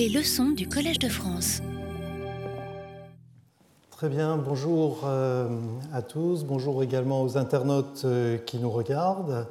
Les 0.00 0.08
leçons 0.08 0.52
du 0.52 0.66
Collège 0.66 0.98
de 0.98 1.10
France. 1.10 1.60
Très 3.90 4.08
bien, 4.08 4.38
bonjour 4.38 5.02
euh, 5.04 5.46
à 5.92 6.00
tous, 6.00 6.44
bonjour 6.44 6.82
également 6.82 7.22
aux 7.22 7.36
internautes 7.36 8.04
euh, 8.06 8.38
qui 8.38 8.56
nous 8.56 8.70
regardent. 8.70 9.46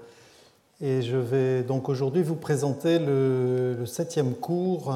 Et 0.81 1.03
je 1.03 1.17
vais 1.17 1.61
donc 1.61 1.87
aujourd'hui 1.87 2.23
vous 2.23 2.33
présenter 2.33 2.97
le, 2.97 3.85
septième 3.85 4.33
cours 4.33 4.91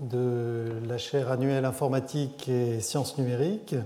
de 0.00 0.64
la 0.88 0.98
chaire 0.98 1.30
annuelle 1.30 1.66
informatique 1.66 2.48
et 2.48 2.80
sciences 2.80 3.16
numériques. 3.16 3.76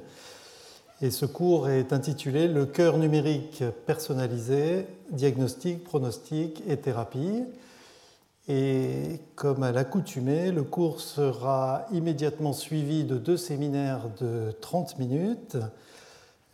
Et 1.02 1.10
ce 1.10 1.26
cours 1.26 1.68
est 1.68 1.92
intitulé 1.92 2.48
Le 2.48 2.64
cœur 2.64 2.96
numérique 2.96 3.62
personnalisé, 3.84 4.86
diagnostic, 5.10 5.84
pronostic 5.84 6.62
et 6.66 6.78
thérapie. 6.78 7.44
Et 8.48 9.20
comme 9.36 9.62
à 9.62 9.72
l'accoutumée, 9.72 10.50
le 10.50 10.64
cours 10.64 11.00
sera 11.00 11.86
immédiatement 11.92 12.52
suivi 12.52 13.04
de 13.04 13.16
deux 13.16 13.36
séminaires 13.36 14.08
de 14.20 14.52
30 14.60 14.98
minutes 14.98 15.56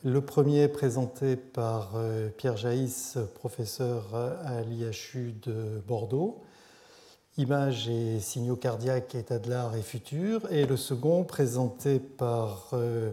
le 0.07 0.21
premier 0.21 0.69
présenté 0.69 1.35
par 1.35 1.93
euh, 1.97 2.29
Pierre 2.29 2.57
Jaïs, 2.57 3.19
professeur 3.35 4.15
à 4.15 4.61
l'IHU 4.61 5.35
de 5.43 5.83
Bordeaux, 5.87 6.43
Images 7.39 7.89
et 7.89 8.21
signaux 8.21 8.57
cardiaques, 8.57 9.15
état 9.15 9.39
de 9.39 9.51
l'art 9.51 9.75
et 9.75 9.83
futur. 9.83 10.51
Et 10.53 10.65
le 10.65 10.77
second 10.77 11.25
présenté 11.25 11.99
par 11.99 12.71
euh, 12.73 13.11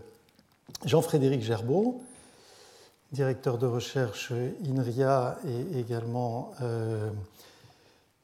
Jean-Frédéric 0.85 1.41
Gerbeau, 1.41 2.01
directeur 3.12 3.57
de 3.57 3.65
recherche 3.65 4.31
INRIA 4.63 5.40
et 5.48 5.79
également 5.79 6.51
euh, 6.62 7.09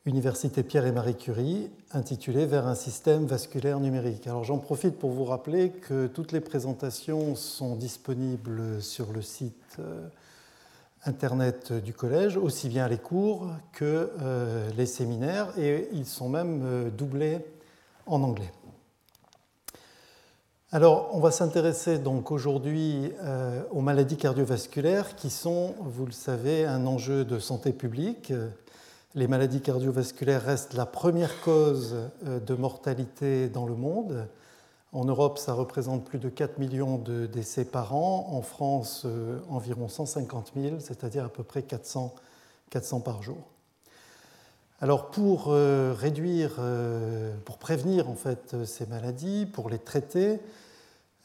Université 0.06 0.64
Pierre 0.64 0.86
et 0.86 0.94
Marie 0.94 1.16
Curie, 1.16 1.70
intitulé 1.92 2.46
Vers 2.46 2.68
un 2.68 2.76
système 2.76 3.26
vasculaire 3.26 3.82
numérique. 3.82 4.28
Alors 4.28 4.46
j'en 4.46 4.58
profite 4.58 4.98
pour 4.98 5.12
vous 5.12 5.26
rappeler 5.26 5.72
que 5.72 6.08
toutes 6.08 6.32
les 6.32 6.40
présentations 6.40 7.36
sont 7.36 7.76
disponibles 7.76 8.82
sur 8.82 9.12
le 9.12 9.22
site 9.22 9.76
euh, 9.80 10.08
internet 11.04 11.74
du 11.74 11.94
collège, 11.94 12.38
aussi 12.38 12.70
bien 12.70 12.88
les 12.88 12.98
cours 12.98 13.50
que 13.74 14.10
euh, 14.22 14.70
les 14.78 14.86
séminaires, 14.86 15.52
et 15.60 15.90
ils 15.92 16.06
sont 16.06 16.30
même 16.30 16.62
euh, 16.64 16.90
doublés 16.90 17.40
en 18.06 18.24
anglais. 18.24 18.52
Alors, 20.72 21.10
on 21.12 21.20
va 21.20 21.32
s'intéresser 21.32 21.98
donc 21.98 22.30
aujourd'hui 22.30 23.12
aux 23.72 23.82
maladies 23.82 24.18
cardiovasculaires 24.18 25.16
qui 25.16 25.32
sont, 25.32 25.74
vous 25.80 26.06
le 26.06 26.12
savez, 26.12 26.64
un 26.64 26.86
enjeu 26.86 27.26
de 27.26 27.40
santé 27.40 27.74
publique 27.74 28.32
les 29.16 29.28
maladies 29.28 29.62
cardiovasculaires 29.62 30.44
restent 30.44 30.76
la 30.76 30.86
première 30.86 31.42
cause 31.42 31.96
euh, 32.26 32.40
de 32.40 32.54
mortalité 32.54 33.50
dans 33.50 33.66
le 33.66 33.76
monde. 33.76 34.28
En 34.92 35.06
Europe, 35.06 35.38
ça 35.38 35.54
représente 35.54 36.06
plus 36.06 36.20
de 36.20 36.30
4 36.30 36.60
millions 36.60 36.98
de 36.98 37.26
décès 37.26 37.66
par 37.66 37.96
an. 37.96 38.28
En 38.32 38.42
France, 38.42 39.04
euh, 39.06 39.40
environ 39.50 39.88
150 39.88 40.52
000, 40.56 40.80
c'est-à-dire 40.80 41.26
à 41.26 41.30
peu 41.30 41.44
près 41.44 41.64
400, 41.64 42.14
400 42.70 43.00
par 43.00 43.24
jour. 43.24 43.38
Alors 44.82 45.10
pour 45.10 45.48
euh, 45.48 45.94
réduire, 45.98 46.60
pour 47.46 47.58
prévenir 47.58 48.10
en 48.10 48.16
fait 48.16 48.64
ces 48.66 48.86
maladies, 48.86 49.46
pour 49.46 49.70
les 49.70 49.80
traiter, 49.80 50.40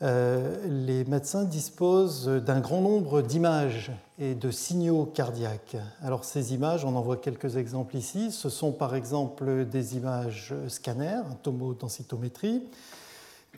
les 0.04 1.04
médecins 1.06 1.44
disposent 1.44 2.26
d'un 2.26 2.60
grand 2.60 2.80
nombre 2.80 3.22
d'images 3.22 3.90
et 4.18 4.34
de 4.34 4.50
signaux 4.50 5.06
cardiaques. 5.06 5.76
Alors 6.02 6.24
ces 6.24 6.54
images, 6.54 6.84
on 6.84 6.94
en 6.94 7.00
voit 7.00 7.16
quelques 7.16 7.56
exemples 7.56 7.96
ici. 7.96 8.30
Ce 8.30 8.48
sont 8.48 8.72
par 8.72 8.94
exemple 8.94 9.64
des 9.64 9.96
images 9.96 10.54
scanners, 10.68 11.22
tomodensitométrie, 11.42 12.62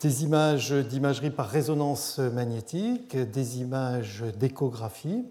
des 0.01 0.23
images 0.23 0.71
d'imagerie 0.71 1.31
par 1.31 1.49
résonance 1.49 2.19
magnétique, 2.19 3.17
des 3.17 3.59
images 3.59 4.23
d'échographie 4.39 5.25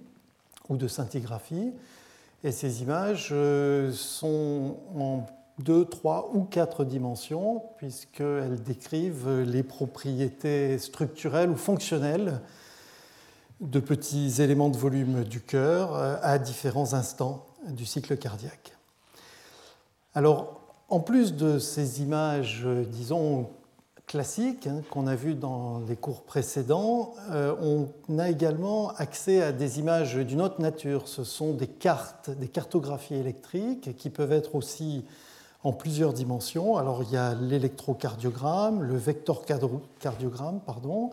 ou 0.69 0.77
de 0.77 0.88
scintigraphie. 0.88 1.72
Et 2.44 2.53
ces 2.53 2.83
images 2.83 3.31
euh, 3.33 3.93
sont 3.93 4.77
en 4.97 5.27
deux, 5.59 5.84
trois 5.84 6.31
ou 6.34 6.44
quatre 6.44 6.84
dimensions, 6.84 7.62
puisqu'elles 7.78 8.62
décrivent 8.62 9.41
les 9.41 9.62
propriétés 9.62 10.78
structurelles 10.78 11.50
ou 11.50 11.56
fonctionnelles 11.56 12.41
de 13.61 13.81
petits 13.81 14.43
éléments 14.43 14.69
de 14.69 14.77
volume 14.77 15.25
du 15.25 15.41
cœur 15.41 15.95
euh, 15.95 16.16
à 16.22 16.39
différents 16.39 16.95
instants 16.95 17.47
du 17.69 17.87
cycle 17.87 18.16
cardiaque. 18.16 18.72
Alors, 20.15 20.61
en 20.89 21.00
plus 21.00 21.34
de 21.34 21.59
ces 21.59 22.03
images, 22.03 22.62
euh, 22.65 22.84
disons, 22.84 23.49
classiques 24.06 24.66
hein, 24.66 24.83
qu'on 24.91 25.06
a 25.06 25.16
vues 25.16 25.34
dans 25.34 25.81
les 25.89 25.97
cours 25.97 26.22
précédents, 26.22 27.15
euh, 27.31 27.55
on 28.09 28.19
a 28.19 28.28
également 28.28 28.91
accès 28.97 29.43
à 29.43 29.53
des 29.53 29.78
images 29.78 30.16
d'une 30.16 30.43
autre 30.43 30.61
nature. 30.61 31.09
Ce 31.09 31.25
sont 31.25 31.55
des 31.55 31.66
cartes, 31.66 32.31
des 32.31 32.49
cartographies 32.49 33.15
électriques 33.15 33.97
qui 33.97 34.11
peuvent 34.11 34.33
être 34.33 34.55
aussi 34.55 35.05
en 35.62 35.72
plusieurs 35.72 36.12
dimensions. 36.12 36.77
Alors 36.77 37.03
il 37.03 37.11
y 37.11 37.17
a 37.17 37.34
l'électrocardiogramme, 37.34 38.83
le 38.83 38.97
vectorcardiogramme, 38.97 40.61
pardon, 40.65 41.11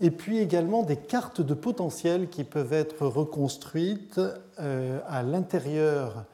et 0.00 0.10
puis 0.10 0.38
également 0.38 0.82
des 0.82 0.96
cartes 0.96 1.40
de 1.40 1.54
potentiel 1.54 2.28
qui 2.28 2.44
peuvent 2.44 2.72
être 2.72 3.06
reconstruites 3.06 4.20
euh, 4.60 5.00
à 5.08 5.22
l'intérieur 5.22 6.24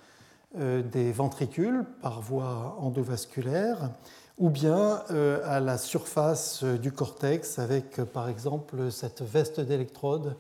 euh, 0.59 0.83
des 0.83 1.13
ventricules 1.13 1.85
par 2.03 2.21
voie 2.21 2.77
endovasculaire 2.81 3.91
ou 4.37 4.51
bien 4.51 5.03
euh, 5.11 5.41
à 5.45 5.61
la 5.61 5.79
surface 5.79 6.65
du 6.65 6.93
cortex 6.93 7.59
avec 7.59 7.97
par 7.97 8.29
exemple 8.29 8.91
cette 8.91 9.23
veste 9.23 9.61
d'électrode 9.61 10.37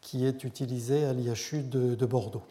qui 0.00 0.26
est 0.26 0.44
utilisée 0.44 1.04
à 1.06 1.12
l'IHU 1.12 1.62
de 1.62 2.06
Bordeaux. 2.06 2.42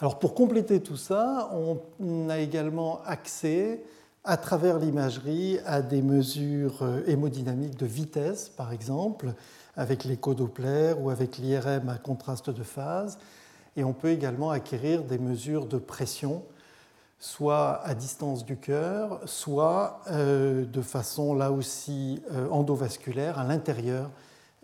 Alors 0.00 0.20
pour 0.20 0.34
compléter 0.34 0.80
tout 0.80 0.96
ça, 0.96 1.50
on 1.52 2.28
a 2.28 2.38
également 2.38 3.02
accès 3.04 3.82
à 4.22 4.36
travers 4.36 4.78
l'imagerie 4.78 5.58
à 5.64 5.82
des 5.82 6.02
mesures 6.02 6.82
euh, 6.82 7.02
hémodynamiques 7.06 7.76
de 7.76 7.86
vitesse, 7.86 8.48
par 8.48 8.72
exemple, 8.72 9.32
avec 9.74 10.04
l'écho 10.04 10.34
Doppler 10.34 10.94
ou 11.00 11.10
avec 11.10 11.38
l'IRM 11.38 11.88
à 11.88 11.98
contraste 11.98 12.50
de 12.50 12.62
phase. 12.62 13.18
Et 13.76 13.82
on 13.82 13.92
peut 13.92 14.10
également 14.10 14.50
acquérir 14.50 15.02
des 15.02 15.18
mesures 15.18 15.66
de 15.66 15.78
pression, 15.78 16.44
soit 17.18 17.80
à 17.84 17.94
distance 17.94 18.44
du 18.44 18.56
cœur, 18.56 19.20
soit 19.24 20.02
euh, 20.10 20.64
de 20.64 20.82
façon 20.82 21.34
là 21.34 21.50
aussi 21.50 22.22
euh, 22.32 22.48
endovasculaire 22.50 23.38
à 23.38 23.44
l'intérieur 23.44 24.10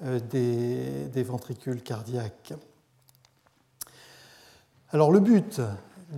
des 0.01 1.23
ventricules 1.23 1.81
cardiaques. 1.81 2.53
Alors 4.95 5.11
le 5.11 5.19
but 5.19 5.61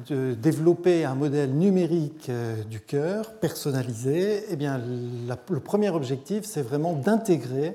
de 0.06 0.34
développer 0.34 1.06
un 1.06 1.14
modèle 1.14 1.54
numérique 1.54 2.28
euh, 2.28 2.62
du 2.64 2.78
cœur 2.78 3.32
personnalisé, 3.36 4.44
eh 4.50 4.56
bien, 4.56 4.78
le 4.78 5.60
premier 5.60 5.88
objectif, 5.88 6.44
c'est 6.44 6.60
vraiment 6.60 6.92
d'intégrer 6.92 7.74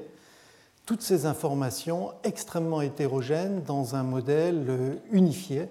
toutes 0.86 1.02
ces 1.02 1.26
informations 1.26 2.12
extrêmement 2.24 2.82
hétérogènes 2.82 3.64
dans 3.64 3.96
un 3.96 4.04
modèle 4.04 4.64
euh, 4.70 4.94
unifié 5.12 5.70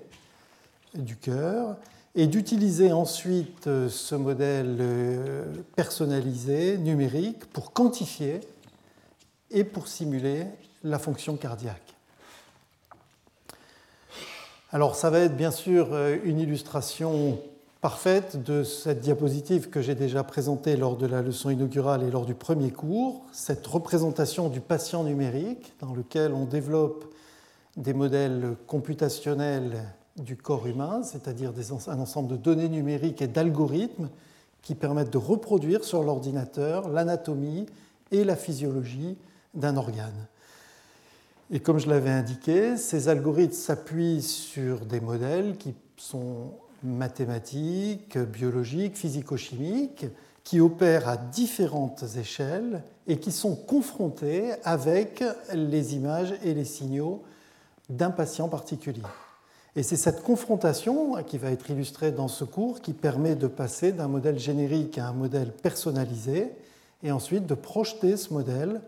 du 0.94 1.14
cœur 1.14 1.76
et 2.16 2.26
d'utiliser 2.26 2.90
ensuite 2.90 3.68
euh, 3.68 3.88
ce 3.88 4.16
modèle 4.16 4.82
personnalisé, 5.76 6.76
numérique, 6.76 7.44
pour 7.52 7.72
quantifier 7.72 8.40
et 9.52 9.62
pour 9.62 9.86
simuler 9.86 10.46
la 10.82 10.98
fonction 10.98 11.36
cardiaque. 11.36 11.89
Alors 14.72 14.94
ça 14.94 15.10
va 15.10 15.18
être 15.18 15.36
bien 15.36 15.50
sûr 15.50 15.88
euh, 15.90 16.16
une 16.22 16.38
illustration 16.38 17.40
parfaite 17.80 18.40
de 18.40 18.62
cette 18.62 19.00
diapositive 19.00 19.68
que 19.68 19.82
j'ai 19.82 19.96
déjà 19.96 20.22
présentée 20.22 20.76
lors 20.76 20.96
de 20.96 21.06
la 21.06 21.22
leçon 21.22 21.50
inaugurale 21.50 22.04
et 22.04 22.10
lors 22.12 22.24
du 22.24 22.34
premier 22.34 22.70
cours, 22.70 23.24
cette 23.32 23.66
représentation 23.66 24.48
du 24.48 24.60
patient 24.60 25.02
numérique 25.02 25.72
dans 25.80 25.92
lequel 25.92 26.32
on 26.34 26.44
développe 26.44 27.12
des 27.76 27.94
modèles 27.94 28.54
computationnels 28.68 29.82
du 30.16 30.36
corps 30.36 30.68
humain, 30.68 31.02
c'est-à-dire 31.02 31.52
un 31.88 31.98
ensemble 31.98 32.28
de 32.28 32.36
données 32.36 32.68
numériques 32.68 33.22
et 33.22 33.26
d'algorithmes 33.26 34.08
qui 34.62 34.76
permettent 34.76 35.12
de 35.12 35.18
reproduire 35.18 35.82
sur 35.82 36.04
l'ordinateur 36.04 36.88
l'anatomie 36.88 37.66
et 38.12 38.22
la 38.22 38.36
physiologie 38.36 39.16
d'un 39.52 39.76
organe. 39.76 40.28
Et 41.52 41.58
comme 41.58 41.78
je 41.78 41.88
l'avais 41.88 42.10
indiqué, 42.10 42.76
ces 42.76 43.08
algorithmes 43.08 43.52
s'appuient 43.52 44.22
sur 44.22 44.86
des 44.86 45.00
modèles 45.00 45.56
qui 45.56 45.74
sont 45.96 46.52
mathématiques, 46.84 48.16
biologiques, 48.18 48.96
physico-chimiques, 48.96 50.06
qui 50.44 50.60
opèrent 50.60 51.08
à 51.08 51.16
différentes 51.16 52.04
échelles 52.16 52.82
et 53.06 53.18
qui 53.18 53.32
sont 53.32 53.56
confrontés 53.56 54.52
avec 54.64 55.24
les 55.52 55.94
images 55.96 56.34
et 56.44 56.54
les 56.54 56.64
signaux 56.64 57.22
d'un 57.88 58.10
patient 58.10 58.48
particulier. 58.48 59.02
Et 59.76 59.82
c'est 59.82 59.96
cette 59.96 60.22
confrontation 60.22 61.22
qui 61.24 61.36
va 61.36 61.50
être 61.50 61.70
illustrée 61.70 62.12
dans 62.12 62.28
ce 62.28 62.44
cours 62.44 62.80
qui 62.80 62.92
permet 62.92 63.34
de 63.34 63.46
passer 63.48 63.92
d'un 63.92 64.08
modèle 64.08 64.38
générique 64.38 64.98
à 64.98 65.08
un 65.08 65.12
modèle 65.12 65.52
personnalisé 65.52 66.50
et 67.02 67.12
ensuite 67.12 67.46
de 67.46 67.54
projeter 67.54 68.16
ce 68.16 68.32
modèle 68.32 68.80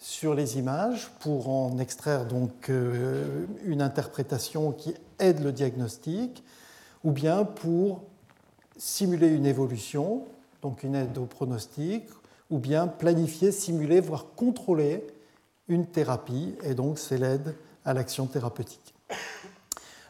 sur 0.00 0.34
les 0.34 0.58
images 0.58 1.10
pour 1.20 1.50
en 1.50 1.78
extraire 1.78 2.24
donc 2.24 2.70
euh, 2.70 3.46
une 3.64 3.82
interprétation 3.82 4.72
qui 4.72 4.94
aide 5.18 5.44
le 5.44 5.52
diagnostic 5.52 6.42
ou 7.04 7.12
bien 7.12 7.44
pour 7.44 8.02
simuler 8.78 9.28
une 9.28 9.44
évolution, 9.44 10.24
donc 10.62 10.82
une 10.82 10.94
aide 10.94 11.16
au 11.18 11.26
pronostic, 11.26 12.04
ou 12.48 12.58
bien 12.58 12.88
planifier, 12.88 13.52
simuler, 13.52 14.00
voire 14.00 14.26
contrôler 14.36 15.06
une 15.68 15.86
thérapie, 15.86 16.56
et 16.64 16.74
donc 16.74 16.98
c'est 16.98 17.18
l'aide 17.18 17.54
à 17.84 17.94
l'action 17.94 18.26
thérapeutique. 18.26 18.94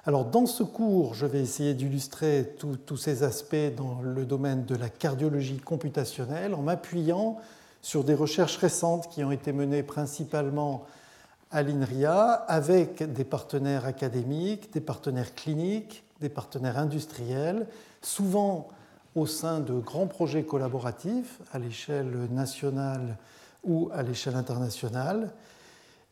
Alors 0.07 0.25
dans 0.25 0.47
ce 0.47 0.63
cours, 0.63 1.15
je 1.15 1.27
vais 1.27 1.41
essayer 1.41 1.75
d'illustrer 1.75 2.55
tous 2.87 2.97
ces 2.97 3.23
aspects 3.23 3.75
dans 3.77 4.01
le 4.01 4.25
domaine 4.25 4.65
de 4.65 4.75
la 4.75 4.89
cardiologie 4.89 5.59
computationnelle 5.59 6.55
en 6.55 6.63
m'appuyant 6.63 7.39
sur 7.82 8.05
des 8.05 8.15
recherches 8.15 8.56
récentes 8.56 9.09
qui 9.09 9.25
ont 9.25 9.32
été 9.32 9.53
menées 9.53 9.82
principalement 9.82 10.85
à 11.50 11.62
l'INRIA 11.62 12.32
avec 12.32 13.03
des 13.12 13.25
partenaires 13.25 13.87
académiques, 13.87 14.73
des 14.73 14.81
partenaires 14.81 15.35
cliniques, 15.35 16.05
des 16.21 16.29
partenaires 16.29 16.79
industriels, 16.79 17.67
souvent 18.03 18.69
au 19.17 19.27
sein 19.27 19.61
de 19.61 19.75
grands 19.75 20.06
projets 20.06 20.44
collaboratifs 20.44 21.41
à 21.53 21.59
l'échelle 21.59 22.29
nationale 22.31 23.17
ou 23.65 23.91
à 23.93 24.03
l'échelle 24.03 24.37
internationale. 24.37 25.33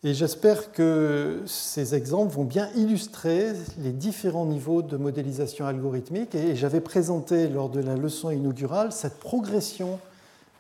Et 0.05 0.15
j'espère 0.15 0.71
que 0.73 1.43
ces 1.47 1.95
exemples 1.95 2.33
vont 2.33 2.45
bien 2.45 2.69
illustrer 2.77 3.53
les 3.79 3.91
différents 3.91 4.47
niveaux 4.47 4.81
de 4.81 4.97
modélisation 4.97 5.67
algorithmique. 5.67 6.35
Et 6.37 6.55
j'avais 6.55 6.81
présenté 6.81 7.49
lors 7.49 7.69
de 7.69 7.81
la 7.81 7.97
leçon 7.97 8.31
inaugurale 8.31 8.93
cette 8.93 9.19
progression 9.19 9.99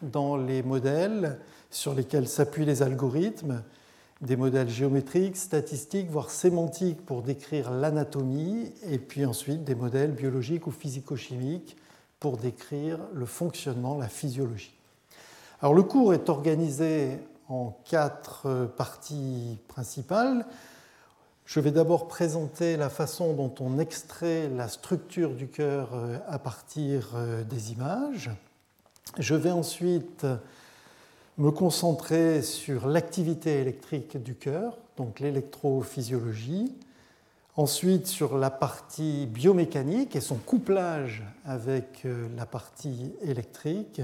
dans 0.02 0.36
les 0.36 0.62
modèles 0.62 1.38
sur 1.70 1.94
lesquels 1.94 2.28
s'appuient 2.28 2.64
les 2.64 2.82
algorithmes, 2.82 3.62
des 4.20 4.36
modèles 4.36 4.68
géométriques, 4.68 5.36
statistiques, 5.36 6.10
voire 6.10 6.30
sémantiques 6.30 7.04
pour 7.04 7.22
décrire 7.22 7.70
l'anatomie, 7.70 8.72
et 8.84 8.98
puis 8.98 9.24
ensuite 9.24 9.64
des 9.64 9.74
modèles 9.74 10.12
biologiques 10.12 10.66
ou 10.66 10.70
physico-chimiques 10.70 11.76
pour 12.18 12.36
décrire 12.36 12.98
le 13.12 13.26
fonctionnement, 13.26 13.96
la 13.96 14.08
physiologie. 14.08 14.74
Alors 15.60 15.74
le 15.74 15.82
cours 15.82 16.14
est 16.14 16.28
organisé 16.28 17.18
en 17.48 17.76
quatre 17.84 18.66
parties 18.76 19.58
principales. 19.68 20.46
Je 21.46 21.60
vais 21.60 21.70
d'abord 21.70 22.08
présenter 22.08 22.76
la 22.76 22.90
façon 22.90 23.32
dont 23.32 23.54
on 23.60 23.78
extrait 23.78 24.50
la 24.50 24.68
structure 24.68 25.34
du 25.34 25.48
cœur 25.48 25.94
euh, 25.94 26.18
à 26.28 26.38
partir 26.38 27.12
euh, 27.14 27.42
des 27.42 27.72
images. 27.72 28.30
Je 29.16 29.34
vais 29.34 29.50
ensuite 29.50 30.26
me 31.38 31.50
concentrer 31.52 32.42
sur 32.42 32.88
l'activité 32.88 33.60
électrique 33.60 34.22
du 34.22 34.34
cœur, 34.34 34.76
donc 34.96 35.20
l'électrophysiologie. 35.20 36.74
Ensuite, 37.56 38.06
sur 38.06 38.38
la 38.38 38.50
partie 38.50 39.26
biomécanique 39.26 40.14
et 40.14 40.20
son 40.20 40.36
couplage 40.36 41.24
avec 41.44 42.02
euh, 42.04 42.28
la 42.36 42.46
partie 42.46 43.12
électrique. 43.22 44.00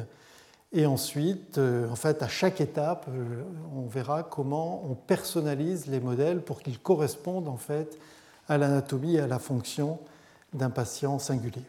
Et 0.72 0.86
ensuite, 0.86 1.58
euh, 1.58 1.88
en 1.88 1.94
fait, 1.94 2.22
à 2.24 2.28
chaque 2.28 2.60
étape, 2.60 3.06
euh, 3.08 3.42
on 3.76 3.86
verra 3.86 4.24
comment 4.24 4.84
on 4.90 4.94
personnalise 4.94 5.86
les 5.86 6.00
modèles 6.00 6.40
pour 6.40 6.62
qu'ils 6.62 6.80
correspondent 6.80 7.48
en 7.48 7.56
fait 7.56 7.96
à 8.48 8.58
l'anatomie 8.58 9.14
et 9.14 9.20
à 9.20 9.28
la 9.28 9.38
fonction 9.38 10.00
d'un 10.52 10.70
patient 10.70 11.20
singulier. 11.20 11.62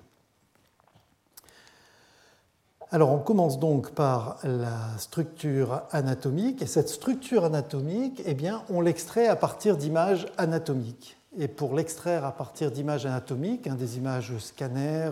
Alors 2.92 3.12
on 3.12 3.18
commence 3.18 3.60
donc 3.60 3.92
par 3.92 4.38
la 4.44 4.98
structure 5.00 5.82
anatomique 5.92 6.62
et 6.62 6.68
cette 6.68 6.88
structure 6.88 7.44
anatomique, 7.44 8.22
eh 8.26 8.36
on 8.70 8.80
l'extrait 8.80 9.28
à 9.28 9.36
partir 9.36 9.76
d'images 9.76 10.28
anatomiques. 10.38 11.18
Et 11.40 11.48
pour 11.48 11.74
l'extraire 11.76 12.26
à 12.26 12.32
partir 12.32 12.72
d'images 12.72 13.06
anatomiques, 13.06 13.68
hein, 13.68 13.76
des 13.76 13.98
images 13.98 14.38
scanner 14.38 15.10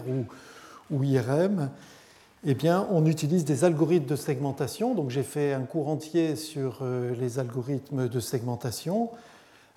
ou, 0.91 1.03
IRM, 1.03 1.71
eh 2.45 2.55
on 2.91 3.05
utilise 3.07 3.43
des 3.43 3.63
algorithmes 3.63 4.05
de 4.05 4.15
segmentation. 4.15 4.93
Donc, 4.93 5.09
j'ai 5.09 5.23
fait 5.23 5.53
un 5.53 5.63
cours 5.63 5.89
entier 5.89 6.35
sur 6.35 6.79
euh, 6.81 7.13
les 7.19 7.39
algorithmes 7.39 8.07
de 8.07 8.19
segmentation 8.19 9.09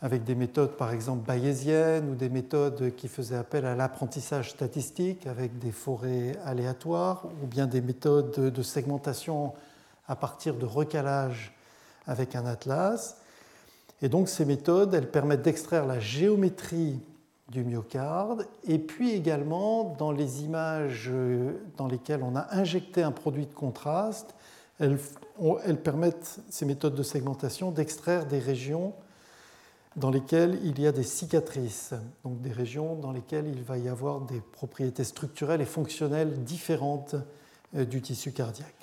avec 0.03 0.25
des 0.25 0.35
méthodes, 0.35 0.77
par 0.77 0.93
exemple, 0.93 1.27
bayésiennes 1.27 2.11
ou 2.11 2.15
des 2.15 2.29
méthodes 2.29 2.95
qui 2.97 3.09
faisaient 3.09 3.37
appel 3.37 3.65
à 3.65 3.75
l'apprentissage 3.75 4.51
statistique 4.51 5.27
avec 5.27 5.59
des 5.59 5.73
forêts 5.73 6.37
aléatoires 6.45 7.25
ou 7.43 7.47
bien 7.47 7.67
des 7.67 7.81
méthodes 7.81 8.53
de 8.53 8.63
segmentation 8.63 9.55
à 10.07 10.17
partir 10.17 10.55
de 10.55 10.67
recalage 10.67 11.55
avec 12.07 12.35
un 12.35 12.45
atlas. 12.47 13.17
Et 14.03 14.09
donc, 14.09 14.29
ces 14.29 14.45
méthodes, 14.45 14.93
elles 14.95 15.11
permettent 15.11 15.43
d'extraire 15.43 15.87
la 15.87 15.99
géométrie 15.99 17.01
du 17.49 17.65
myocarde, 17.65 18.47
et 18.65 18.79
puis 18.79 19.13
également 19.13 19.95
dans 19.99 20.11
les 20.11 20.43
images 20.43 21.11
dans 21.77 21.87
lesquelles 21.87 22.23
on 22.23 22.35
a 22.35 22.49
injecté 22.51 23.03
un 23.03 23.13
produit 23.13 23.47
de 23.47 23.55
contraste, 23.55 24.35
elles, 24.79 24.99
permettent, 25.83 26.41
ces 26.51 26.67
méthodes 26.67 26.95
de 26.95 27.03
segmentation, 27.03 27.71
d'extraire 27.71 28.27
des 28.27 28.41
régions 28.41 28.93
dans 29.97 30.11
lesquelles 30.11 30.59
il 30.63 30.79
y 30.79 30.87
a 30.87 30.93
des 30.93 31.03
cicatrices, 31.03 31.95
donc 32.23 32.41
des 32.43 32.53
régions 32.53 32.97
dans 32.97 33.13
lesquelles 33.13 33.49
il 33.49 33.63
va 33.63 33.79
y 33.79 33.89
avoir 33.89 34.21
des 34.21 34.41
propriétés 34.41 35.05
structurelles 35.05 35.63
et 35.63 35.67
fonctionnelles 35.67 36.45
différentes 36.45 37.17
euh, 37.75 37.85
du 37.85 38.03
tissu 38.03 38.33
cardiaque. 38.33 38.75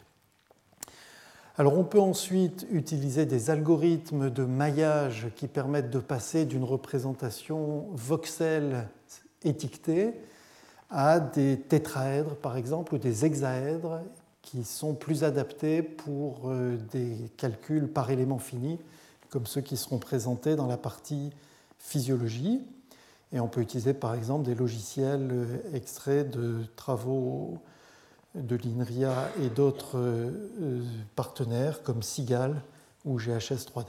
Alors 1.55 1.77
on 1.77 1.83
peut 1.83 1.99
ensuite 1.99 2.65
utiliser 2.71 3.27
des 3.27 3.51
algorithmes 3.51 4.31
de 4.31 4.43
maillage 4.43 5.27
qui 5.35 5.47
permettent 5.47 5.91
de 5.91 5.99
passer 5.99 6.45
d'une 6.45 6.63
représentation 6.63 7.85
voxel 7.93 8.87
étiquetée 9.43 10.15
à 10.89 11.19
des 11.19 11.59
tétraèdres 11.59 12.35
par 12.37 12.57
exemple 12.57 12.95
ou 12.95 12.97
des 12.97 13.23
hexaèdres 13.23 14.01
qui 14.41 14.63
sont 14.63 14.95
plus 14.95 15.23
adaptés 15.23 15.83
pour 15.83 16.49
euh, 16.49 16.75
des 16.91 17.15
calculs 17.37 17.87
par 17.87 18.09
élément 18.09 18.39
fini 18.39 18.79
comme 19.33 19.47
ceux 19.47 19.61
qui 19.61 19.77
seront 19.77 19.97
présentés 19.97 20.55
dans 20.55 20.67
la 20.67 20.77
partie 20.77 21.31
physiologie. 21.79 22.61
Et 23.31 23.39
on 23.39 23.47
peut 23.47 23.61
utiliser 23.61 23.95
par 23.95 24.13
exemple 24.13 24.45
des 24.45 24.53
logiciels 24.53 25.27
euh, 25.31 25.75
extraits 25.75 26.29
de 26.29 26.59
travaux 26.75 27.57
de 28.35 28.55
l'INRIA 28.55 29.29
et 29.41 29.49
d'autres 29.49 29.97
euh, 29.97 30.83
partenaires 31.15 31.81
comme 31.81 32.03
SIGAL 32.03 32.61
ou 33.05 33.17
GHS 33.17 33.65
3D. 33.73 33.87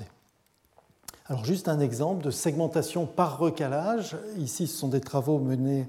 Alors 1.26 1.44
juste 1.44 1.68
un 1.68 1.78
exemple 1.78 2.24
de 2.24 2.30
segmentation 2.30 3.04
par 3.04 3.36
recalage. 3.36 4.16
Ici, 4.38 4.66
ce 4.66 4.78
sont 4.78 4.88
des 4.88 5.02
travaux 5.02 5.38
menés 5.38 5.86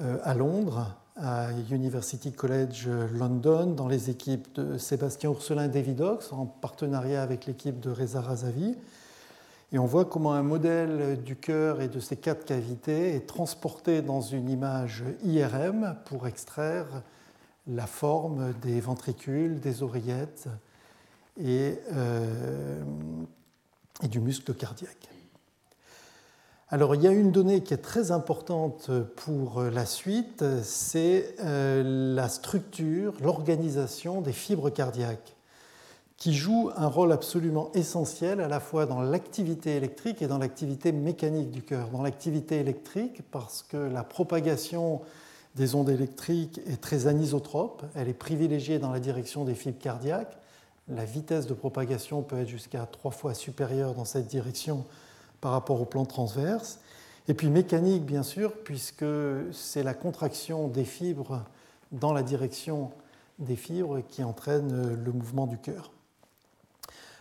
euh, 0.00 0.18
à 0.24 0.34
Londres, 0.34 0.96
à 1.18 1.48
University 1.70 2.32
College 2.32 2.88
London, 3.12 3.66
dans 3.66 3.88
les 3.88 4.10
équipes 4.10 4.48
de 4.54 4.78
Sébastien 4.78 5.30
Ursulin 5.30 5.64
et 5.64 5.68
David 5.68 6.00
Ox, 6.00 6.32
en 6.32 6.46
partenariat 6.46 7.22
avec 7.22 7.46
l'équipe 7.46 7.80
de 7.80 7.90
Reza 7.90 8.20
Razavi. 8.20 8.76
Et 9.72 9.78
on 9.78 9.86
voit 9.86 10.06
comment 10.06 10.32
un 10.32 10.42
modèle 10.42 11.22
du 11.22 11.36
cœur 11.36 11.82
et 11.82 11.88
de 11.88 12.00
ses 12.00 12.16
quatre 12.16 12.46
cavités 12.46 13.14
est 13.14 13.26
transporté 13.26 14.00
dans 14.00 14.22
une 14.22 14.48
image 14.48 15.04
IRM 15.24 15.96
pour 16.06 16.26
extraire 16.26 17.02
la 17.66 17.86
forme 17.86 18.54
des 18.62 18.80
ventricules, 18.80 19.60
des 19.60 19.82
oreillettes 19.82 20.48
euh, 21.40 22.82
et, 24.02 24.08
du 24.08 24.20
muscle 24.20 24.54
cardiaque. 24.54 25.08
Alors 26.70 26.94
il 26.94 27.02
y 27.02 27.06
a 27.06 27.12
une 27.12 27.32
donnée 27.32 27.62
qui 27.62 27.72
est 27.72 27.78
très 27.78 28.10
importante 28.10 28.90
pour 29.16 29.62
la 29.62 29.86
suite, 29.86 30.44
c'est 30.62 31.34
euh, 31.40 32.14
la 32.14 32.28
structure, 32.28 33.14
l'organisation 33.22 34.20
des 34.20 34.34
fibres 34.34 34.68
cardiaques, 34.68 35.34
qui 36.18 36.34
joue 36.34 36.70
un 36.76 36.88
rôle 36.88 37.12
absolument 37.12 37.70
essentiel 37.72 38.42
à 38.42 38.48
la 38.48 38.60
fois 38.60 38.84
dans 38.84 39.00
l'activité 39.00 39.76
électrique 39.76 40.20
et 40.20 40.26
dans 40.26 40.36
l'activité 40.36 40.92
mécanique 40.92 41.50
du 41.50 41.62
cœur. 41.62 41.88
Dans 41.88 42.02
l'activité 42.02 42.60
électrique, 42.60 43.22
parce 43.30 43.62
que 43.62 43.78
la 43.78 44.04
propagation 44.04 45.00
des 45.54 45.74
ondes 45.74 45.88
électriques 45.88 46.60
est 46.66 46.82
très 46.82 47.06
anisotrope, 47.06 47.82
elle 47.94 48.10
est 48.10 48.12
privilégiée 48.12 48.78
dans 48.78 48.92
la 48.92 49.00
direction 49.00 49.46
des 49.46 49.54
fibres 49.54 49.78
cardiaques. 49.78 50.36
La 50.88 51.06
vitesse 51.06 51.46
de 51.46 51.54
propagation 51.54 52.20
peut 52.20 52.40
être 52.40 52.48
jusqu'à 52.48 52.84
trois 52.84 53.10
fois 53.10 53.32
supérieure 53.32 53.94
dans 53.94 54.04
cette 54.04 54.26
direction 54.26 54.84
par 55.40 55.52
rapport 55.52 55.80
au 55.80 55.84
plan 55.84 56.04
transverse. 56.04 56.80
Et 57.28 57.34
puis 57.34 57.48
mécanique, 57.50 58.04
bien 58.04 58.22
sûr, 58.22 58.52
puisque 58.64 59.04
c'est 59.52 59.82
la 59.82 59.94
contraction 59.94 60.68
des 60.68 60.84
fibres 60.84 61.44
dans 61.92 62.12
la 62.12 62.22
direction 62.22 62.90
des 63.38 63.56
fibres 63.56 64.00
qui 64.08 64.24
entraîne 64.24 64.94
le 64.94 65.12
mouvement 65.12 65.46
du 65.46 65.58
cœur. 65.58 65.92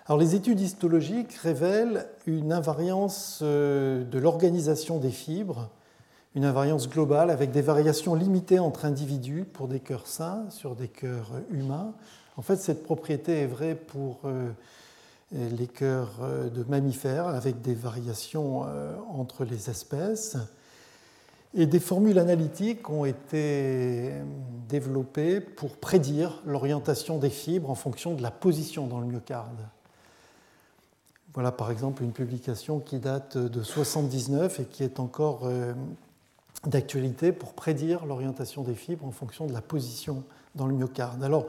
Alors, 0.05 0.19
les 0.19 0.35
études 0.35 0.61
histologiques 0.61 1.33
révèlent 1.33 2.07
une 2.25 2.53
invariance 2.53 3.39
euh, 3.41 4.05
de 4.05 4.17
l'organisation 4.17 4.99
des 4.99 5.11
fibres 5.11 5.69
une 6.37 6.45
invariance 6.45 6.87
globale 6.87 7.31
avec 7.31 7.49
des 7.49 7.63
variations 7.63 8.13
limitées 8.13 8.59
entre 8.59 8.85
individus 8.85 9.43
pour 9.43 9.67
des 9.67 9.79
cœurs 9.79 10.05
sains 10.05 10.45
sur 10.51 10.75
des 10.75 10.87
cœurs 10.87 11.31
humains. 11.49 11.95
En 12.37 12.43
fait, 12.43 12.57
cette 12.57 12.83
propriété 12.83 13.39
est 13.41 13.47
vraie 13.47 13.73
pour 13.73 14.19
euh, 14.25 14.51
les 15.31 15.67
cœurs 15.67 16.19
euh, 16.21 16.49
de 16.49 16.63
mammifères 16.63 17.27
avec 17.27 17.61
des 17.61 17.73
variations 17.73 18.63
euh, 18.65 18.95
entre 19.09 19.43
les 19.43 19.69
espèces. 19.69 20.37
Et 21.53 21.65
des 21.65 21.79
formules 21.79 22.19
analytiques 22.19 22.89
ont 22.89 23.05
été 23.05 24.11
développées 24.69 25.39
pour 25.39 25.77
prédire 25.77 26.41
l'orientation 26.45 27.17
des 27.17 27.29
fibres 27.29 27.69
en 27.69 27.75
fonction 27.75 28.13
de 28.13 28.21
la 28.21 28.31
position 28.31 28.85
dans 28.87 28.99
le 28.99 29.07
myocarde. 29.07 29.65
Voilà 31.33 31.51
par 31.51 31.71
exemple 31.71 32.03
une 32.03 32.11
publication 32.11 32.79
qui 32.79 32.99
date 32.99 33.37
de 33.37 33.63
79 33.63 34.59
et 34.59 34.65
qui 34.65 34.83
est 34.83 34.99
encore 34.99 35.41
euh, 35.43 35.73
d'actualité 36.65 37.31
pour 37.31 37.53
prédire 37.53 38.05
l'orientation 38.05 38.63
des 38.63 38.75
fibres 38.75 39.05
en 39.05 39.11
fonction 39.11 39.45
de 39.45 39.53
la 39.53 39.61
position 39.61 40.23
dans 40.55 40.67
le 40.67 40.73
myocarde. 40.73 41.23
Alors, 41.23 41.45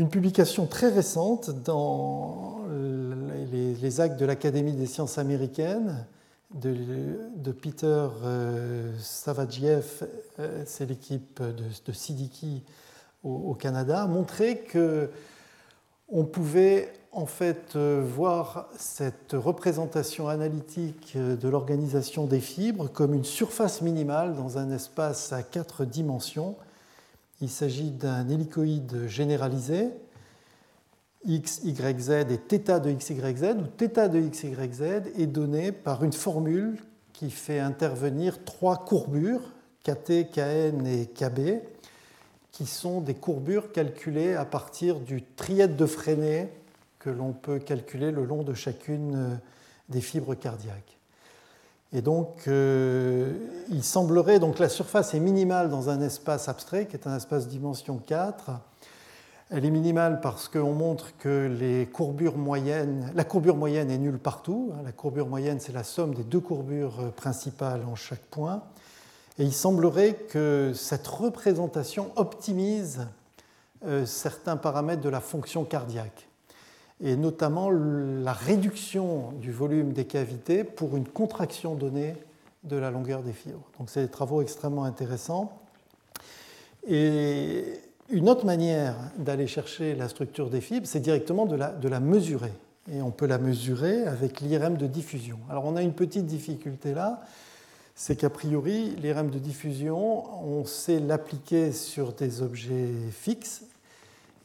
une 0.00 0.08
publication 0.08 0.66
très 0.66 0.88
récente 0.88 1.50
dans 1.50 2.60
les, 3.52 4.00
actes 4.00 4.18
de 4.18 4.24
l'Académie 4.24 4.72
des 4.72 4.86
sciences 4.86 5.18
américaines 5.18 6.06
de, 6.54 7.52
Peter 7.52 8.08
euh, 8.24 8.92
euh, 9.14 10.62
c'est 10.64 10.86
l'équipe 10.86 11.42
de, 11.42 11.92
Sidiki 11.92 12.62
au, 13.22 13.54
Canada, 13.54 14.02
a 14.02 14.06
montré 14.06 14.58
que 14.58 15.10
on 16.08 16.24
pouvait 16.24 16.92
en 17.12 17.26
fait 17.26 17.76
euh, 17.76 18.02
voir 18.04 18.68
cette 18.76 19.32
représentation 19.34 20.28
analytique 20.28 21.16
de 21.16 21.48
l'organisation 21.48 22.24
des 22.24 22.40
fibres 22.40 22.88
comme 22.88 23.14
une 23.14 23.24
surface 23.24 23.82
minimale 23.82 24.34
dans 24.34 24.58
un 24.58 24.70
espace 24.70 25.32
à 25.32 25.42
quatre 25.42 25.84
dimensions. 25.84 26.56
Il 27.40 27.48
s'agit 27.48 27.90
d'un 27.90 28.28
hélicoïde 28.28 29.06
généralisé 29.06 29.90
x, 31.24 31.60
y, 31.64 32.00
z 32.00 32.10
et 32.30 32.38
θ 32.48 32.80
de 32.80 32.90
x, 32.90 33.10
y, 33.10 33.36
z, 33.36 33.56
où 33.58 33.66
θ 33.78 34.08
de 34.08 34.20
x, 34.20 34.44
y, 34.44 34.74
z 34.74 34.82
est 35.16 35.26
donné 35.26 35.72
par 35.72 36.04
une 36.04 36.12
formule 36.12 36.78
qui 37.12 37.30
fait 37.30 37.60
intervenir 37.60 38.44
trois 38.44 38.84
courbures, 38.84 39.52
kt, 39.84 40.30
kn 40.32 40.86
et 40.86 41.06
kb, 41.06 41.62
qui 42.52 42.66
sont 42.66 43.00
des 43.00 43.14
courbures 43.14 43.72
calculées 43.72 44.34
à 44.34 44.44
partir 44.44 45.00
du 45.00 45.22
trièdre 45.22 45.76
de 45.76 45.86
Freinet 45.86 46.52
que 46.98 47.10
l'on 47.10 47.32
peut 47.32 47.58
calculer 47.58 48.10
le 48.10 48.24
long 48.24 48.42
de 48.42 48.54
chacune 48.54 49.14
euh, 49.14 49.34
des 49.88 50.00
fibres 50.00 50.34
cardiaques. 50.34 50.99
Et 51.92 52.02
donc, 52.02 52.44
euh, 52.46 53.32
il 53.70 53.82
semblerait, 53.82 54.38
donc 54.38 54.58
la 54.58 54.68
surface 54.68 55.14
est 55.14 55.20
minimale 55.20 55.70
dans 55.70 55.90
un 55.90 56.00
espace 56.00 56.48
abstrait, 56.48 56.86
qui 56.86 56.96
est 56.96 57.06
un 57.06 57.16
espace 57.16 57.48
dimension 57.48 57.98
4, 57.98 58.52
elle 59.52 59.64
est 59.64 59.70
minimale 59.70 60.20
parce 60.20 60.48
qu'on 60.48 60.72
montre 60.72 61.16
que 61.18 61.50
la 61.58 61.84
courbure 61.86 62.36
moyenne 62.36 63.90
est 63.90 63.98
nulle 63.98 64.18
partout. 64.20 64.72
Hein. 64.72 64.82
La 64.84 64.92
courbure 64.92 65.26
moyenne, 65.26 65.58
c'est 65.58 65.72
la 65.72 65.82
somme 65.82 66.14
des 66.14 66.22
deux 66.22 66.38
courbures 66.38 67.00
euh, 67.00 67.10
principales 67.10 67.82
en 67.90 67.96
chaque 67.96 68.22
point. 68.22 68.62
Et 69.40 69.44
il 69.44 69.52
semblerait 69.52 70.14
que 70.14 70.70
cette 70.74 71.08
représentation 71.08 72.12
optimise 72.14 73.08
euh, 73.84 74.06
certains 74.06 74.56
paramètres 74.56 75.02
de 75.02 75.08
la 75.08 75.20
fonction 75.20 75.64
cardiaque, 75.64 76.28
et 77.02 77.16
notamment 77.16 77.70
la 77.70 78.32
réduction 78.32 79.32
du 79.40 79.52
volume 79.52 79.92
des 79.92 80.04
cavités 80.04 80.64
pour 80.64 80.96
une 80.96 81.06
contraction 81.06 81.74
donnée 81.74 82.14
de 82.64 82.76
la 82.76 82.90
longueur 82.90 83.22
des 83.22 83.32
fibres. 83.32 83.66
Donc 83.78 83.88
c'est 83.88 84.02
des 84.02 84.10
travaux 84.10 84.42
extrêmement 84.42 84.84
intéressants. 84.84 85.58
Et 86.86 87.64
une 88.10 88.28
autre 88.28 88.44
manière 88.44 88.96
d'aller 89.16 89.46
chercher 89.46 89.94
la 89.94 90.08
structure 90.08 90.50
des 90.50 90.60
fibres, 90.60 90.86
c'est 90.86 91.00
directement 91.00 91.46
de 91.46 91.56
la, 91.56 92.00
mesurer. 92.00 92.52
Et 92.92 93.00
on 93.00 93.10
peut 93.10 93.26
la 93.26 93.38
mesurer 93.38 94.04
avec 94.04 94.40
l'IRM 94.40 94.76
de 94.76 94.86
diffusion. 94.86 95.38
Alors 95.48 95.64
on 95.64 95.76
a 95.76 95.82
une 95.82 95.92
petite 95.92 96.26
difficulté 96.26 96.92
là, 96.92 97.22
c'est 97.94 98.16
qu'a 98.16 98.30
priori, 98.30 98.96
l'IRM 98.96 99.30
de 99.30 99.38
diffusion, 99.38 100.24
on 100.44 100.64
sait 100.64 100.98
l'appliquer 100.98 101.70
sur 101.72 102.12
des 102.12 102.42
objets 102.42 102.88
fixes. 103.12 103.62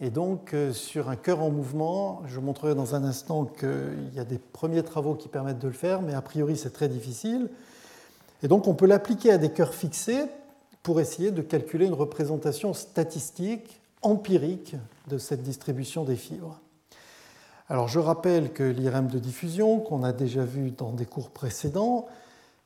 Et 0.02 0.10
donc 0.10 0.54
euh, 0.54 0.74
sur 0.74 1.10
un 1.10 1.16
cœur 1.16 1.42
en 1.42 1.50
mouvement, 1.50 2.22
je 2.28 2.40
montrerai 2.40 2.76
dans 2.76 2.96
un 2.96 3.04
instant 3.04 3.46
qu'il 3.46 4.12
y 4.14 4.20
a 4.20 4.26
des 4.26 4.38
premiers 4.38 4.84
travaux 4.84 5.16
qui 5.16 5.30
permettent 5.30 5.60
de 5.60 5.68
le 5.68 5.74
faire, 5.74 6.02
mais 6.02 6.14
a 6.14 6.22
priori 6.22 6.58
c'est 6.58 6.72
très 6.72 6.90
difficile. 6.90 7.50
Et 8.44 8.48
donc 8.48 8.68
on 8.68 8.74
peut 8.74 8.88
l'appliquer 8.88 9.32
à 9.32 9.38
des 9.38 9.52
cœurs 9.52 9.74
fixés 9.74 10.26
pour 10.84 11.00
essayer 11.00 11.32
de 11.32 11.42
calculer 11.42 11.86
une 11.86 11.94
représentation 11.94 12.74
statistique 12.74 13.82
empirique 14.02 14.76
de 15.08 15.18
cette 15.18 15.42
distribution 15.42 16.04
des 16.04 16.18
fibres. 16.18 16.60
Alors 17.70 17.88
je 17.88 18.00
rappelle 18.00 18.52
que 18.52 18.64
l'IRM 18.64 19.08
de 19.08 19.18
diffusion, 19.18 19.80
qu'on 19.80 20.04
a 20.04 20.12
déjà 20.12 20.44
vu 20.44 20.72
dans 20.72 20.92
des 20.92 21.06
cours 21.06 21.32
précédents, 21.32 22.06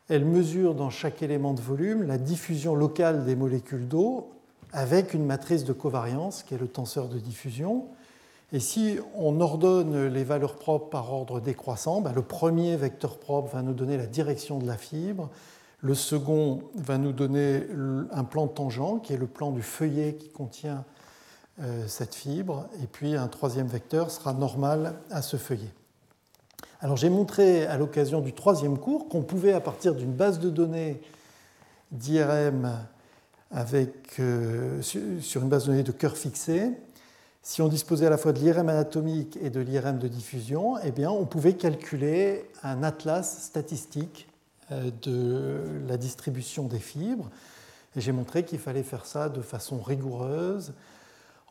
elle 0.10 0.26
mesure 0.26 0.74
dans 0.74 0.90
chaque 0.90 1.22
élément 1.22 1.54
de 1.54 1.62
volume 1.62 2.04
la 2.04 2.18
diffusion 2.18 2.76
locale 2.76 3.24
des 3.24 3.36
molécules 3.36 3.88
d'eau 3.88 4.32
avec 4.74 5.14
une 5.14 5.26
matrice 5.26 5.64
de 5.64 5.74
covariance 5.74 6.44
qui 6.44 6.54
est 6.54 6.58
le 6.58 6.68
tenseur 6.68 7.08
de 7.08 7.20
diffusion. 7.20 7.88
Et 8.52 8.60
si 8.60 8.98
on 9.16 9.42
ordonne 9.42 10.08
les 10.08 10.24
valeurs 10.24 10.56
propres 10.56 10.90
par 10.90 11.14
ordre 11.14 11.40
décroissant, 11.40 12.02
ben, 12.02 12.14
le 12.14 12.22
premier 12.22 12.76
vecteur 12.76 13.18
propre 13.18 13.54
va 13.54 13.62
nous 13.62 13.74
donner 13.74 13.98
la 13.98 14.08
direction 14.08 14.58
de 14.58 14.66
la 14.66 14.78
fibre, 14.78 15.30
le 15.82 15.94
second 15.94 16.64
va 16.76 16.98
nous 16.98 17.14
donner 17.14 17.64
un 18.12 18.24
plan 18.24 18.48
tangent, 18.48 19.00
qui 19.02 19.14
est 19.14 19.18
le 19.18 19.28
plan 19.28 19.52
du 19.52 19.62
feuillet 19.62 20.16
qui 20.16 20.30
contient 20.30 20.84
euh, 21.62 21.88
cette 21.88 22.16
fibre. 22.16 22.68
Et 22.84 22.88
puis 22.88 23.16
un 23.16 23.28
troisième 23.28 23.68
vecteur 23.68 24.12
sera 24.12 24.34
normal 24.34 24.96
à 25.10 25.22
ce 25.22 25.38
feuillet. 25.38 25.72
Alors 26.82 26.98
j'ai 26.98 27.10
montré 27.10 27.66
à 27.66 27.78
l'occasion 27.78 28.20
du 28.22 28.34
troisième 28.34 28.78
cours 28.78 29.10
qu'on 29.10 29.22
pouvait, 29.22 29.54
à 29.54 29.60
partir 29.62 29.96
d'une 29.96 30.14
base 30.14 30.40
de 30.40 30.50
données 30.50 31.02
d'IRM 31.92 32.72
euh, 33.56 34.82
sur 34.82 35.41
une 35.41 35.50
base 35.50 35.63
de 35.63 35.72
données 35.72 35.84
de 35.84 35.91
cœur 35.91 36.18
fixé, 36.18 36.72
si 37.41 37.62
on 37.62 37.68
disposait 37.68 38.06
à 38.06 38.10
la 38.10 38.18
fois 38.18 38.34
de 38.34 38.39
l'IRM 38.39 38.70
anatomique 38.70 39.38
et 39.41 39.50
de 39.50 39.60
l'IRM 39.60 39.98
de 39.98 40.08
diffusion, 40.08 40.77
eh 40.84 40.91
bien, 40.91 41.10
on 41.10 41.25
pouvait 41.25 41.53
calculer 41.53 42.46
un 42.63 42.84
atlas 42.84 43.44
statistique 43.44 44.27
euh, 44.72 44.91
de 45.01 45.88
la 45.88 45.98
distribution 45.98 46.65
des 46.65 46.79
fibres. 46.79 47.29
J'ai 47.96 48.12
montré 48.12 48.44
qu'il 48.46 48.60
fallait 48.60 48.84
faire 48.84 49.06
ça 49.06 49.29
de 49.29 49.41
façon 49.41 49.82
rigoureuse, 49.82 50.74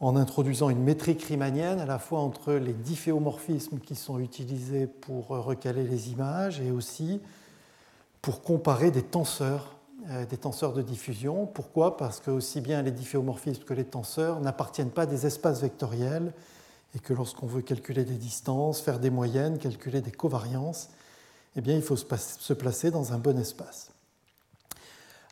en 0.01 0.15
introduisant 0.15 0.71
une 0.71 0.83
métrique 0.85 1.25
riemannienne 1.25 1.81
à 1.81 1.87
la 1.87 1.99
fois 1.99 2.21
entre 2.21 2.53
les 2.53 2.75
difféomorphismes 2.75 3.81
qui 3.81 3.97
sont 3.97 4.21
utilisés 4.21 4.87
pour 4.87 5.27
recaler 5.29 5.83
les 5.83 6.11
images 6.11 6.61
et 6.61 6.71
aussi 6.71 7.21
pour 8.23 8.43
comparer 8.43 8.93
des 8.93 9.03
tenseurs, 9.03 9.78
des 10.31 10.37
tenseurs 10.37 10.73
de 10.73 10.83
diffusion. 10.83 11.47
Pourquoi? 11.47 11.97
Parce 11.97 12.21
que 12.21 12.31
aussi 12.31 12.61
bien 12.61 12.83
les 12.83 12.91
difféomorphismes 12.91 13.65
que 13.65 13.75
les 13.75 13.85
tenseurs 13.85 14.41
n'appartiennent 14.41 14.91
pas 14.91 15.03
à 15.03 15.07
des 15.07 15.27
espaces 15.27 15.61
vectoriels 15.61 16.33
et 16.95 16.99
que 16.99 17.13
lorsqu'on 17.13 17.47
veut 17.47 17.63
calculer 17.63 18.05
des 18.05 18.15
distances, 18.15 18.81
faire 18.81 18.99
des 18.99 19.11
moyennes, 19.11 19.59
calculer 19.59 20.01
des 20.01 20.11
covariances, 20.11 20.89
eh 21.57 21.61
bien, 21.61 21.75
il 21.75 21.83
faut 21.83 21.97
se 21.97 22.53
placer 22.53 22.91
dans 22.91 23.13
un 23.13 23.19
bon 23.19 23.39
espace. 23.39 23.91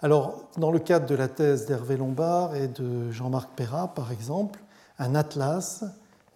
Alors, 0.02 0.48
dans 0.58 0.70
le 0.70 0.78
cadre 0.78 1.06
de 1.06 1.14
la 1.14 1.28
thèse 1.28 1.66
d'Hervé 1.66 1.96
Lombard 1.96 2.54
et 2.54 2.68
de 2.68 3.10
Jean-Marc 3.12 3.50
Perrat, 3.56 3.94
par 3.94 4.12
exemple, 4.12 4.60
un 4.98 5.14
atlas 5.14 5.84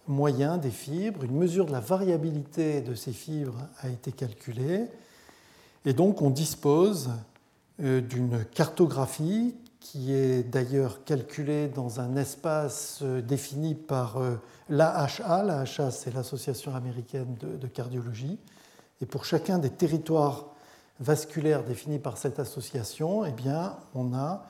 moyen 0.07 0.57
des 0.57 0.71
fibres, 0.71 1.23
une 1.23 1.37
mesure 1.37 1.65
de 1.65 1.71
la 1.71 1.79
variabilité 1.79 2.81
de 2.81 2.95
ces 2.95 3.13
fibres 3.13 3.67
a 3.81 3.89
été 3.89 4.11
calculée. 4.11 4.87
Et 5.85 5.93
donc, 5.93 6.21
on 6.21 6.29
dispose 6.29 7.09
euh, 7.09 7.30
d'une 7.81 8.45
cartographie 8.45 9.55
qui 9.79 10.13
est 10.13 10.43
d'ailleurs 10.43 11.03
calculée 11.03 11.67
dans 11.67 11.99
un 11.99 12.15
espace 12.15 12.99
euh, 13.01 13.21
défini 13.21 13.73
par 13.73 14.17
euh, 14.17 14.35
l'AHA. 14.69 15.43
L'AHA, 15.43 15.89
c'est 15.89 16.13
l'Association 16.13 16.75
américaine 16.75 17.35
de 17.41 17.67
cardiologie. 17.67 18.37
Et 19.01 19.05
pour 19.07 19.25
chacun 19.25 19.57
des 19.57 19.71
territoires 19.71 20.45
vasculaires 20.99 21.63
définis 21.63 21.99
par 21.99 22.17
cette 22.17 22.39
association, 22.39 23.25
eh 23.25 23.31
bien, 23.31 23.75
on 23.95 24.13
a 24.13 24.45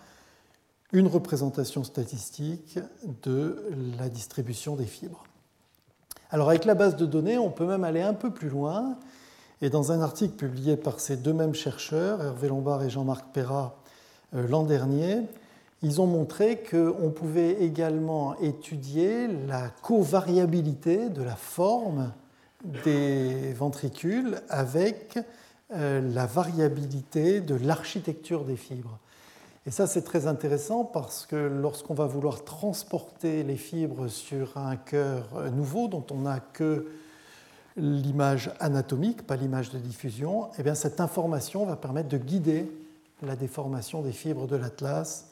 une 0.91 1.07
représentation 1.07 1.85
statistique 1.85 2.77
de 3.23 3.63
la 3.97 4.09
distribution 4.09 4.75
des 4.75 4.85
fibres. 4.85 5.23
Alors 6.29 6.49
avec 6.49 6.65
la 6.65 6.75
base 6.75 6.97
de 6.97 7.05
données, 7.05 7.37
on 7.37 7.49
peut 7.49 7.65
même 7.65 7.85
aller 7.85 8.01
un 8.01 8.13
peu 8.13 8.33
plus 8.33 8.49
loin. 8.49 8.97
Et 9.63 9.69
dans 9.69 9.91
un 9.91 10.01
article 10.01 10.33
publié 10.33 10.75
par 10.75 10.99
ces 10.99 11.17
deux 11.17 11.33
mêmes 11.33 11.53
chercheurs, 11.53 12.23
Hervé 12.23 12.47
Lombard 12.47 12.83
et 12.83 12.89
Jean-Marc 12.89 13.25
Perrat, 13.31 13.75
euh, 14.33 14.47
l'an 14.47 14.63
dernier, 14.63 15.21
ils 15.83 16.01
ont 16.01 16.07
montré 16.07 16.63
qu'on 16.63 17.11
pouvait 17.11 17.61
également 17.61 18.35
étudier 18.39 19.27
la 19.27 19.69
covariabilité 19.83 21.09
de 21.09 21.21
la 21.21 21.35
forme 21.35 22.11
des 22.83 23.53
ventricules 23.53 24.41
avec 24.49 25.19
euh, 25.73 26.01
la 26.11 26.25
variabilité 26.25 27.39
de 27.39 27.53
l'architecture 27.53 28.45
des 28.45 28.55
fibres. 28.55 28.97
Et 29.67 29.71
ça, 29.71 29.85
c'est 29.85 30.01
très 30.01 30.25
intéressant 30.25 30.85
parce 30.85 31.27
que 31.27 31.35
lorsqu'on 31.35 31.93
va 31.93 32.07
vouloir 32.07 32.43
transporter 32.43 33.43
les 33.43 33.57
fibres 33.57 34.07
sur 34.07 34.57
un 34.57 34.75
cœur 34.75 35.51
nouveau 35.51 35.87
dont 35.87 36.05
on 36.09 36.21
n'a 36.21 36.39
que 36.39 36.87
l'image 37.77 38.51
anatomique, 38.59 39.25
pas 39.25 39.35
l'image 39.35 39.71
de 39.71 39.79
diffusion, 39.79 40.49
eh 40.57 40.63
bien, 40.63 40.75
cette 40.75 40.99
information 40.99 41.65
va 41.65 41.75
permettre 41.75 42.09
de 42.09 42.17
guider 42.17 42.71
la 43.21 43.35
déformation 43.35 44.01
des 44.01 44.11
fibres 44.11 44.47
de 44.47 44.55
l'atlas 44.55 45.27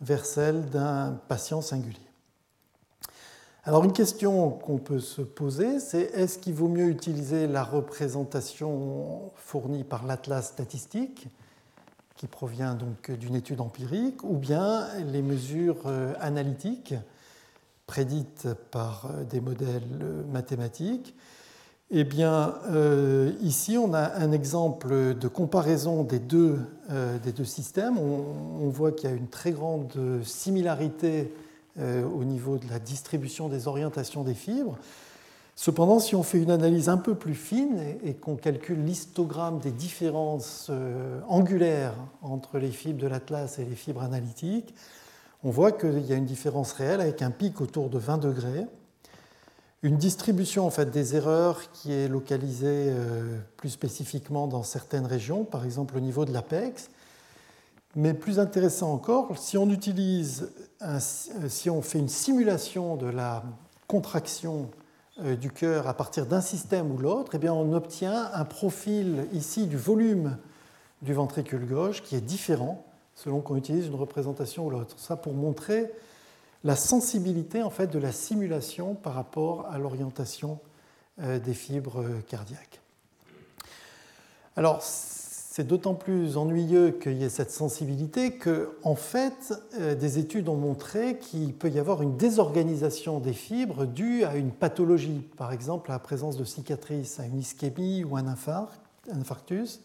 vers 0.00 0.24
celle 0.24 0.66
d'un 0.66 1.18
patient 1.28 1.60
singulier. 1.60 2.00
Alors 3.64 3.82
une 3.82 3.92
question 3.92 4.50
qu'on 4.50 4.78
peut 4.78 5.00
se 5.00 5.22
poser, 5.22 5.80
c'est 5.80 6.02
est-ce 6.14 6.38
qu'il 6.38 6.54
vaut 6.54 6.68
mieux 6.68 6.86
utiliser 6.86 7.48
la 7.48 7.64
représentation 7.64 9.32
fournie 9.34 9.82
par 9.82 10.06
l'atlas 10.06 10.46
statistique, 10.46 11.26
qui 12.16 12.28
provient 12.28 12.74
donc 12.74 13.10
d'une 13.10 13.34
étude 13.34 13.60
empirique, 13.60 14.22
ou 14.22 14.36
bien 14.36 14.86
les 15.12 15.20
mesures 15.20 15.82
euh, 15.86 16.14
analytiques 16.20 16.94
prédites 17.86 18.48
par 18.70 19.06
euh, 19.06 19.24
des 19.24 19.40
modèles 19.40 19.82
euh, 20.00 20.22
mathématiques 20.32 21.14
eh 21.90 22.04
bien, 22.04 22.54
ici, 23.40 23.78
on 23.78 23.94
a 23.94 24.16
un 24.16 24.32
exemple 24.32 25.14
de 25.14 25.28
comparaison 25.28 26.02
des 26.02 26.18
deux, 26.18 26.58
deux 26.88 27.44
systèmes. 27.44 27.96
On, 27.98 28.68
voit 28.68 28.92
qu'il 28.92 29.08
y 29.08 29.12
a 29.12 29.16
une 29.16 29.28
très 29.28 29.52
grande 29.52 29.92
similarité 30.24 31.32
au 31.78 32.24
niveau 32.24 32.58
de 32.58 32.68
la 32.68 32.80
distribution 32.80 33.48
des 33.48 33.68
orientations 33.68 34.24
des 34.24 34.34
fibres. 34.34 34.76
Cependant, 35.58 36.00
si 36.00 36.14
on 36.14 36.22
fait 36.22 36.38
une 36.38 36.50
analyse 36.50 36.90
un 36.90 36.98
peu 36.98 37.14
plus 37.14 37.34
fine 37.34 37.78
et, 38.04 38.12
qu'on 38.12 38.36
calcule 38.36 38.84
l'histogramme 38.84 39.58
des 39.58 39.70
différences 39.70 40.66
euh, 40.68 41.18
angulaires 41.28 41.94
entre 42.20 42.58
les 42.58 42.70
fibres 42.70 43.00
de 43.00 43.06
l'atlas 43.06 43.58
et 43.58 43.64
les 43.64 43.74
fibres 43.74 44.02
analytiques, 44.02 44.74
on 45.42 45.48
voit 45.48 45.72
qu'il 45.72 46.04
y 46.04 46.12
a 46.12 46.16
une 46.16 46.26
différence 46.26 46.72
réelle 46.72 47.00
avec 47.00 47.22
un 47.22 47.30
pic 47.30 47.62
autour 47.62 47.88
de 47.88 47.98
20 47.98 48.18
degrés, 48.18 48.66
une 49.82 49.96
distribution 49.96 50.66
en 50.66 50.70
fait, 50.70 50.90
des 50.90 51.16
erreurs 51.16 51.70
qui 51.72 51.92
est 51.92 52.08
localisée 52.08 52.88
euh, 52.90 53.38
plus 53.56 53.70
spécifiquement 53.70 54.46
dans 54.46 54.62
certaines 54.62 55.06
régions, 55.06 55.44
par 55.44 55.64
exemple 55.64 55.96
au 55.96 56.00
niveau 56.00 56.24
de 56.24 56.32
l'apex. 56.32 56.88
Mais 57.94 58.12
plus 58.12 58.38
intéressant 58.38 58.92
encore, 58.92 59.38
si 59.38 59.56
on 59.56 59.70
utilise, 59.70 60.50
si 61.48 61.70
on 61.70 61.80
fait 61.80 61.98
une 61.98 62.10
simulation 62.10 62.96
de 62.96 63.06
la 63.06 63.42
contraction 63.86 64.68
euh, 65.22 65.34
du 65.34 65.50
cœur 65.50 65.86
à 65.86 65.94
partir 65.94 66.26
d'un 66.26 66.42
système 66.42 66.92
ou 66.92 66.98
l'autre, 66.98 67.32
eh 67.34 67.38
bien 67.38 67.54
on 67.54 67.72
obtient 67.72 68.30
un 68.34 68.44
profil 68.44 69.26
ici 69.32 69.66
du 69.66 69.78
volume 69.78 70.36
du 71.00 71.14
ventricule 71.14 71.66
gauche 71.66 72.02
qui 72.02 72.16
est 72.16 72.20
différent 72.20 72.84
selon 73.14 73.40
qu'on 73.40 73.56
utilise 73.56 73.86
une 73.86 73.94
représentation 73.94 74.66
ou 74.66 74.70
l'autre. 74.70 74.94
Ça 74.98 75.16
pour 75.16 75.32
montrer 75.32 75.90
la 76.66 76.76
sensibilité 76.76 77.62
en 77.62 77.70
fait 77.70 77.86
de 77.86 77.98
la 77.98 78.12
simulation 78.12 78.94
par 78.94 79.14
rapport 79.14 79.66
à 79.70 79.78
l'orientation 79.78 80.58
euh, 81.20 81.38
des 81.38 81.54
fibres 81.54 82.04
cardiaques. 82.28 82.80
Alors 84.56 84.82
c'est 84.82 85.66
d'autant 85.66 85.94
plus 85.94 86.36
ennuyeux 86.36 86.90
qu'il 86.90 87.16
y 87.16 87.24
ait 87.24 87.30
cette 87.30 87.50
sensibilité 87.50 88.32
que, 88.32 88.76
en 88.82 88.94
fait, 88.94 89.54
euh, 89.78 89.94
des 89.94 90.18
études 90.18 90.50
ont 90.50 90.56
montré 90.56 91.16
qu'il 91.16 91.54
peut 91.54 91.70
y 91.70 91.78
avoir 91.78 92.02
une 92.02 92.18
désorganisation 92.18 93.20
des 93.20 93.32
fibres 93.32 93.86
due 93.86 94.24
à 94.24 94.36
une 94.36 94.50
pathologie, 94.50 95.26
par 95.38 95.52
exemple 95.52 95.90
à 95.90 95.94
la 95.94 95.98
présence 95.98 96.36
de 96.36 96.44
cicatrices, 96.44 97.20
à 97.20 97.24
une 97.24 97.38
ischémie 97.38 98.04
ou 98.04 98.18
un, 98.18 98.26
infarctus. 99.10 99.80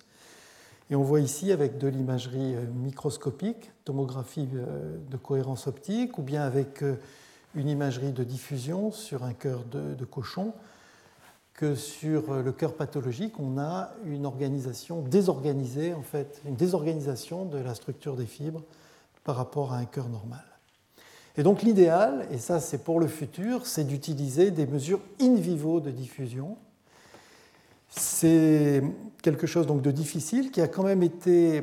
Et 0.91 0.95
on 0.95 1.01
voit 1.01 1.21
ici 1.21 1.51
avec 1.51 1.79
de 1.79 1.87
l'imagerie 1.87 2.53
euh, 2.53 2.65
microscopique, 2.83 3.71
tomographie 3.85 4.47
euh, 4.53 4.97
de 5.09 5.17
cohérence 5.17 5.65
optique, 5.65 6.19
ou 6.19 6.21
bien 6.21 6.43
avec 6.43 6.83
une 7.55 7.69
imagerie 7.69 8.11
de 8.11 8.23
diffusion 8.23 8.91
sur 8.91 9.23
un 9.23 9.33
cœur 9.33 9.63
de 9.63 10.05
cochon, 10.05 10.53
que 11.53 11.75
sur 11.75 12.33
le 12.33 12.51
cœur 12.51 12.75
pathologique, 12.75 13.39
on 13.39 13.57
a 13.57 13.91
une 14.05 14.25
organisation 14.25 15.01
désorganisée, 15.01 15.93
en 15.93 16.01
fait, 16.01 16.41
une 16.45 16.55
désorganisation 16.55 17.45
de 17.45 17.57
la 17.57 17.75
structure 17.75 18.15
des 18.15 18.25
fibres 18.25 18.63
par 19.23 19.35
rapport 19.35 19.73
à 19.73 19.77
un 19.77 19.85
cœur 19.85 20.09
normal. 20.09 20.43
Et 21.37 21.43
donc 21.43 21.61
l'idéal, 21.61 22.27
et 22.31 22.37
ça 22.37 22.59
c'est 22.59 22.83
pour 22.83 22.99
le 22.99 23.07
futur, 23.07 23.65
c'est 23.65 23.85
d'utiliser 23.85 24.51
des 24.51 24.65
mesures 24.65 24.99
in 25.21 25.35
vivo 25.35 25.79
de 25.79 25.91
diffusion. 25.91 26.57
C'est 27.91 28.81
quelque 29.21 29.45
chose 29.45 29.67
donc 29.67 29.81
de 29.81 29.91
difficile 29.91 30.49
qui 30.49 30.61
a 30.61 30.67
quand 30.67 30.83
même 30.83 31.03
été 31.03 31.61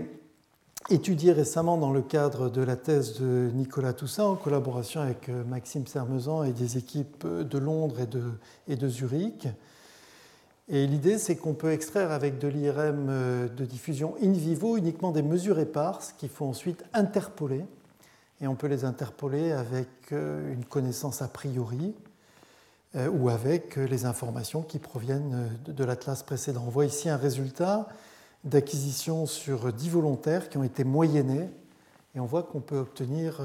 étudié 0.91 1.33
récemment 1.33 1.77
dans 1.77 1.93
le 1.93 2.03
cadre 2.03 2.49
de 2.49 2.63
la 2.63 2.77
thèse 2.77 3.21
de 3.21 3.51
Nicolas 3.55 3.93
Toussaint 3.93 4.25
en 4.25 4.37
collaboration 4.37 5.01
avec 5.01 5.29
Maxime 5.29 5.87
Sermezan 5.87 6.45
et 6.45 6.53
des 6.53 6.79
équipes 6.79 7.27
de 7.27 7.59
Londres 7.59 8.01
et 8.01 8.07
de, 8.07 8.23
et 8.69 8.77
de 8.77 8.89
Zurich. 8.89 9.49
Et 10.71 10.87
l'idée, 10.87 11.17
c'est 11.17 11.37
qu'on 11.37 11.55
peut 11.55 11.73
extraire 11.73 12.13
avec 12.13 12.39
de 12.39 12.47
l'IRM 12.47 13.07
euh, 13.09 13.49
de 13.49 13.65
diffusion 13.65 14.15
in 14.23 14.33
vivo 14.33 14.77
uniquement 14.77 15.13
des 15.13 15.23
mesures 15.23 15.59
éparses 15.59 16.13
qu'il 16.13 16.29
faut 16.29 16.45
ensuite 16.45 16.85
interpoler. 16.93 17.65
Et 18.43 18.47
on 18.47 18.55
peut 18.55 18.67
les 18.67 18.85
interpoler 18.85 19.53
avec 19.53 19.89
euh, 20.13 20.53
une 20.53 20.67
connaissance 20.67 21.23
a 21.23 21.29
priori 21.29 21.95
euh, 21.95 22.08
ou 22.95 23.29
avec 23.29 23.77
les 23.77 24.07
informations 24.07 24.63
qui 24.63 24.79
proviennent 24.79 25.51
de 25.67 25.85
l'atlas 25.85 26.23
précédent. 26.23 26.65
On 26.67 26.71
voit 26.71 26.87
ici 26.87 27.09
un 27.09 27.17
résultat 27.19 27.89
d'acquisition 28.45 29.27
sur 29.27 29.73
10 29.73 29.91
volontaires 29.91 30.49
qui 30.49 30.57
ont 30.57 30.65
été 30.65 30.85
moyennés. 30.85 31.51
Et 32.15 32.21
on 32.21 32.25
voit 32.25 32.43
qu'on 32.43 32.61
peut 32.61 32.79
obtenir 32.79 33.43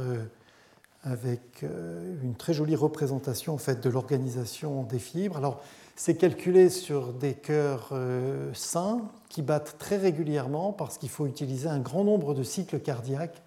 avec 1.03 1.63
une 1.63 2.35
très 2.35 2.53
jolie 2.53 2.77
représentation 2.77 3.53
en 3.53 3.57
fait, 3.57 3.81
de 3.81 3.89
l'organisation 3.89 4.83
des 4.83 4.99
fibres. 4.99 5.35
Alors, 5.35 5.61
c'est 5.95 6.15
calculé 6.15 6.69
sur 6.69 7.13
des 7.13 7.35
cœurs 7.35 7.89
euh, 7.91 8.51
sains 8.53 9.01
qui 9.29 9.41
battent 9.41 9.77
très 9.77 9.97
régulièrement 9.97 10.73
parce 10.73 10.97
qu'il 10.97 11.09
faut 11.09 11.27
utiliser 11.27 11.69
un 11.69 11.79
grand 11.79 12.03
nombre 12.03 12.33
de 12.33 12.43
cycles 12.43 12.79
cardiaques 12.79 13.43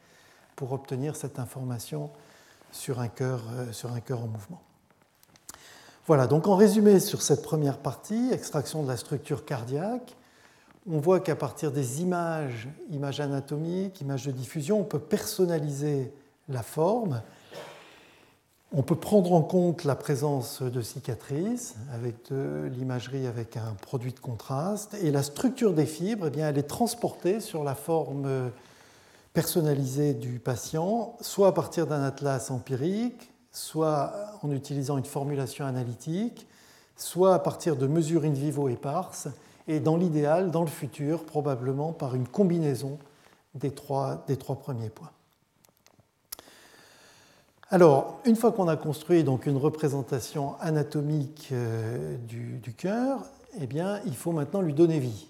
pour 0.55 0.73
obtenir 0.73 1.17
cette 1.17 1.39
information 1.39 2.11
sur 2.71 3.01
un 3.01 3.11
euh, 3.21 3.73
sur 3.73 3.93
un 3.93 4.01
cœur 4.01 4.23
en 4.23 4.29
mouvement. 4.29 4.63
Voilà, 6.07 6.29
donc 6.29 6.47
en 6.47 6.55
résumé 6.55 7.01
sur 7.01 7.21
cette 7.21 7.43
première 7.43 7.79
partie, 7.79 8.31
extraction 8.31 8.85
de 8.85 8.89
la 8.89 8.97
structure 8.97 9.45
cardiaque, 9.45 10.15
on 10.89 11.01
voit 11.01 11.19
qu'à 11.19 11.35
partir 11.35 11.73
des 11.73 12.01
images, 12.01 12.69
images 12.91 13.19
anatomiques, 13.19 14.01
images 14.03 14.25
de 14.25 14.31
diffusion, 14.31 14.79
on 14.79 14.85
peut 14.85 15.01
personnaliser 15.01 16.13
la 16.49 16.63
forme. 16.63 17.23
On 18.73 18.83
peut 18.83 18.95
prendre 18.95 19.33
en 19.33 19.43
compte 19.43 19.83
la 19.83 19.97
présence 19.97 20.63
de 20.63 20.81
cicatrices 20.81 21.75
avec 21.93 22.31
de 22.31 22.71
l'imagerie 22.73 23.27
avec 23.27 23.57
un 23.57 23.75
produit 23.83 24.13
de 24.13 24.21
contraste. 24.21 24.95
Et 25.03 25.11
la 25.11 25.25
structure 25.25 25.73
des 25.73 25.87
fibres, 25.87 26.29
eh 26.29 26.31
bien, 26.31 26.49
elle 26.49 26.59
est 26.59 26.69
transportée 26.69 27.41
sur 27.41 27.65
la 27.65 27.75
forme 27.75 28.53
personnalisée 29.33 30.15
du 30.15 30.39
patient, 30.39 31.17
soit 31.21 31.49
à 31.49 31.53
partir 31.53 31.89
d'un 31.89 32.05
atlas 32.05 32.53
empirique, 32.53 33.33
soit 33.57 34.13
en 34.43 34.51
utilisant 34.51 34.99
une 34.99 35.07
formulation 35.07 35.65
analytique, 35.65 36.47
soit 36.95 37.35
à 37.35 37.39
partir 37.39 37.77
de 37.77 37.87
mesures 37.87 38.25
in 38.25 38.33
vivo 38.33 38.69
éparses, 38.69 39.29
et 39.67 39.81
dans 39.81 39.97
l'idéal, 39.97 40.51
dans 40.51 40.61
le 40.61 40.69
futur, 40.69 41.25
probablement 41.25 41.93
par 41.93 42.15
une 42.15 42.29
combinaison 42.29 42.99
des 43.55 43.71
trois, 43.71 44.27
premiers 44.61 44.91
points. 44.91 45.11
Alors, 47.71 48.21
une 48.27 48.37
fois 48.37 48.53
qu'on 48.53 48.69
a 48.69 48.77
construit 48.77 49.25
donc 49.25 49.47
une 49.47 49.57
représentation 49.57 50.55
anatomique 50.61 51.49
euh, 51.53 52.17
du, 52.29 52.75
cœur, 52.77 53.21
eh 53.59 53.67
bien, 53.67 54.01
il 54.05 54.15
faut 54.15 54.33
maintenant 54.33 54.61
lui 54.61 54.75
donner 54.75 55.01
vie. 55.01 55.29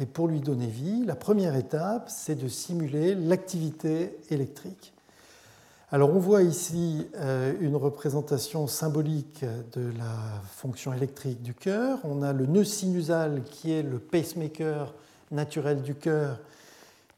Et 0.00 0.06
pour 0.06 0.26
lui 0.26 0.40
donner 0.40 0.66
vie, 0.66 1.04
la 1.06 1.14
première 1.14 1.54
étape, 1.54 2.10
c'est 2.10 2.34
de 2.34 2.48
simuler 2.48 3.14
l'activité 3.14 4.18
électrique. 4.30 4.92
Alors, 5.94 6.08
on 6.16 6.18
voit 6.18 6.42
ici 6.42 7.06
euh, 7.16 7.52
une 7.60 7.76
représentation 7.76 8.66
symbolique 8.66 9.44
de 9.74 9.92
la 9.98 10.40
fonction 10.50 10.94
électrique 10.94 11.42
du 11.42 11.52
cœur. 11.52 11.98
On 12.04 12.22
a 12.22 12.32
le 12.32 12.46
nœud 12.46 12.64
sinusal 12.64 13.42
qui 13.44 13.72
est 13.72 13.82
le 13.82 13.98
pacemaker 13.98 14.94
naturel 15.32 15.82
du 15.82 15.94
cœur 15.94 16.40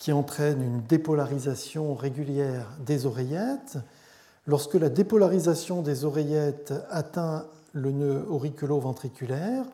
qui 0.01 0.11
entraîne 0.11 0.61
une 0.61 0.81
dépolarisation 0.81 1.95
régulière 1.95 2.67
des 2.85 3.07
oreillettes. 3.07 3.79
Lorsque 4.49 4.75
la 4.75 4.89
dépolarisation 4.89 5.81
des 5.81 6.05
oreillettes 6.05 6.75
atteint 6.91 7.47
le 7.75 7.93
nœud 7.93 8.27
auriculo-ventriculaire, 8.29 9.67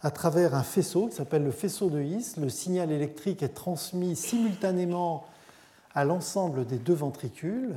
à 0.00 0.10
travers 0.10 0.54
un 0.54 0.62
faisceau 0.62 1.08
qui 1.08 1.16
s'appelle 1.16 1.44
le 1.44 1.50
faisceau 1.50 1.90
de 1.90 2.00
His, 2.00 2.36
le 2.40 2.48
signal 2.48 2.92
électrique 2.92 3.42
est 3.42 3.48
transmis 3.54 4.16
simultanément 4.16 5.26
à 5.94 6.06
l'ensemble 6.06 6.64
des 6.64 6.78
deux 6.78 6.94
ventricules 6.94 7.74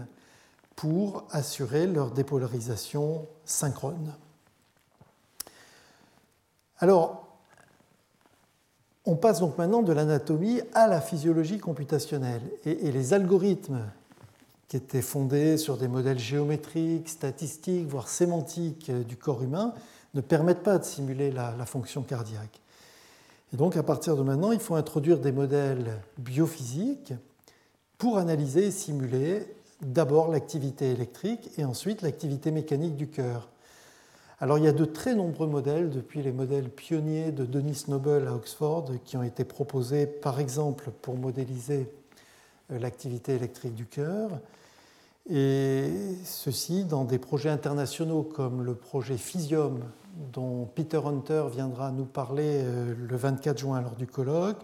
pour 0.81 1.25
assurer 1.29 1.85
leur 1.85 2.09
dépolarisation 2.09 3.27
synchrone. 3.45 4.15
Alors, 6.79 7.27
on 9.05 9.15
passe 9.15 9.41
donc 9.41 9.59
maintenant 9.59 9.83
de 9.83 9.93
l'anatomie 9.93 10.59
à 10.73 10.87
la 10.87 10.99
physiologie 10.99 11.59
computationnelle. 11.59 12.41
Et, 12.65 12.91
les 12.91 13.13
algorithmes 13.13 13.83
qui 14.69 14.77
étaient 14.77 15.03
fondés 15.03 15.57
sur 15.57 15.77
des 15.77 15.87
modèles 15.87 16.17
géométriques, 16.17 17.09
statistiques, 17.09 17.87
voire 17.87 18.07
sémantiques 18.07 18.89
du 18.89 19.17
corps 19.17 19.43
humain, 19.43 19.75
ne 20.15 20.21
permettent 20.21 20.63
pas 20.63 20.79
de 20.79 20.83
simuler 20.83 21.29
la, 21.29 21.53
la 21.55 21.67
fonction 21.67 22.01
cardiaque. 22.01 22.59
Et 23.53 23.55
donc 23.55 23.77
à 23.77 23.83
partir 23.83 24.17
de 24.17 24.23
maintenant, 24.23 24.51
il 24.51 24.59
faut 24.59 24.73
introduire 24.73 25.19
des 25.19 25.31
modèles 25.31 26.01
biophysiques 26.17 27.13
pour 27.99 28.17
analyser 28.17 28.65
et 28.65 28.71
simuler 28.71 29.45
d'abord 29.81 30.29
l'activité 30.29 30.91
électrique 30.91 31.49
et 31.57 31.65
ensuite 31.65 32.01
l'activité 32.01 32.51
mécanique 32.51 32.95
du 32.95 33.07
cœur. 33.07 33.49
Alors 34.39 34.57
il 34.57 34.63
y 34.63 34.67
a 34.67 34.73
de 34.73 34.85
très 34.85 35.13
nombreux 35.13 35.47
modèles, 35.47 35.91
depuis 35.91 36.23
les 36.23 36.31
modèles 36.31 36.69
pionniers 36.69 37.31
de 37.31 37.45
Denis 37.45 37.83
Noble 37.87 38.27
à 38.27 38.33
Oxford, 38.33 38.85
qui 39.05 39.15
ont 39.15 39.23
été 39.23 39.43
proposés 39.43 40.07
par 40.07 40.39
exemple 40.39 40.89
pour 41.01 41.15
modéliser 41.15 41.87
euh, 42.71 42.79
l'activité 42.79 43.35
électrique 43.35 43.75
du 43.75 43.85
cœur, 43.85 44.31
et 45.29 45.91
ceci 46.23 46.85
dans 46.85 47.05
des 47.05 47.19
projets 47.19 47.49
internationaux 47.49 48.23
comme 48.23 48.63
le 48.63 48.73
projet 48.73 49.17
Physium, 49.17 49.81
dont 50.33 50.65
Peter 50.73 50.99
Hunter 51.05 51.43
viendra 51.53 51.91
nous 51.91 52.05
parler 52.05 52.61
euh, 52.63 52.95
le 52.97 53.15
24 53.15 53.59
juin 53.59 53.81
lors 53.81 53.95
du 53.95 54.07
colloque, 54.07 54.57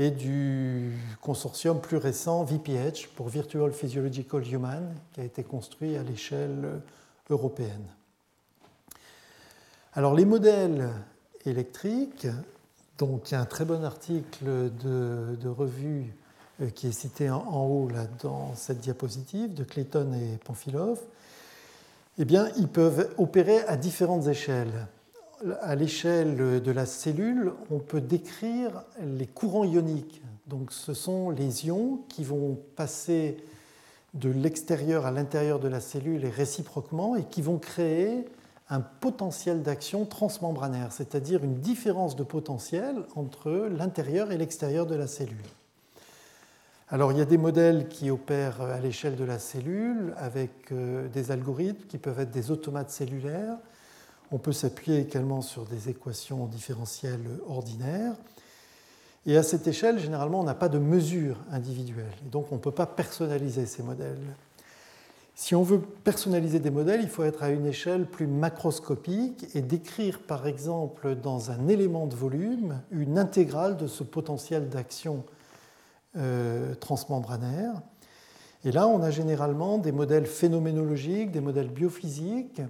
et 0.00 0.10
du 0.10 0.92
consortium 1.20 1.78
plus 1.78 1.98
récent 1.98 2.42
VPH 2.42 3.08
pour 3.14 3.28
Virtual 3.28 3.70
Physiological 3.70 4.42
Human, 4.50 4.94
qui 5.12 5.20
a 5.20 5.24
été 5.24 5.42
construit 5.42 5.94
à 5.98 6.02
l'échelle 6.02 6.80
européenne. 7.28 7.84
Alors 9.92 10.14
les 10.14 10.24
modèles 10.24 10.88
électriques, 11.44 12.26
donc 12.96 13.30
il 13.30 13.34
y 13.34 13.36
a 13.36 13.42
un 13.42 13.44
très 13.44 13.66
bon 13.66 13.84
article 13.84 14.70
de, 14.82 15.48
revue 15.48 16.14
euh, 16.62 16.70
qui 16.70 16.86
est 16.86 16.92
cité 16.92 17.28
en, 17.28 17.66
haut 17.66 17.90
là, 17.90 18.06
dans 18.22 18.54
cette 18.54 18.80
diapositive 18.80 19.52
de 19.52 19.64
Clayton 19.64 20.14
et 20.14 20.38
Pamphilov, 20.38 20.98
eh 22.16 22.24
bien, 22.24 22.48
ils 22.56 22.68
peuvent 22.68 23.12
opérer 23.18 23.58
à 23.66 23.76
différentes 23.76 24.28
échelles 24.28 24.86
à 25.62 25.74
l'échelle 25.74 26.62
de 26.62 26.70
la 26.70 26.86
cellule, 26.86 27.52
on 27.70 27.78
peut 27.78 28.00
décrire 28.00 28.82
les 29.02 29.26
courants 29.26 29.64
ioniques. 29.64 30.22
Donc 30.46 30.72
ce 30.72 30.94
sont 30.94 31.30
les 31.30 31.66
ions 31.66 32.00
qui 32.08 32.24
vont 32.24 32.58
passer 32.76 33.36
de 34.14 34.30
l'extérieur 34.30 35.06
à 35.06 35.10
l'intérieur 35.10 35.60
de 35.60 35.68
la 35.68 35.80
cellule 35.80 36.24
et 36.24 36.30
réciproquement 36.30 37.16
et 37.16 37.24
qui 37.24 37.42
vont 37.42 37.58
créer 37.58 38.24
un 38.68 38.80
potentiel 38.80 39.62
d'action 39.62 40.04
transmembranaire, 40.04 40.92
c'est-à-dire 40.92 41.44
une 41.44 41.60
différence 41.60 42.16
de 42.16 42.22
potentiel 42.22 42.96
entre 43.16 43.68
l'intérieur 43.76 44.30
et 44.32 44.38
l'extérieur 44.38 44.86
de 44.86 44.94
la 44.94 45.06
cellule. 45.06 45.36
Alors 46.88 47.12
il 47.12 47.18
y 47.18 47.20
a 47.20 47.24
des 47.24 47.38
modèles 47.38 47.88
qui 47.88 48.10
opèrent 48.10 48.60
à 48.60 48.80
l'échelle 48.80 49.16
de 49.16 49.24
la 49.24 49.38
cellule 49.38 50.12
avec 50.16 50.72
euh, 50.72 51.08
des 51.08 51.30
algorithmes 51.30 51.86
qui 51.86 51.98
peuvent 51.98 52.18
être 52.18 52.32
des 52.32 52.50
automates 52.50 52.90
cellulaires 52.90 53.58
on 54.32 54.38
peut 54.38 54.52
s'appuyer 54.52 55.00
également 55.00 55.42
sur 55.42 55.64
des 55.64 55.88
équations 55.88 56.46
différentielles 56.46 57.26
ordinaires. 57.48 58.14
Et 59.26 59.36
à 59.36 59.42
cette 59.42 59.66
échelle, 59.66 59.98
généralement, 59.98 60.40
on 60.40 60.44
n'a 60.44 60.54
pas 60.54 60.68
de 60.68 60.78
mesure 60.78 61.36
individuelle. 61.50 62.14
Et 62.26 62.30
donc, 62.30 62.46
on 62.52 62.54
ne 62.54 62.60
peut 62.60 62.70
pas 62.70 62.86
personnaliser 62.86 63.66
ces 63.66 63.82
modèles. 63.82 64.36
Si 65.34 65.54
on 65.54 65.62
veut 65.62 65.80
personnaliser 65.80 66.58
des 66.58 66.70
modèles, 66.70 67.00
il 67.02 67.08
faut 67.08 67.24
être 67.24 67.42
à 67.42 67.50
une 67.50 67.66
échelle 67.66 68.06
plus 68.06 68.26
macroscopique 68.26 69.46
et 69.54 69.62
décrire, 69.62 70.20
par 70.20 70.46
exemple, 70.46 71.16
dans 71.16 71.50
un 71.50 71.68
élément 71.68 72.06
de 72.06 72.14
volume, 72.14 72.80
une 72.90 73.18
intégrale 73.18 73.76
de 73.76 73.86
ce 73.86 74.04
potentiel 74.04 74.68
d'action 74.68 75.24
euh, 76.16 76.74
transmembranaire. 76.74 77.72
Et 78.64 78.72
là, 78.72 78.86
on 78.86 79.02
a 79.02 79.10
généralement 79.10 79.78
des 79.78 79.92
modèles 79.92 80.26
phénoménologiques, 80.26 81.30
des 81.30 81.40
modèles 81.40 81.70
biophysiques 81.70 82.60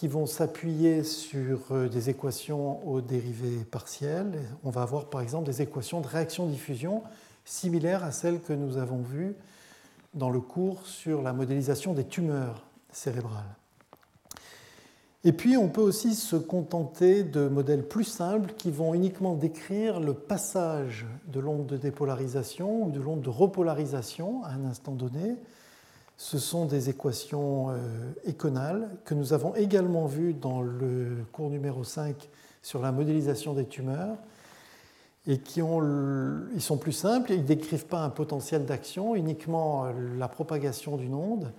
qui 0.00 0.08
vont 0.08 0.24
s'appuyer 0.24 1.04
sur 1.04 1.58
euh, 1.72 1.86
des 1.86 2.08
équations 2.08 2.82
aux 2.88 3.02
dérivées 3.02 3.66
partielles. 3.70 4.32
On 4.64 4.70
va 4.70 4.80
avoir 4.80 5.10
par 5.10 5.20
exemple 5.20 5.44
des 5.44 5.60
équations 5.60 6.00
de 6.00 6.06
réaction-diffusion 6.06 7.02
similaires 7.44 8.02
à 8.02 8.10
celles 8.10 8.40
que 8.40 8.54
nous 8.54 8.78
avons 8.78 9.02
vues 9.02 9.34
dans 10.14 10.30
le 10.30 10.40
cours 10.40 10.86
sur 10.86 11.20
la 11.20 11.34
modélisation 11.34 11.92
des 11.92 12.04
tumeurs 12.04 12.64
cérébrales. 12.90 13.54
Et 15.24 15.34
puis 15.34 15.58
on 15.58 15.68
peut 15.68 15.82
aussi 15.82 16.14
se 16.14 16.36
contenter 16.36 17.22
de 17.22 17.48
modèles 17.48 17.86
plus 17.86 18.04
simples 18.04 18.54
qui 18.56 18.70
vont 18.70 18.94
uniquement 18.94 19.34
décrire 19.34 20.00
le 20.00 20.14
passage 20.14 21.04
de 21.26 21.40
l'onde 21.40 21.66
de 21.66 21.76
dépolarisation 21.76 22.84
ou 22.84 22.90
de 22.90 23.00
l'onde 23.00 23.20
de 23.20 23.28
repolarisation 23.28 24.44
à 24.44 24.52
un 24.52 24.64
instant 24.64 24.92
donné 24.92 25.36
ce 26.20 26.38
sont 26.38 26.66
des 26.66 26.90
équations 26.90 27.70
euh, 27.70 27.78
éconales 28.26 28.90
que 29.06 29.14
nous 29.14 29.32
avons 29.32 29.54
également 29.54 30.04
vues 30.04 30.34
dans 30.34 30.60
le 30.60 31.24
cours 31.32 31.48
numéro 31.48 31.82
5 31.82 32.28
sur 32.60 32.82
la 32.82 32.92
modélisation 32.92 33.54
des 33.54 33.64
tumeurs 33.64 34.18
et 35.26 35.38
qui 35.38 35.62
ont, 35.62 35.80
ils 36.54 36.60
sont 36.60 36.76
plus 36.76 36.92
simples, 36.92 37.32
ils 37.32 37.40
ne 37.40 37.46
décrivent 37.46 37.86
pas 37.86 38.04
un 38.04 38.10
potentiel 38.10 38.66
d'action, 38.66 39.14
uniquement 39.14 39.86
euh, 39.86 39.92
la 40.18 40.28
propagation 40.28 40.98
d'une 40.98 41.14
onde, 41.14 41.54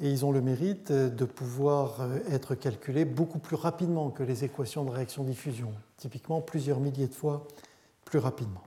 et 0.00 0.10
ils 0.10 0.24
ont 0.24 0.32
le 0.32 0.40
mérite 0.40 0.90
de 0.90 1.24
pouvoir 1.26 2.00
euh, 2.00 2.20
être 2.30 2.54
calculés 2.54 3.04
beaucoup 3.04 3.38
plus 3.38 3.56
rapidement 3.56 4.08
que 4.08 4.22
les 4.22 4.44
équations 4.44 4.84
de 4.84 4.92
réaction-diffusion, 4.92 5.70
typiquement 5.98 6.40
plusieurs 6.40 6.80
milliers 6.80 7.08
de 7.08 7.14
fois 7.14 7.46
plus 8.06 8.18
rapidement. 8.18 8.62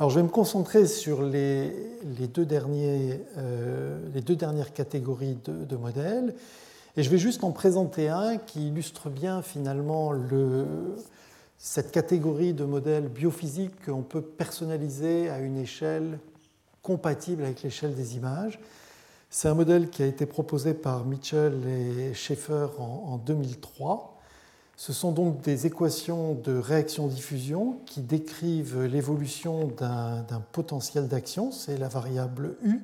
Alors, 0.00 0.08
je 0.08 0.16
vais 0.16 0.22
me 0.22 0.30
concentrer 0.30 0.86
sur 0.86 1.22
les, 1.22 1.74
euh, 2.08 3.98
deux, 4.24 4.34
dernières 4.34 4.72
catégories 4.72 5.36
de, 5.44 5.76
modèles. 5.76 6.34
Et 6.96 7.02
je 7.02 7.10
vais 7.10 7.18
juste 7.18 7.44
en 7.44 7.52
présenter 7.52 8.08
un 8.08 8.38
qui 8.38 8.68
illustre 8.68 9.10
bien 9.10 9.42
finalement 9.42 10.12
le, 10.12 10.96
cette 11.58 11.92
catégorie 11.92 12.54
de 12.54 12.64
modèles 12.64 13.08
biophysiques 13.08 13.84
qu'on 13.84 14.00
peut 14.00 14.22
personnaliser 14.22 15.28
à 15.28 15.38
une 15.38 15.58
échelle 15.58 16.18
compatible 16.80 17.44
avec 17.44 17.62
l'échelle 17.62 17.94
des 17.94 18.16
images. 18.16 18.58
C'est 19.28 19.48
un 19.48 19.54
modèle 19.54 19.90
qui 19.90 20.02
a 20.02 20.06
été 20.06 20.24
proposé 20.24 20.72
par 20.72 21.04
Mitchell 21.04 21.52
et 21.68 22.14
Schaeffer 22.14 22.68
en 22.78 23.18
2003 23.18 24.19
ce 24.80 24.94
sont 24.94 25.12
donc 25.12 25.42
des 25.42 25.66
équations 25.66 26.32
de 26.32 26.56
réaction-diffusion 26.56 27.80
qui 27.84 28.00
décrivent 28.00 28.84
l'évolution 28.84 29.66
d'un 29.66 30.42
potentiel 30.52 31.06
d'action, 31.06 31.52
c'est 31.52 31.76
la 31.76 31.88
variable 31.88 32.56
U. 32.62 32.80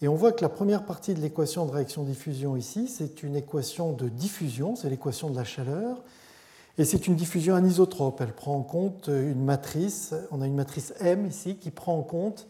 Et 0.00 0.08
on 0.08 0.16
voit 0.16 0.32
que 0.32 0.42
la 0.42 0.48
première 0.48 0.84
partie 0.84 1.14
de 1.14 1.20
l'équation 1.20 1.66
de 1.66 1.70
réaction-diffusion 1.70 2.56
ici, 2.56 2.88
c'est 2.88 3.22
une 3.22 3.36
équation 3.36 3.92
de 3.92 4.08
diffusion, 4.08 4.74
c'est 4.74 4.90
l'équation 4.90 5.30
de 5.30 5.36
la 5.36 5.44
chaleur, 5.44 6.02
et 6.78 6.84
c'est 6.84 7.06
une 7.06 7.14
diffusion 7.14 7.54
anisotrope. 7.54 8.20
Elle 8.20 8.34
prend 8.34 8.56
en 8.56 8.62
compte 8.62 9.06
une 9.06 9.44
matrice, 9.44 10.16
on 10.32 10.42
a 10.42 10.48
une 10.48 10.56
matrice 10.56 10.94
M 10.98 11.26
ici 11.26 11.58
qui 11.58 11.70
prend 11.70 11.96
en 11.96 12.02
compte 12.02 12.48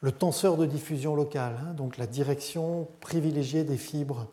le 0.00 0.12
tenseur 0.12 0.56
de 0.56 0.64
diffusion 0.64 1.14
locale, 1.14 1.56
hein, 1.60 1.74
donc 1.74 1.98
la 1.98 2.06
direction 2.06 2.88
privilégiée 3.00 3.64
des 3.64 3.76
fibres 3.76 4.28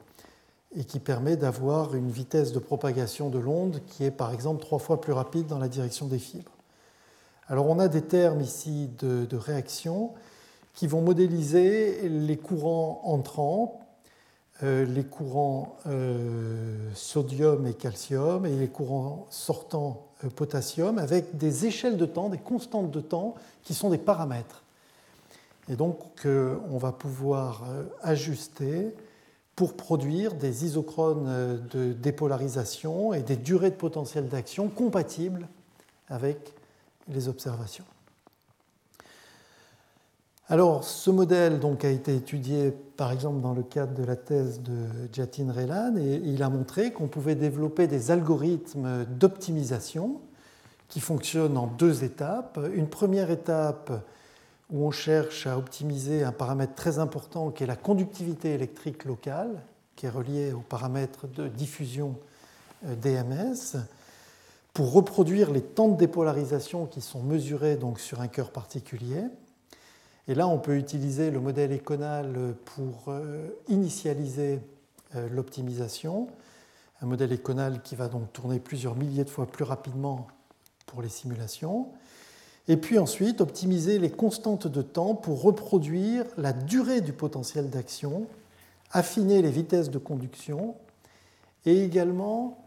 et 0.77 0.83
qui 0.83 0.99
permet 0.99 1.35
d'avoir 1.37 1.95
une 1.95 2.11
vitesse 2.11 2.53
de 2.53 2.59
propagation 2.59 3.29
de 3.29 3.39
l'onde 3.39 3.81
qui 3.87 4.03
est 4.03 4.11
par 4.11 4.31
exemple 4.31 4.61
trois 4.61 4.77
fois 4.77 5.01
plus 5.01 5.11
rapide 5.11 5.47
dans 5.47 5.57
la 5.57 5.67
direction 5.67 6.05
des 6.05 6.19
fibres. 6.19 6.51
Alors 7.47 7.67
on 7.67 7.79
a 7.79 7.87
des 7.87 8.03
termes 8.03 8.41
ici 8.41 8.89
de, 8.99 9.35
réaction 9.35 10.11
qui 10.75 10.85
vont 10.85 11.01
modéliser 11.01 12.07
les 12.07 12.37
courants 12.37 13.01
entrants, 13.05 13.79
euh, 14.61 14.85
les 14.85 15.03
courants 15.03 15.77
euh, 15.87 16.77
sodium 16.93 17.65
et 17.65 17.73
calcium 17.73 18.45
et 18.45 18.55
les 18.55 18.67
courants 18.67 19.25
sortants 19.31 20.05
euh, 20.23 20.29
potassium 20.29 20.99
avec 20.99 21.37
des 21.37 21.65
échelles 21.65 21.97
de 21.97 22.05
temps, 22.05 22.29
des 22.29 22.37
constantes 22.37 22.91
de 22.91 23.01
temps 23.01 23.33
qui 23.63 23.73
sont 23.73 23.89
des 23.89 23.97
paramètres. 23.97 24.61
Et 25.69 25.75
donc 25.75 26.25
on 26.25 26.77
va 26.77 26.93
pouvoir 26.93 27.63
ajuster 28.01 28.93
pour 29.57 29.73
produire 29.73 30.35
des 30.35 30.65
isochrones 30.65 31.59
de 31.71 31.91
dépolarisation 31.91 33.13
et 33.13 33.23
des 33.23 33.35
durées 33.35 33.71
de 33.71 33.75
potentiel 33.75 34.29
d'action 34.29 34.69
compatibles 34.69 35.47
avec 36.09 36.53
les 37.09 37.27
observations. 37.27 37.83
Alors, 40.47 40.83
ce 40.83 41.09
modèle 41.09 41.59
donc, 41.59 41.83
a 41.83 41.89
été 41.89 42.15
étudié 42.15 42.71
par 42.97 43.11
exemple 43.11 43.41
dans 43.41 43.53
le 43.53 43.63
cadre 43.63 43.95
de 43.95 44.03
la 44.03 44.15
thèse 44.15 44.61
de 44.61 44.85
Jatin 45.11 45.51
Relan 45.51 45.97
et 45.97 46.21
il 46.23 46.43
a 46.43 46.49
montré 46.49 46.93
qu'on 46.93 47.07
pouvait 47.07 47.35
développer 47.35 47.87
des 47.87 48.11
algorithmes 48.11 49.05
d'optimisation 49.05 50.21
qui 50.87 50.99
fonctionnent 50.99 51.57
en 51.57 51.65
deux 51.65 52.03
étapes. 52.03 52.59
Une 52.75 52.87
première 52.87 53.31
étape 53.31 53.91
où 54.69 54.85
on 54.85 54.91
cherche 54.91 55.47
à 55.47 55.57
optimiser 55.57 56.23
un 56.23 56.31
paramètre 56.31 56.75
très 56.75 56.99
important 56.99 57.51
qui 57.51 57.63
est 57.63 57.67
la 57.67 57.75
conductivité 57.75 58.53
électrique 58.53 59.05
locale, 59.05 59.61
qui 59.95 60.05
est 60.05 60.09
relié 60.09 60.51
au 60.53 60.59
paramètre 60.59 61.27
de 61.27 61.47
diffusion 61.47 62.15
euh, 62.85 62.95
DMS, 62.95 63.79
pour 64.73 64.91
reproduire 64.91 65.51
les 65.51 65.61
temps 65.61 65.87
de 65.87 65.97
dépolarisation 65.97 66.85
qui 66.85 67.01
sont 67.01 67.23
mesurés 67.23 67.77
donc 67.77 67.99
sur 67.99 68.21
un 68.21 68.27
cœur 68.27 68.51
particulier. 68.51 69.23
Et 70.27 70.35
là, 70.35 70.47
on 70.47 70.59
peut 70.59 70.77
utiliser 70.77 71.31
le 71.31 71.39
modèle 71.39 71.71
éconal 71.71 72.53
pour 72.65 73.11
initialiser 73.69 74.59
l'optimisation. 75.31 76.27
Un 77.01 77.05
modèle 77.05 77.31
éconal 77.31 77.81
qui 77.81 77.95
va 77.95 78.07
donc 78.07 78.31
tourner 78.33 78.59
plusieurs 78.59 78.95
milliers 78.95 79.23
de 79.23 79.29
fois 79.29 79.47
plus 79.47 79.63
rapidement 79.63 80.27
pour 80.85 81.01
les 81.01 81.09
simulations. 81.09 81.87
Et 82.67 82.77
puis 82.77 82.99
ensuite, 82.99 83.39
optimiser 83.41 83.97
les 83.97 84.09
constantes 84.09 84.67
de 84.67 84.81
temps 84.81 85.15
pour 85.15 85.41
reproduire 85.41 86.25
la 86.37 86.53
durée 86.53 87.01
du 87.01 87.13
potentiel 87.13 87.69
d'action, 87.69 88.25
affiner 88.91 89.41
les 89.41 89.51
vitesses 89.51 89.89
de 89.89 89.97
conduction 89.97 90.75
et 91.65 91.83
également 91.83 92.57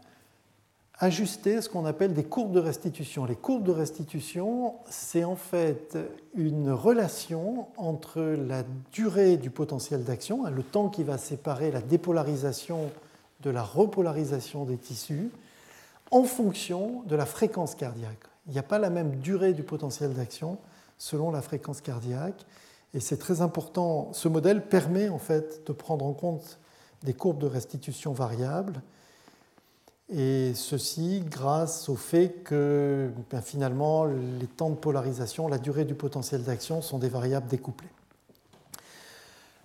ajuster 0.97 1.61
ce 1.61 1.69
qu'on 1.69 1.85
appelle 1.85 2.13
des 2.13 2.23
courbes 2.23 2.51
de 2.51 2.59
restitution. 2.59 3.25
Les 3.25 3.35
courbes 3.35 3.63
de 3.63 3.71
restitution, 3.71 4.75
c'est 4.89 5.23
en 5.23 5.35
fait 5.35 5.97
une 6.35 6.71
relation 6.71 7.67
entre 7.77 8.21
la 8.21 8.63
durée 8.91 9.37
du 9.37 9.49
potentiel 9.49 10.03
d'action, 10.03 10.45
le 10.45 10.63
temps 10.63 10.89
qui 10.89 11.03
va 11.03 11.17
séparer 11.17 11.71
la 11.71 11.81
dépolarisation 11.81 12.91
de 13.41 13.49
la 13.49 13.63
repolarisation 13.63 14.65
des 14.65 14.77
tissus, 14.77 15.31
en 16.11 16.23
fonction 16.23 17.01
de 17.07 17.15
la 17.15 17.25
fréquence 17.25 17.73
cardiaque. 17.73 18.30
Il 18.51 18.55
n'y 18.55 18.59
a 18.59 18.63
pas 18.63 18.79
la 18.79 18.89
même 18.89 19.15
durée 19.15 19.53
du 19.53 19.63
potentiel 19.63 20.13
d'action 20.13 20.57
selon 20.97 21.31
la 21.31 21.41
fréquence 21.41 21.79
cardiaque. 21.79 22.45
Et 22.93 22.99
c'est 22.99 23.15
très 23.15 23.39
important. 23.39 24.09
Ce 24.11 24.27
modèle 24.27 24.67
permet 24.67 25.07
en 25.07 25.19
fait 25.19 25.65
de 25.65 25.71
prendre 25.71 26.03
en 26.03 26.11
compte 26.11 26.59
des 27.01 27.13
courbes 27.13 27.39
de 27.39 27.47
restitution 27.47 28.11
variables. 28.11 28.81
Et 30.09 30.51
ceci 30.53 31.23
grâce 31.25 31.87
au 31.87 31.95
fait 31.95 32.43
que 32.43 33.09
ben, 33.29 33.41
finalement 33.41 34.03
les 34.03 34.47
temps 34.47 34.69
de 34.69 34.75
polarisation, 34.75 35.47
la 35.47 35.57
durée 35.57 35.85
du 35.85 35.95
potentiel 35.95 36.43
d'action 36.43 36.81
sont 36.81 36.97
des 36.99 37.07
variables 37.07 37.47
découplées. 37.47 37.87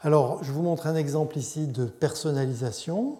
Alors 0.00 0.44
je 0.44 0.52
vous 0.52 0.62
montre 0.62 0.86
un 0.86 0.94
exemple 0.94 1.36
ici 1.38 1.66
de 1.66 1.86
personnalisation. 1.86 3.18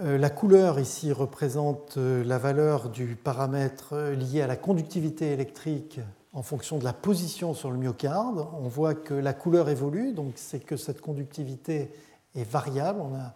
Euh, 0.00 0.16
la 0.16 0.30
couleur 0.30 0.80
ici 0.80 1.12
représente 1.12 1.98
euh, 1.98 2.24
la 2.24 2.38
valeur 2.38 2.88
du 2.88 3.14
paramètre 3.14 3.90
euh, 3.92 4.14
lié 4.14 4.40
à 4.40 4.46
la 4.46 4.56
conductivité 4.56 5.32
électrique 5.32 6.00
en 6.32 6.42
fonction 6.42 6.78
de 6.78 6.84
la 6.84 6.94
position 6.94 7.52
sur 7.52 7.70
le 7.70 7.76
myocarde. 7.76 8.46
On 8.58 8.68
voit 8.68 8.94
que 8.94 9.12
la 9.12 9.34
couleur 9.34 9.68
évolue, 9.68 10.14
donc 10.14 10.32
c'est 10.36 10.64
que 10.64 10.78
cette 10.78 11.02
conductivité 11.02 11.92
est 12.34 12.50
variable. 12.50 13.02
On 13.02 13.14
a 13.14 13.34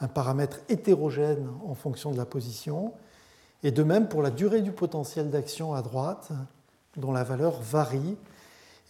un 0.00 0.08
paramètre 0.08 0.60
hétérogène 0.70 1.50
en 1.66 1.74
fonction 1.74 2.12
de 2.12 2.16
la 2.16 2.24
position. 2.24 2.94
Et 3.62 3.70
de 3.70 3.82
même 3.82 4.08
pour 4.08 4.22
la 4.22 4.30
durée 4.30 4.62
du 4.62 4.72
potentiel 4.72 5.28
d'action 5.30 5.74
à 5.74 5.82
droite, 5.82 6.32
dont 6.96 7.12
la 7.12 7.24
valeur 7.24 7.60
varie 7.60 8.16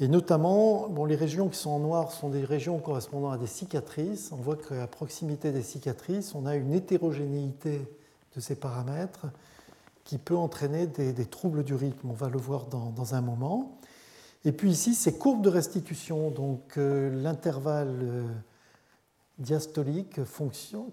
et 0.00 0.08
notamment, 0.08 0.88
bon, 0.88 1.04
les 1.04 1.14
régions 1.14 1.48
qui 1.48 1.56
sont 1.56 1.70
en 1.70 1.78
noir 1.78 2.10
sont 2.10 2.28
des 2.28 2.44
régions 2.44 2.78
correspondant 2.78 3.30
à 3.30 3.38
des 3.38 3.46
cicatrices. 3.46 4.32
On 4.32 4.36
voit 4.36 4.56
qu'à 4.56 4.86
proximité 4.88 5.52
des 5.52 5.62
cicatrices, 5.62 6.34
on 6.34 6.46
a 6.46 6.56
une 6.56 6.72
hétérogénéité 6.72 7.80
de 8.34 8.40
ces 8.40 8.56
paramètres 8.56 9.26
qui 10.02 10.18
peut 10.18 10.36
entraîner 10.36 10.86
des, 10.86 11.26
troubles 11.26 11.62
du 11.62 11.74
rythme. 11.74 12.10
On 12.10 12.14
va 12.14 12.28
le 12.28 12.38
voir 12.38 12.66
dans, 12.66 13.14
un 13.14 13.20
moment. 13.20 13.78
Et 14.44 14.52
puis 14.52 14.70
ici, 14.70 14.94
ces 14.94 15.16
courbes 15.16 15.42
de 15.42 15.48
restitution, 15.48 16.30
donc 16.30 16.76
euh, 16.76 17.22
l'intervalle 17.22 18.00
euh, 18.02 18.28
diastolique, 19.38 20.24
fonction, 20.24 20.92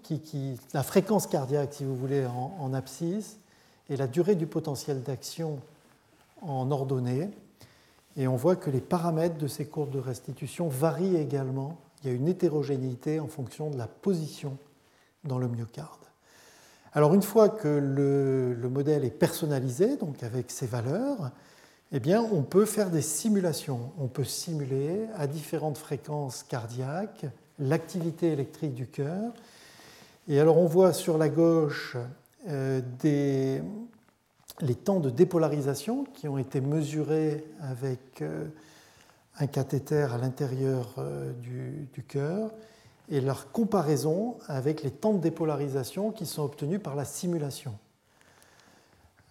la 0.72 0.82
fréquence 0.82 1.26
cardiaque, 1.26 1.74
si 1.74 1.84
vous 1.84 1.96
voulez, 1.96 2.24
en 2.26 2.72
abscisse, 2.72 3.38
et 3.90 3.96
la 3.96 4.06
durée 4.06 4.36
du 4.36 4.46
potentiel 4.46 5.02
d'action 5.02 5.58
en 6.40 6.70
ordonnée. 6.70 7.30
Et 8.16 8.28
on 8.28 8.36
voit 8.36 8.56
que 8.56 8.70
les 8.70 8.80
paramètres 8.80 9.38
de 9.38 9.46
ces 9.46 9.66
courbes 9.66 9.90
de 9.90 9.98
restitution 9.98 10.68
varient 10.68 11.16
également. 11.16 11.78
Il 12.02 12.10
y 12.10 12.12
a 12.12 12.16
une 12.16 12.28
hétérogénéité 12.28 13.20
en 13.20 13.28
fonction 13.28 13.70
de 13.70 13.78
la 13.78 13.86
position 13.86 14.58
dans 15.24 15.38
le 15.38 15.48
myocarde. 15.48 16.00
Alors 16.94 17.14
une 17.14 17.22
fois 17.22 17.48
que 17.48 17.68
le, 17.68 18.68
modèle 18.68 19.04
est 19.04 19.10
personnalisé, 19.10 19.96
donc 19.96 20.22
avec 20.22 20.50
ses 20.50 20.66
valeurs, 20.66 21.30
eh 21.92 22.00
bien, 22.00 22.22
on 22.22 22.42
peut 22.42 22.66
faire 22.66 22.90
des 22.90 23.02
simulations. 23.02 23.92
On 23.98 24.08
peut 24.08 24.24
simuler 24.24 25.06
à 25.16 25.26
différentes 25.26 25.78
fréquences 25.78 26.42
cardiaques 26.42 27.26
l'activité 27.58 28.32
électrique 28.32 28.74
du 28.74 28.86
cœur. 28.86 29.32
Et 30.28 30.38
alors 30.38 30.58
on 30.58 30.66
voit 30.66 30.92
sur 30.92 31.18
la 31.18 31.28
gauche 31.28 31.96
euh, 32.48 32.80
des, 33.00 33.62
les 34.60 34.74
temps 34.74 35.00
de 35.00 35.10
dépolarisation 35.10 36.04
qui 36.14 36.28
ont 36.28 36.38
été 36.38 36.60
mesurés 36.60 37.44
avec 37.60 38.22
euh, 38.22 38.46
un 39.38 39.46
cathéter 39.46 40.02
à 40.02 40.18
l'intérieur 40.18 40.94
euh, 40.98 41.32
du, 41.32 42.02
cœur 42.06 42.50
et 43.08 43.20
leur 43.20 43.50
comparaison 43.50 44.36
avec 44.46 44.82
les 44.82 44.90
temps 44.90 45.14
de 45.14 45.18
dépolarisation 45.18 46.10
qui 46.10 46.26
sont 46.26 46.42
obtenus 46.42 46.80
par 46.82 46.94
la 46.94 47.04
simulation. 47.04 47.74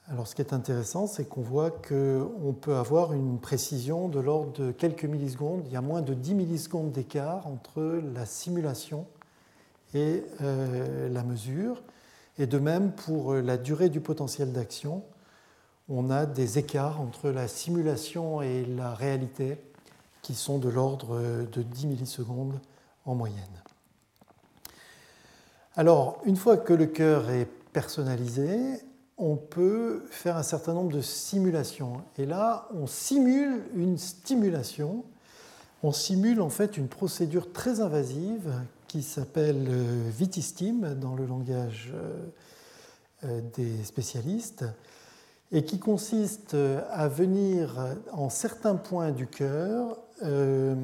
Alors 0.07 0.27
ce 0.27 0.35
qui 0.35 0.41
est 0.41 0.53
intéressant, 0.53 1.07
c'est 1.07 1.23
qu'on 1.23 1.41
voit 1.41 1.71
qu'on 1.71 2.53
peut 2.59 2.75
avoir 2.75 3.13
une 3.13 3.39
précision 3.39 4.09
de 4.09 4.19
l'ordre 4.19 4.51
de 4.53 4.71
quelques 4.71 5.05
millisecondes. 5.05 5.63
Il 5.67 5.71
y 5.71 5.77
a 5.77 5.81
moins 5.81 6.01
de 6.01 6.13
10 6.13 6.33
millisecondes 6.33 6.91
d'écart 6.91 7.47
entre 7.47 8.01
la 8.13 8.25
simulation 8.25 9.05
et 9.93 10.23
euh, 10.41 11.07
la 11.07 11.23
mesure. 11.23 11.81
Et 12.39 12.47
de 12.47 12.57
même 12.57 12.91
pour 12.91 13.35
la 13.35 13.57
durée 13.57 13.89
du 13.89 14.01
potentiel 14.01 14.51
d'action, 14.51 15.03
on 15.91 16.09
a 16.09 16.25
des 16.25 16.57
écarts 16.57 17.01
entre 17.01 17.29
la 17.29 17.47
simulation 17.47 18.41
et 18.41 18.65
la 18.65 18.93
réalité 18.93 19.57
qui 20.21 20.35
sont 20.35 20.57
de 20.57 20.69
l'ordre 20.69 21.19
de 21.51 21.61
10 21.61 21.87
millisecondes 21.87 22.59
en 23.05 23.15
moyenne. 23.15 23.61
Alors, 25.75 26.21
une 26.25 26.35
fois 26.35 26.57
que 26.57 26.73
le 26.73 26.85
cœur 26.85 27.29
est 27.29 27.47
personnalisé, 27.73 28.57
on 29.17 29.35
peut 29.35 30.03
faire 30.09 30.35
un 30.35 30.43
certain 30.43 30.73
nombre 30.73 30.91
de 30.91 31.01
simulations. 31.01 32.01
Et 32.17 32.25
là, 32.25 32.67
on 32.73 32.87
simule 32.87 33.63
une 33.75 33.97
stimulation. 33.97 35.05
On 35.83 35.91
simule 35.91 36.41
en 36.41 36.49
fait 36.49 36.77
une 36.77 36.87
procédure 36.87 37.53
très 37.53 37.81
invasive 37.81 38.51
qui 38.87 39.03
s'appelle 39.03 39.67
euh, 39.69 40.09
VITISTIM 40.09 40.95
dans 40.95 41.15
le 41.15 41.25
langage 41.25 41.93
euh, 41.93 42.25
euh, 43.23 43.41
des 43.55 43.83
spécialistes 43.83 44.65
et 45.51 45.63
qui 45.63 45.79
consiste 45.79 46.55
à 46.91 47.07
venir 47.07 47.95
en 48.13 48.29
certains 48.29 48.75
points 48.75 49.11
du 49.11 49.27
cœur 49.27 49.97
euh, 50.23 50.75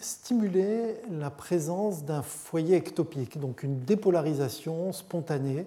stimuler 0.00 1.00
la 1.10 1.30
présence 1.30 2.04
d'un 2.04 2.20
foyer 2.22 2.76
ectopique, 2.76 3.40
donc 3.40 3.62
une 3.62 3.80
dépolarisation 3.80 4.92
spontanée 4.92 5.66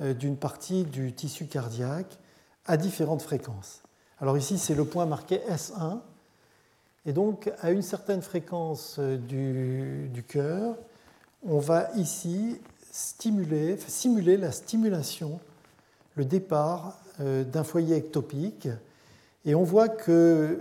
euh, 0.00 0.12
d'une 0.12 0.36
partie 0.36 0.84
du 0.84 1.14
tissu 1.14 1.46
cardiaque 1.46 2.18
à 2.66 2.76
différentes 2.76 3.22
fréquences. 3.22 3.82
Alors 4.20 4.36
ici, 4.36 4.58
c'est 4.58 4.74
le 4.74 4.84
point 4.84 5.06
marqué 5.06 5.40
S1. 5.50 6.00
Et 7.06 7.12
donc, 7.12 7.50
à 7.60 7.70
une 7.70 7.82
certaine 7.82 8.20
fréquence 8.20 8.96
euh, 8.98 9.16
du, 9.16 10.22
cœur, 10.22 10.76
on 11.46 11.58
va 11.58 11.90
ici 11.96 12.60
stimuler, 12.90 13.78
simuler 13.86 14.36
la 14.36 14.52
stimulation, 14.52 15.40
le 16.16 16.24
départ 16.24 16.98
euh, 17.03 17.03
d'un 17.18 17.64
foyer 17.64 17.96
ectopique. 17.96 18.68
Et 19.44 19.54
on 19.54 19.62
voit 19.62 19.88
que 19.88 20.60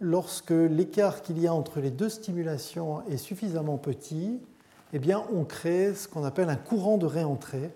lorsque 0.00 0.50
l'écart 0.50 1.22
qu'il 1.22 1.38
y 1.38 1.46
a 1.46 1.54
entre 1.54 1.80
les 1.80 1.90
deux 1.90 2.08
stimulations 2.08 3.06
est 3.08 3.16
suffisamment 3.16 3.78
petit, 3.78 4.40
eh 4.92 4.98
bien, 4.98 5.24
on 5.32 5.44
crée 5.44 5.94
ce 5.94 6.08
qu'on 6.08 6.24
appelle 6.24 6.48
un 6.48 6.56
courant 6.56 6.98
de 6.98 7.06
réentrée 7.06 7.70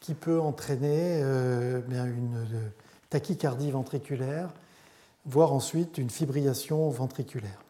qui 0.00 0.14
peut 0.14 0.40
entraîner 0.40 1.20
euh, 1.22 1.80
une 1.88 2.44
tachycardie 3.08 3.70
ventriculaire, 3.70 4.50
voire 5.24 5.52
ensuite 5.52 5.98
une 5.98 6.10
fibrillation 6.10 6.88
ventriculaire. 6.90 7.60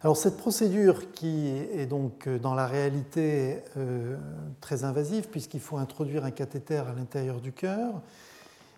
Alors 0.00 0.16
cette 0.16 0.36
procédure 0.36 1.12
qui 1.12 1.48
est 1.48 1.86
donc 1.86 2.28
dans 2.28 2.54
la 2.54 2.66
réalité 2.66 3.62
euh, 3.76 4.16
très 4.60 4.84
invasive 4.84 5.28
puisqu'il 5.28 5.60
faut 5.60 5.78
introduire 5.78 6.24
un 6.24 6.30
cathéter 6.30 6.76
à 6.76 6.92
l'intérieur 6.94 7.40
du 7.40 7.52
cœur, 7.52 8.02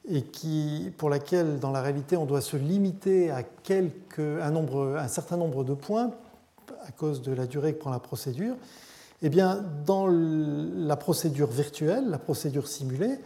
et 0.09 0.23
qui, 0.23 0.93
pour 0.97 1.11
laquelle, 1.11 1.59
dans 1.59 1.73
la 1.73 1.83
réalité, 1.83 2.17
on 2.17 2.27
doit 2.27 2.41
se 2.41 2.57
limiter 2.57 3.31
à 3.31 3.43
quelques, 3.43 4.19
un, 4.19 4.51
nombre, 4.51 4.97
un 4.99 5.09
certain 5.09 5.37
nombre 5.37 5.65
de 5.65 5.75
points 5.75 6.13
à 6.87 6.93
cause 6.93 7.23
de 7.23 7.33
la 7.33 7.47
durée 7.47 7.75
que 7.75 7.81
prend 7.81 7.91
la 7.91 7.99
procédure, 7.99 8.55
eh 9.23 9.29
bien, 9.29 9.65
dans 9.85 10.07
la 10.07 10.97
procédure 10.97 11.51
virtuelle, 11.51 12.09
la 12.09 12.19
procédure 12.19 12.69
simulée, 12.69 13.19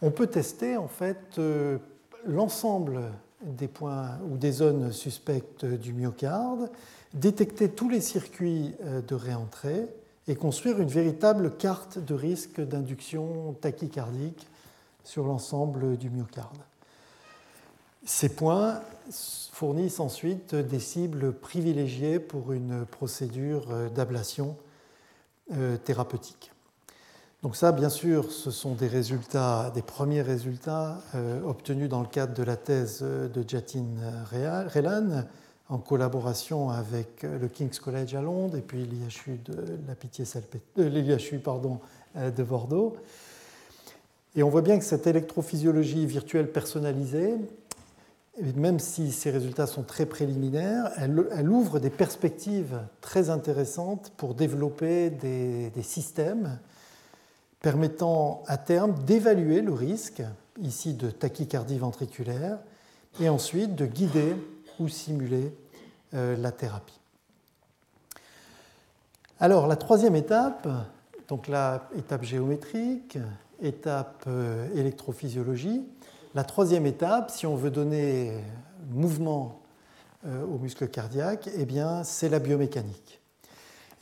on 0.00 0.10
peut 0.10 0.26
tester 0.26 0.76
en 0.76 0.88
fait 0.88 1.38
euh, 1.38 1.78
l'ensemble 2.26 3.00
des 3.42 3.68
points 3.68 4.18
ou 4.30 4.36
des 4.36 4.52
zones 4.52 4.92
suspectes 4.92 5.64
du 5.64 5.92
myocarde, 5.92 6.70
détecter 7.12 7.68
tous 7.68 7.88
les 7.88 8.00
circuits 8.00 8.74
euh, 8.84 9.02
de 9.02 9.14
réentrée 9.14 9.86
et 10.26 10.34
construire 10.34 10.80
une 10.80 10.88
véritable 10.88 11.56
carte 11.56 11.98
de 11.98 12.14
risque 12.14 12.60
d'induction 12.60 13.54
tachycardique 13.60 14.46
sur 15.04 15.24
l'ensemble 15.24 15.96
du 15.96 16.10
myocarde. 16.10 16.58
Ces 18.04 18.30
points 18.30 18.80
fournissent 19.52 20.00
ensuite 20.00 20.54
des 20.54 20.80
cibles 20.80 21.32
privilégiées 21.32 22.18
pour 22.18 22.52
une 22.52 22.84
procédure 22.84 23.90
d'ablation 23.94 24.56
thérapeutique. 25.84 26.50
Donc 27.42 27.56
ça, 27.56 27.72
bien 27.72 27.90
sûr, 27.90 28.32
ce 28.32 28.50
sont 28.50 28.74
des 28.74 28.88
résultats, 28.88 29.70
des 29.74 29.82
premiers 29.82 30.22
résultats 30.22 30.98
obtenus 31.46 31.88
dans 31.88 32.00
le 32.00 32.06
cadre 32.06 32.34
de 32.34 32.42
la 32.42 32.56
thèse 32.56 33.02
de 33.02 33.44
Jatin 33.46 33.84
Relan 34.30 35.24
en 35.68 35.78
collaboration 35.78 36.70
avec 36.70 37.22
le 37.22 37.48
King's 37.48 37.78
College 37.78 38.14
à 38.14 38.22
Londres 38.22 38.56
et 38.56 38.62
puis 38.62 38.84
l'IHU 38.84 39.38
de 39.44 39.78
la 39.86 39.94
Pitié 39.94 40.24
l'IHU 40.76 41.38
pardon 41.38 41.80
de 42.16 42.42
Bordeaux. 42.42 42.96
Et 44.36 44.42
on 44.42 44.48
voit 44.48 44.62
bien 44.62 44.78
que 44.78 44.84
cette 44.84 45.06
électrophysiologie 45.06 46.06
virtuelle 46.06 46.50
personnalisée, 46.50 47.36
même 48.56 48.80
si 48.80 49.12
ces 49.12 49.30
résultats 49.30 49.66
sont 49.66 49.84
très 49.84 50.06
préliminaires, 50.06 50.90
elle, 50.96 51.48
ouvre 51.48 51.78
des 51.78 51.90
perspectives 51.90 52.80
très 53.00 53.30
intéressantes 53.30 54.12
pour 54.16 54.34
développer 54.34 55.10
des, 55.10 55.70
systèmes 55.82 56.58
permettant 57.60 58.42
à 58.46 58.58
terme 58.58 58.94
d'évaluer 59.04 59.62
le 59.62 59.72
risque, 59.72 60.22
ici 60.60 60.94
de 60.94 61.10
tachycardie 61.10 61.78
ventriculaire, 61.78 62.58
et 63.20 63.28
ensuite 63.28 63.76
de 63.76 63.86
guider 63.86 64.34
ou 64.80 64.88
simuler 64.88 65.54
euh, 66.14 66.36
la 66.36 66.50
thérapie. 66.50 66.98
Alors 69.38 69.68
la 69.68 69.76
troisième 69.76 70.16
étape, 70.16 70.68
donc 71.28 71.48
la 71.48 71.88
étape 71.96 72.24
géométrique, 72.24 73.18
étape 73.64 74.24
euh, 74.26 74.68
électrophysiologie. 74.74 75.82
La 76.34 76.44
troisième 76.44 76.86
étape, 76.86 77.30
si 77.30 77.46
on 77.46 77.56
veut 77.56 77.70
donner 77.70 78.32
mouvement 78.90 79.62
euh, 80.26 80.44
au 80.44 80.58
muscle 80.58 80.88
cardiaque, 80.88 81.48
eh 81.56 81.66
c'est 82.02 82.28
la 82.28 82.38
biomécanique. 82.38 83.20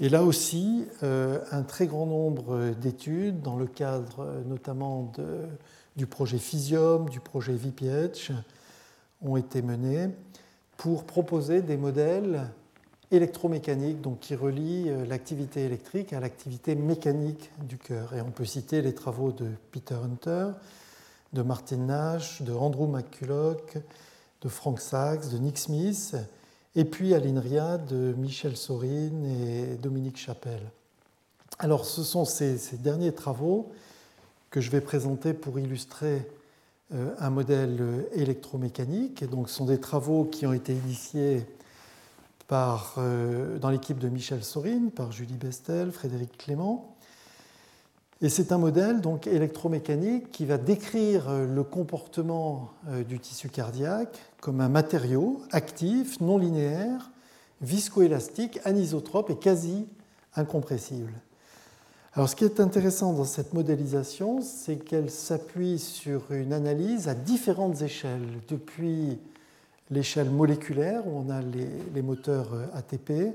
Et 0.01 0.09
là 0.09 0.25
aussi, 0.25 0.87
un 1.03 1.63
très 1.63 1.87
grand 1.87 2.07
nombre 2.07 2.71
d'études, 2.81 3.41
dans 3.41 3.57
le 3.57 3.67
cadre 3.67 4.43
notamment 4.47 5.13
du 5.95 6.07
projet 6.07 6.39
Physium, 6.39 7.09
du 7.09 7.21
projet 7.21 7.53
VPH, 7.53 8.33
ont 9.21 9.37
été 9.37 9.63
menées 9.63 10.09
pour 10.77 11.05
proposer 11.05 11.63
des 11.63 11.77
modèles 11.77 12.49
électromécaniques, 13.13 14.01
donc 14.01 14.21
qui 14.21 14.35
relient 14.35 14.89
euh, 14.89 15.05
l'activité 15.05 15.65
électrique 15.65 16.13
à 16.13 16.21
l'activité 16.21 16.75
mécanique 16.75 17.51
du 17.69 17.77
cœur. 17.77 18.15
Et 18.15 18.23
on 18.23 18.31
peut 18.31 18.47
citer 18.47 18.81
les 18.81 18.95
travaux 18.95 19.33
de 19.33 19.47
Peter 19.71 19.95
Hunter, 19.95 20.49
de 21.35 21.43
Martin 21.43 21.77
Nash, 21.77 22.43
de 22.43 22.53
Andrew 22.53 22.89
McCulloch, 22.89 23.77
de 24.41 24.49
Frank 24.49 24.81
Sachs, 24.81 25.31
de 25.31 25.39
Nick 25.39 25.59
Smith, 25.59 26.17
et 26.75 26.87
puis 26.87 27.15
à 27.15 27.21
l'INRIA 27.21 27.77
de 27.77 28.15
Michel 28.17 28.57
Sorin 28.57 29.11
et 29.25 29.77
Dominique 29.77 30.17
Chapelle. 30.17 30.71
Alors 31.59 31.85
ce 31.85 32.03
sont 32.03 32.25
ces, 32.25 32.59
derniers 32.79 33.13
travaux 33.13 33.71
que 34.51 34.63
je 34.63 34.71
vais 34.71 34.81
présenter 34.81 35.35
pour 35.35 35.59
illustrer 35.59 36.27
euh, 36.95 37.15
un 37.19 37.29
modèle 37.29 38.07
électromécanique. 38.15 39.23
Et 39.23 39.27
donc 39.27 39.51
ce 39.51 39.57
sont 39.57 39.67
des 39.67 39.81
travaux 39.81 40.25
qui 40.25 40.47
ont 40.47 40.55
été 40.55 40.73
initiés 40.73 41.47
euh, 42.53 43.59
dans 43.59 43.71
l'équipe 43.71 43.99
de 43.99 44.09
Michel 44.09 44.45
Sorin, 44.45 44.89
par 44.95 45.13
Julie 45.13 45.37
Bestel, 45.37 45.93
Frédéric 45.93 46.37
Clément. 46.37 46.97
Et 48.21 48.29
c'est 48.29 48.53
un 48.53 48.59
modèle 48.59 49.01
donc 49.01 49.27
électromécanique 49.27 50.31
qui 50.31 50.45
va 50.45 50.59
décrire 50.59 51.31
le 51.33 51.63
comportement 51.65 52.71
euh, 52.89 53.05
du 53.05 53.19
tissu 53.19 53.49
cardiaque 53.49 54.19
comme 54.41 54.61
un 54.61 54.69
matériau 54.69 55.41
actif, 55.51 56.21
non 56.21 56.39
linéaire, 56.39 57.11
viscoélastique, 57.63 58.61
anisotrope 58.65 59.31
et 59.31 59.37
quasi 59.37 59.87
incompressible. 60.37 61.13
Alors 62.15 62.29
ce 62.29 62.37
qui 62.37 62.45
est 62.45 62.61
intéressant 62.61 63.15
dans 63.15 63.25
cette 63.25 63.55
modélisation, 63.55 64.43
c'est 64.43 64.77
qu'elle 64.77 65.11
s'appuie 65.11 65.79
sur 65.79 66.31
une 66.31 66.53
analyse 66.53 67.09
à 67.09 67.15
différentes 67.15 67.81
échelles, 67.81 68.29
depuis 68.49 69.19
l'échelle 69.93 70.31
moléculaire, 70.31 71.07
où 71.07 71.19
on 71.19 71.31
a 71.31 71.41
les, 71.43 72.03
moteurs 72.03 72.49
ATP, 72.75 73.35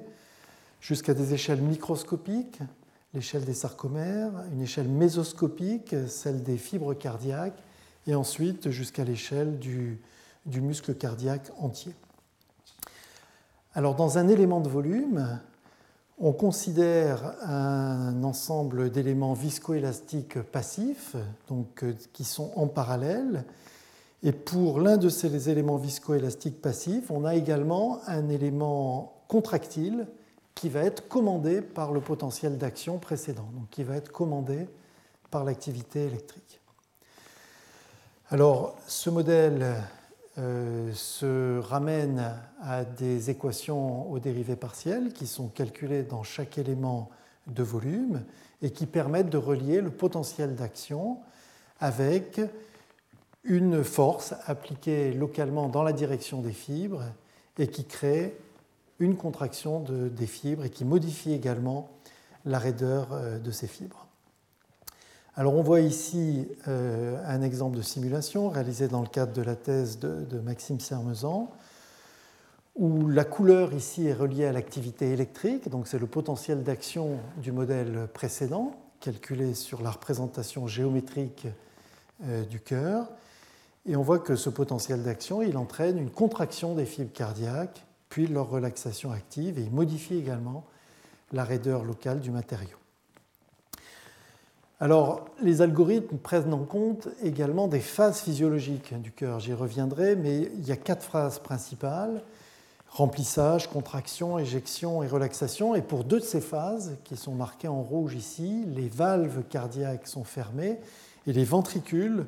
jusqu'à 0.82 1.14
des 1.14 1.34
échelles 1.34 1.62
microscopiques, 1.62 2.60
l'échelle 3.14 3.46
des 3.46 3.54
sarcomères, 3.54 4.32
une 4.52 4.62
échelle 4.62 4.88
mésoscopique, 4.88 5.96
celle 6.08 6.44
des 6.44 6.58
fibres 6.58 6.94
cardiaques, 6.94 7.62
et 8.08 8.16
ensuite 8.16 8.70
jusqu'à 8.70 9.04
l'échelle 9.04 9.60
du, 9.60 10.00
du, 10.46 10.62
muscle 10.62 10.96
cardiaque 10.96 11.52
entier. 11.60 11.94
Alors 13.74 13.96
dans 13.96 14.18
un 14.18 14.28
élément 14.28 14.60
de 14.60 14.70
volume, 14.70 15.40
on 16.20 16.34
considère 16.34 17.36
un 17.44 18.24
ensemble 18.24 18.90
d'éléments 18.90 19.34
viscoélastiques 19.34 20.42
passifs, 20.42 21.16
donc, 21.48 21.84
euh, 21.84 21.94
qui 22.14 22.24
sont 22.24 22.52
en 22.56 22.68
parallèle, 22.68 23.46
et 24.24 24.32
pour 24.32 24.80
l'un 24.80 24.98
de 24.98 25.10
ces 25.10 25.50
éléments 25.50 25.78
viscoélastiques 25.78 26.62
passifs, 26.62 27.12
on 27.12 27.24
a 27.24 27.36
également 27.36 28.00
un 28.08 28.30
élément 28.30 29.22
contractile 29.28 30.08
qui 30.56 30.70
va 30.70 30.82
être 30.82 31.08
commandé 31.08 31.62
par 31.62 31.92
le 31.92 32.02
potentiel 32.02 32.58
d'action 32.58 32.98
précédent, 32.98 33.48
donc 33.54 33.70
qui 33.70 33.84
va 33.84 33.96
être 33.96 34.12
commandé 34.12 34.68
par 35.30 35.44
l'activité 35.44 36.06
électrique. 36.06 36.62
Alors, 38.30 38.76
ce 38.88 39.10
modèle 39.10 39.76
euh, 40.40 40.92
se 40.94 41.60
ramène 41.60 42.34
à 42.62 42.86
des 42.86 43.30
équations 43.30 44.12
aux 44.12 44.20
dérivées 44.20 44.56
partielles 44.56 45.14
qui 45.14 45.28
sont 45.28 45.48
calculées 45.48 46.04
dans 46.04 46.24
chaque 46.24 46.58
élément 46.58 47.10
de 47.46 47.64
volume 47.64 48.24
et 48.62 48.72
qui 48.72 48.88
permettent 48.88 49.30
de 49.30 49.38
relier 49.38 49.80
le 49.80 49.92
potentiel 49.92 50.56
d'action 50.56 51.20
avec 51.80 52.42
une 53.48 53.84
force 53.84 54.36
appliquée 54.46 55.14
localement 55.14 55.70
dans 55.70 55.84
la 55.84 55.94
direction 55.94 56.42
des 56.42 56.52
fibres 56.52 57.04
et 57.58 57.68
qui 57.68 57.86
crée 57.86 58.38
une 59.00 59.16
contraction 59.16 59.84
des 59.90 60.28
fibres 60.28 60.66
et 60.66 60.70
qui 60.70 60.86
modifie 60.86 61.34
également 61.34 61.90
la 62.46 62.60
raideur 62.60 63.10
euh, 63.12 63.40
de 63.40 63.52
ces 63.52 63.68
fibres. 63.68 64.08
Alors 65.36 65.54
on 65.54 65.62
voit 65.62 65.82
ici 65.82 66.48
euh, 66.68 67.22
un 67.28 67.42
exemple 67.42 67.78
de 67.78 67.82
simulation 67.84 68.50
réalisé 68.50 68.88
dans 68.88 69.02
le 69.02 69.08
cadre 69.08 69.34
de 69.34 69.42
la 69.44 69.56
thèse 69.56 70.00
de, 70.00 70.40
Maxime 70.40 70.80
Sermezan, 70.80 71.52
où 72.76 73.08
la 73.08 73.24
couleur 73.24 73.74
ici 73.74 74.08
est 74.08 74.14
reliée 74.14 74.46
à 74.46 74.52
l'activité 74.52 75.12
électrique, 75.12 75.70
donc 75.70 75.88
c'est 75.88 76.00
le 76.00 76.08
potentiel 76.08 76.64
d'action 76.64 77.20
du 77.38 77.52
modèle 77.52 78.08
précédent, 78.14 78.76
calculé 79.00 79.54
sur 79.54 79.84
la 79.84 79.92
représentation 79.92 80.68
géométrique 80.68 81.48
euh, 82.26 82.44
du 82.44 82.60
cœur. 82.60 83.08
Et 83.88 83.96
on 83.96 84.02
voit 84.02 84.20
que 84.20 84.36
ce 84.36 84.50
potentiel 84.50 85.04
d'action, 85.04 85.42
il 85.42 85.58
entraîne 85.58 85.98
une 85.98 86.10
contraction 86.10 86.76
des 86.76 86.86
fibres 86.86 87.14
cardiaques, 87.14 87.86
puis 88.10 88.28
leur 88.28 88.50
relaxation 88.50 89.12
active, 89.12 89.58
et 89.58 89.64
il 89.64 89.72
modifie 89.72 90.16
également 90.16 90.66
la 91.32 91.44
raideur 91.44 91.84
locale 91.84 92.20
du 92.20 92.32
matériau. 92.32 92.78
Alors, 94.80 95.26
les 95.42 95.62
algorithmes 95.62 96.18
prennent 96.18 96.54
en 96.54 96.64
compte 96.64 97.08
également 97.24 97.68
des 97.68 97.80
phases 97.80 98.20
physiologiques 98.20 98.94
du 99.02 99.12
cœur. 99.12 99.40
J'y 99.40 99.54
reviendrai, 99.54 100.16
mais 100.16 100.52
il 100.58 100.68
y 100.68 100.72
a 100.72 100.78
quatre 100.78 101.04
phases 101.04 101.40
principales 101.40 102.22
remplissage, 102.90 103.68
contraction, 103.68 104.40
éjection 104.40 105.04
et 105.04 105.08
relaxation. 105.08 105.76
Et 105.76 105.82
pour 105.82 106.04
deux 106.04 106.20
de 106.20 106.26
ces 106.26 106.42
phases, 106.42 106.98
qui 107.04 107.18
sont 107.18 107.34
marquées 107.34 107.68
en 107.68 107.82
rouge 107.82 108.16
ici, 108.16 108.66
les 108.68 108.88
valves 108.88 109.44
cardiaques 109.50 110.08
sont 110.08 110.24
fermées 110.24 110.80
et 111.26 111.34
les 111.34 111.44
ventricules 111.44 112.26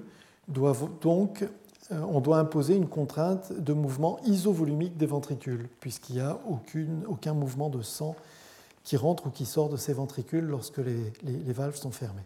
donc, 0.49 1.43
euh, 1.91 1.99
on 2.01 2.21
doit 2.21 2.39
imposer 2.39 2.75
une 2.75 2.88
contrainte 2.88 3.53
de 3.53 3.73
mouvement 3.73 4.19
isovolumique 4.25 4.97
des 4.97 5.05
ventricules, 5.05 5.67
puisqu'il 5.79 6.15
n'y 6.15 6.21
a 6.21 6.39
aucun 7.08 7.33
mouvement 7.33 7.69
de 7.69 7.81
sang 7.81 8.15
qui 8.83 8.97
rentre 8.97 9.27
ou 9.27 9.29
qui 9.29 9.45
sort 9.45 9.69
de 9.69 9.77
ces 9.77 9.93
ventricules 9.93 10.45
lorsque 10.45 10.77
les 10.77 11.54
valves 11.54 11.75
sont 11.75 11.91
fermées. 11.91 12.25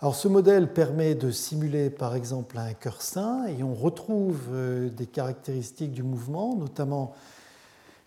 Alors 0.00 0.14
ce 0.14 0.28
modèle 0.28 0.72
permet 0.72 1.16
de 1.16 1.32
simuler 1.32 1.90
par 1.90 2.14
exemple 2.14 2.56
un 2.56 2.72
cœur 2.72 3.02
sain 3.02 3.46
et 3.46 3.64
on 3.64 3.74
retrouve 3.74 4.42
euh, 4.52 4.90
des 4.90 5.06
caractéristiques 5.06 5.90
du 5.90 6.04
mouvement, 6.04 6.54
notamment 6.54 7.14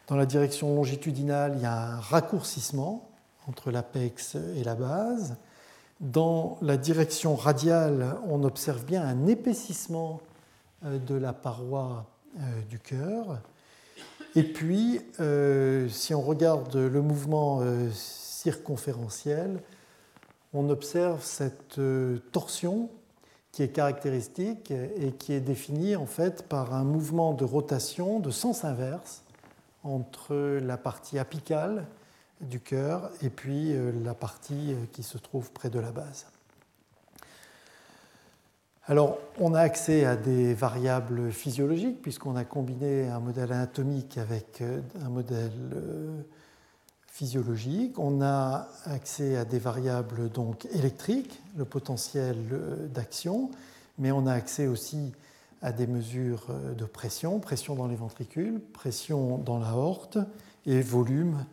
dans 0.08 0.16
la 0.16 0.26
direction 0.26 0.74
longitudinale, 0.74 1.56
il 1.58 1.64
y 1.64 1.66
a 1.66 1.96
un 1.96 2.00
raccourcissement 2.00 3.10
entre 3.46 3.72
l'apex 3.72 4.36
et 4.56 4.64
la 4.64 4.76
base. 4.76 5.36
Dans 6.02 6.58
la 6.62 6.78
direction 6.78 7.36
radiale, 7.36 8.18
on 8.28 8.44
observe 8.44 8.84
bien 8.84 9.04
un 9.04 9.28
épaississement 9.28 10.20
euh, 10.84 11.00
de 11.00 11.16
la 11.16 11.32
paroi 11.32 12.06
euh, 12.38 12.42
du 12.70 12.80
cœur. 12.80 13.40
Et 14.36 14.44
puis, 14.44 15.02
si 15.90 16.14
on 16.14 16.22
regarde 16.22 16.74
le 16.74 17.02
mouvement 17.02 17.62
circonférentiel, 17.92 19.60
on 20.54 20.70
observe 20.70 21.24
cette 21.24 21.78
euh, 21.78 22.18
torsion 22.32 22.90
qui 23.52 23.64
est 23.64 23.70
caractéristique 23.70 24.72
et 24.72 25.12
qui 25.12 25.34
est 25.34 25.42
défini 25.42 25.96
en 25.96 26.06
fait 26.06 26.48
par 26.48 26.74
un 26.74 26.84
mouvement 26.84 27.34
de 27.34 27.44
rotation 27.44 28.20
de 28.20 28.32
sens 28.32 28.64
inverse 28.64 29.24
entre 29.84 30.36
la 30.62 30.78
partie 30.78 31.20
apicale 31.20 31.86
du 32.42 32.60
cœur 32.60 33.12
et 33.22 33.30
puis 33.30 33.74
euh, 33.74 33.92
la 34.04 34.14
partie 34.14 34.74
euh, 34.74 34.86
qui 34.92 35.04
se 35.04 35.18
trouve 35.18 35.52
près 35.52 35.70
de 35.70 35.80
la 35.80 35.92
base. 35.92 36.26
Alors, 38.88 39.20
on 39.40 39.54
a 39.54 39.62
accès 39.62 40.06
à 40.06 40.16
des 40.16 40.54
variables 40.54 41.32
physiologiques 41.32 42.02
puisqu'on 42.02 42.36
a 42.36 42.44
combiné 42.44 43.08
un 43.08 43.20
modèle 43.20 43.52
anatomique 43.52 44.18
avec 44.18 44.62
euh, 44.62 44.82
un 45.06 45.10
modèle 45.10 45.52
physiologique. 47.08 48.00
On 48.00 48.22
a 48.22 48.68
accès 48.86 49.38
à 49.38 49.46
des 49.46 49.60
variables 49.60 50.30
donc 50.30 50.66
électriques, 50.72 51.40
le 51.58 51.66
potentiel 51.66 52.38
d'action, 52.94 53.52
mais 54.00 54.12
on 54.12 54.26
a 54.26 54.34
accès 54.34 54.68
aussi 54.68 55.12
à 55.62 55.72
des 55.72 55.86
mesures 55.86 56.48
de 56.76 56.86
pression, 56.86 57.40
pression 57.40 57.76
dans 57.76 57.88
les 57.88 57.96
ventricules, 57.96 58.60
pression 58.74 59.38
dans 59.38 59.60
la 59.60 59.76
horte 59.76 60.18
et 60.66 60.82
volume 60.82 61.46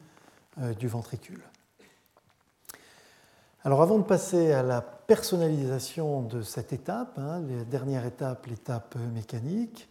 du 0.78 0.88
ventricule. 0.88 1.42
Alors 3.64 3.82
avant 3.82 3.98
de 3.98 4.04
passer 4.04 4.52
à 4.52 4.62
la 4.62 4.80
personnalisation 4.80 6.22
de 6.22 6.42
cette 6.42 6.72
étape, 6.72 7.18
hein, 7.18 7.42
la 7.48 7.64
dernière 7.64 8.06
étape, 8.06 8.46
l'étape 8.46 8.96
mécanique, 9.14 9.88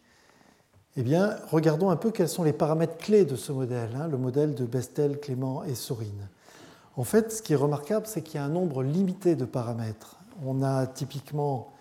eh 0.96 1.04
bien, 1.04 1.36
regardons 1.52 1.92
un 1.92 1.96
peu 1.96 2.10
quels 2.10 2.30
sont 2.30 2.44
les 2.44 2.54
paramètres 2.54 2.98
clés 2.98 3.24
de 3.24 3.36
ce 3.36 3.52
modèle, 3.52 3.92
hein, 3.96 4.08
le 4.08 4.18
modèle 4.18 4.56
de 4.56 4.66
Bestel, 4.66 5.20
Clément 5.20 5.64
et 5.64 5.76
Sorine. 5.76 6.28
En 6.96 7.04
fait, 7.04 7.32
ce 7.32 7.44
qui 7.44 7.54
est 7.54 7.58
remarquable, 7.58 8.08
c'est 8.08 8.24
qu'il 8.24 8.36
y 8.36 8.38
a 8.40 8.44
un 8.44 8.50
nombre 8.50 8.82
limité 8.82 9.36
de 9.36 9.46
paramètres. 9.46 10.18
On 10.44 10.64
a 10.64 10.88
typiquement 10.88 11.72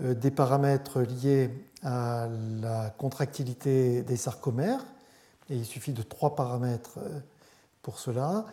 euh, 0.00 0.14
des 0.14 0.30
paramètres 0.30 1.00
liés 1.00 1.50
à 1.82 2.28
la 2.60 2.90
contractilité 2.90 4.02
des 4.02 4.16
sarcomères, 4.16 4.84
et 5.50 5.56
il 5.56 5.64
suffit 5.64 5.92
de 5.92 6.02
trois 6.02 6.36
paramètres 6.36 6.98
euh, 6.98 7.18
pour 7.82 7.98
cela. 7.98 8.46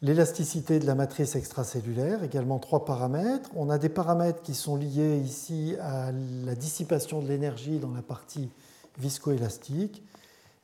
L'élasticité 0.00 0.80
de 0.80 0.86
la 0.86 0.96
matrice 0.96 1.36
extracellulaire, 1.36 2.24
également 2.24 2.58
trois 2.58 2.84
paramètres. 2.84 3.50
On 3.54 3.70
a 3.70 3.78
des 3.78 3.88
paramètres 3.88 4.42
qui 4.42 4.54
sont 4.54 4.74
liés 4.74 5.16
ici 5.18 5.76
à 5.80 6.10
la 6.44 6.54
dissipation 6.56 7.22
de 7.22 7.28
l'énergie 7.28 7.78
dans 7.78 7.92
la 7.92 8.02
partie 8.02 8.48
viscoélastique. 8.98 10.02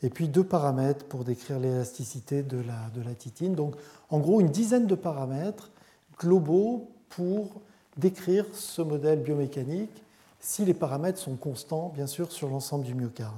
Et 0.02 0.11
puis 0.11 0.28
deux 0.28 0.44
paramètres 0.44 1.04
pour 1.04 1.24
décrire 1.24 1.59
l'élasticité 1.61 2.42
de 2.42 2.59
la, 2.59 2.90
de 2.94 3.02
la 3.02 3.14
titine. 3.14 3.54
Donc 3.54 3.74
en 4.11 4.18
gros 4.18 4.40
une 4.40 4.48
dizaine 4.48 4.86
de 4.86 4.94
paramètres 4.94 5.70
globaux 6.18 6.90
pour 7.09 7.61
décrire 7.96 8.44
ce 8.52 8.82
modèle 8.82 9.20
biomécanique 9.20 10.02
si 10.40 10.64
les 10.64 10.74
paramètres 10.74 11.18
sont 11.18 11.36
constants, 11.36 11.92
bien 11.94 12.06
sûr, 12.06 12.30
sur 12.32 12.48
l'ensemble 12.48 12.84
du 12.84 12.94
myocarde. 12.94 13.34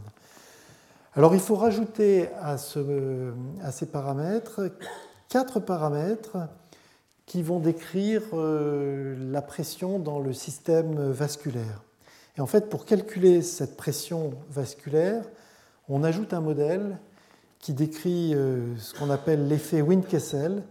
Alors 1.17 1.35
il 1.35 1.41
faut 1.41 1.57
rajouter 1.57 2.29
à, 2.41 2.57
ces 2.57 3.87
paramètres 3.87 4.71
quatre 5.29 5.61
paramètres 5.61 6.39
qui 7.27 7.43
vont 7.43 7.61
décrire 7.61 8.23
euh, 8.33 9.17
la 9.31 9.43
pression 9.43 9.99
dans 9.99 10.19
le 10.19 10.33
système 10.33 11.11
vasculaire. 11.11 11.83
Et 12.37 12.41
en 12.41 12.47
fait, 12.47 12.69
pour 12.69 12.85
calculer 12.85 13.43
cette 13.43 13.77
pression 13.77 14.33
vasculaire, 14.51 15.25
on 15.89 16.03
ajoute 16.03 16.33
un 16.33 16.41
modèle 16.41 16.99
qui 17.61 17.73
décrit 17.73 18.35
euh, 18.35 18.77
ce 18.79 18.95
qu'on 18.95 19.11
appelle 19.11 19.47
l'effet 19.47 19.83
Windkessel, 19.83 20.63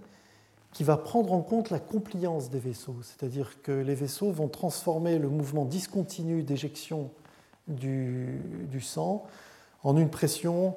qui 0.73 0.83
va 0.83 0.97
prendre 0.97 1.33
en 1.33 1.41
compte 1.41 1.69
la 1.69 1.79
compliance 1.79 2.49
des 2.49 2.59
vaisseaux, 2.59 2.97
c'est-à-dire 3.01 3.61
que 3.61 3.71
les 3.71 3.95
vaisseaux 3.95 4.31
vont 4.31 4.47
transformer 4.47 5.17
le 5.17 5.29
mouvement 5.29 5.65
discontinu 5.65 6.43
d'éjection 6.43 7.09
du, 7.67 8.41
sang 8.81 9.25
en 9.84 9.97
une 9.97 10.09
pression 10.09 10.75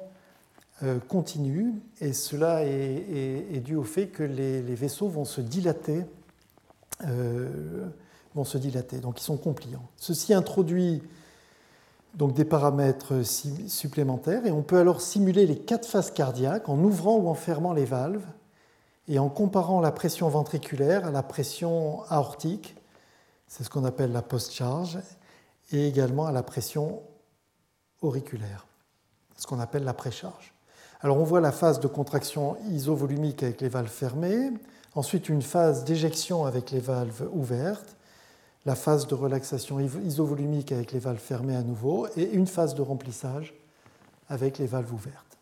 euh, 0.83 0.99
continue, 0.99 1.73
et 2.01 2.13
cela 2.13 2.65
est, 2.65 3.63
dû 3.63 3.75
au 3.75 3.83
fait 3.83 4.07
que 4.07 4.23
les, 4.23 4.61
vaisseaux 4.61 5.07
vont 5.07 5.25
se 5.25 5.39
dilater, 5.39 6.03
euh, 7.05 7.87
vont 8.33 8.43
se 8.43 8.57
dilater, 8.57 8.97
donc 8.97 9.21
ils 9.21 9.23
sont 9.23 9.37
compliants. 9.37 9.87
Ceci 9.97 10.33
introduit 10.33 11.03
donc 12.15 12.33
des 12.33 12.45
paramètres 12.45 13.23
supplémentaires, 13.23 14.45
et 14.45 14.51
on 14.51 14.61
peut 14.61 14.77
alors 14.77 15.01
simuler 15.01 15.45
les 15.45 15.57
quatre 15.57 15.87
phases 15.87 16.11
cardiaques 16.11 16.69
en 16.69 16.77
ouvrant 16.79 17.17
ou 17.17 17.27
en 17.27 17.33
fermant 17.33 17.73
les 17.73 17.85
valves, 17.85 18.25
et 19.07 19.19
en 19.19 19.29
comparant 19.29 19.79
la 19.81 19.91
pression 19.91 20.27
ventriculaire 20.29 21.05
à 21.05 21.11
la 21.11 21.23
pression 21.23 22.03
aortique, 22.09 22.75
c'est 23.47 23.63
ce 23.63 23.69
qu'on 23.69 23.85
appelle 23.85 24.11
la 24.11 24.21
post-charge, 24.21 24.99
et 25.71 25.87
également 25.87 26.25
à 26.25 26.31
la 26.31 26.43
pression 26.43 27.03
auriculaire 28.01 28.65
ce 29.37 29.47
qu'on 29.47 29.59
appelle 29.59 29.83
la 29.83 29.93
précharge. 29.93 30.53
Alors 31.01 31.17
on 31.17 31.23
voit 31.23 31.41
la 31.41 31.51
phase 31.51 31.79
de 31.79 31.87
contraction 31.87 32.57
isovolumique 32.69 33.43
avec 33.43 33.61
les 33.61 33.69
valves 33.69 33.87
fermées, 33.87 34.51
ensuite 34.95 35.29
une 35.29 35.41
phase 35.41 35.83
d'éjection 35.83 36.45
avec 36.45 36.71
les 36.71 36.79
valves 36.79 37.27
ouvertes, 37.33 37.95
la 38.65 38.75
phase 38.75 39.07
de 39.07 39.15
relaxation 39.15 39.79
isovolumique 39.79 40.71
avec 40.71 40.91
les 40.93 40.99
valves 40.99 41.19
fermées 41.19 41.55
à 41.55 41.63
nouveau, 41.63 42.07
et 42.15 42.31
une 42.31 42.47
phase 42.47 42.75
de 42.75 42.81
remplissage 42.81 43.53
avec 44.29 44.57
les 44.57 44.67
valves 44.67 44.93
ouvertes. 44.93 45.33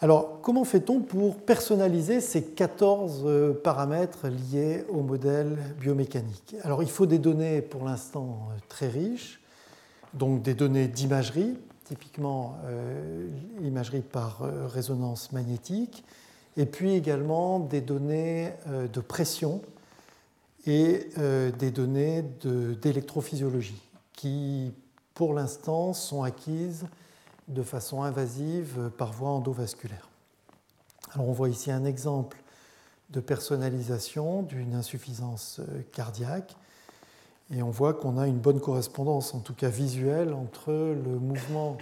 Alors, 0.00 0.40
comment 0.42 0.64
fait-on 0.64 1.00
pour 1.00 1.36
personnaliser 1.36 2.20
ces 2.20 2.42
14 2.42 3.22
euh, 3.24 3.54
paramètres 3.54 4.28
liés 4.28 4.84
au 4.90 5.00
modèle 5.02 5.56
biomécanique? 5.80 6.56
Alors, 6.62 6.82
il 6.82 6.90
faut 6.90 7.06
des 7.06 7.18
données 7.18 7.62
pour 7.62 7.84
l'instant 7.84 8.48
euh, 8.50 8.58
très 8.68 8.88
riches, 8.88 9.40
donc 10.14 10.42
des 10.42 10.54
données 10.54 10.88
d'imagerie, 10.88 11.56
typiquement 11.84 12.56
euh, 12.64 13.28
imagerie 13.62 14.02
par 14.02 14.42
euh, 14.42 14.66
résonance 14.66 15.32
magnétique, 15.32 16.04
et 16.56 16.66
puis 16.66 16.94
également 16.94 17.58
des 17.58 17.80
données 17.80 18.52
euh, 18.68 18.88
de 18.88 19.00
pression 19.00 19.62
et 20.66 21.10
des 21.58 21.70
données 21.70 22.24
d'électrophysiologie 22.42 23.82
qui, 24.14 24.72
pour 25.12 25.34
l'instant, 25.34 25.92
sont 25.92 26.22
acquises 26.22 26.86
de 27.48 27.62
façon 27.62 28.02
invasive 28.02 28.90
par 28.96 29.12
voie 29.12 29.28
endovasculaire. 29.28 30.08
Alors 31.12 31.28
on 31.28 31.32
voit 31.32 31.50
ici 31.50 31.70
un 31.70 31.84
exemple 31.84 32.38
de 33.10 33.20
personnalisation 33.20 34.42
d'une 34.42 34.74
insuffisance 34.74 35.60
cardiaque 35.92 36.56
et 37.56 37.62
on 37.62 37.70
voit 37.70 37.94
qu'on 37.94 38.18
a 38.18 38.26
une 38.26 38.38
bonne 38.38 38.60
correspondance, 38.60 39.34
en 39.34 39.40
tout 39.40 39.54
cas 39.54 39.68
visuelle, 39.68 40.32
entre 40.32 40.72
le 40.72 41.18
mouvement 41.18 41.78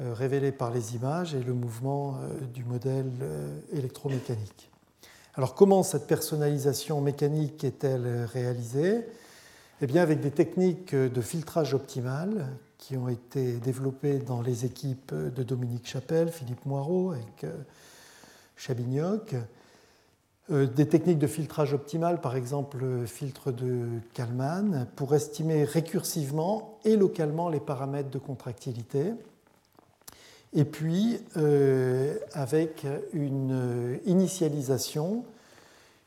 euh, 0.00 0.12
révélé 0.12 0.50
par 0.50 0.72
les 0.72 0.96
images 0.96 1.34
et 1.34 1.42
le 1.42 1.52
mouvement 1.52 2.16
euh, 2.16 2.40
du 2.52 2.64
modèle 2.64 3.12
euh, 3.20 3.58
électromécanique. 3.72 4.70
Alors 5.34 5.54
comment 5.54 5.82
cette 5.82 6.06
personnalisation 6.06 7.00
mécanique 7.00 7.62
est-elle 7.62 8.24
réalisée? 8.24 9.06
Eh 9.80 9.86
bien 9.86 10.02
avec 10.02 10.20
des 10.20 10.30
techniques 10.30 10.94
de 10.94 11.20
filtrage 11.20 11.74
optimal 11.74 12.46
qui 12.78 12.96
ont 12.96 13.08
été 13.08 13.54
développées 13.58 14.18
dans 14.18 14.42
les 14.42 14.64
équipes 14.64 15.14
de 15.14 15.42
Dominique 15.42 15.86
Chapelle, 15.86 16.30
Philippe 16.30 16.66
Moirot 16.66 17.12
avec 17.12 17.46
Chabignoc, 18.56 19.34
des 20.52 20.86
techniques 20.86 21.18
de 21.18 21.26
filtrage 21.26 21.72
optimal, 21.72 22.20
par 22.20 22.36
exemple 22.36 22.78
le 22.78 23.06
filtre 23.06 23.52
de 23.52 23.86
Kalman, 24.14 24.86
pour 24.96 25.14
estimer 25.14 25.64
récursivement 25.64 26.78
et 26.84 26.96
localement 26.96 27.48
les 27.48 27.60
paramètres 27.60 28.10
de 28.10 28.18
contractilité. 28.18 29.12
Et 30.54 30.64
puis, 30.64 31.18
euh, 31.38 32.18
avec 32.32 32.86
une 33.14 33.98
initialisation 34.04 35.24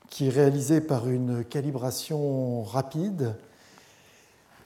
qui 0.10 0.28
est 0.28 0.30
réalisée 0.30 0.82
par 0.82 1.10
une 1.10 1.44
calibration 1.44 2.62
rapide 2.64 3.34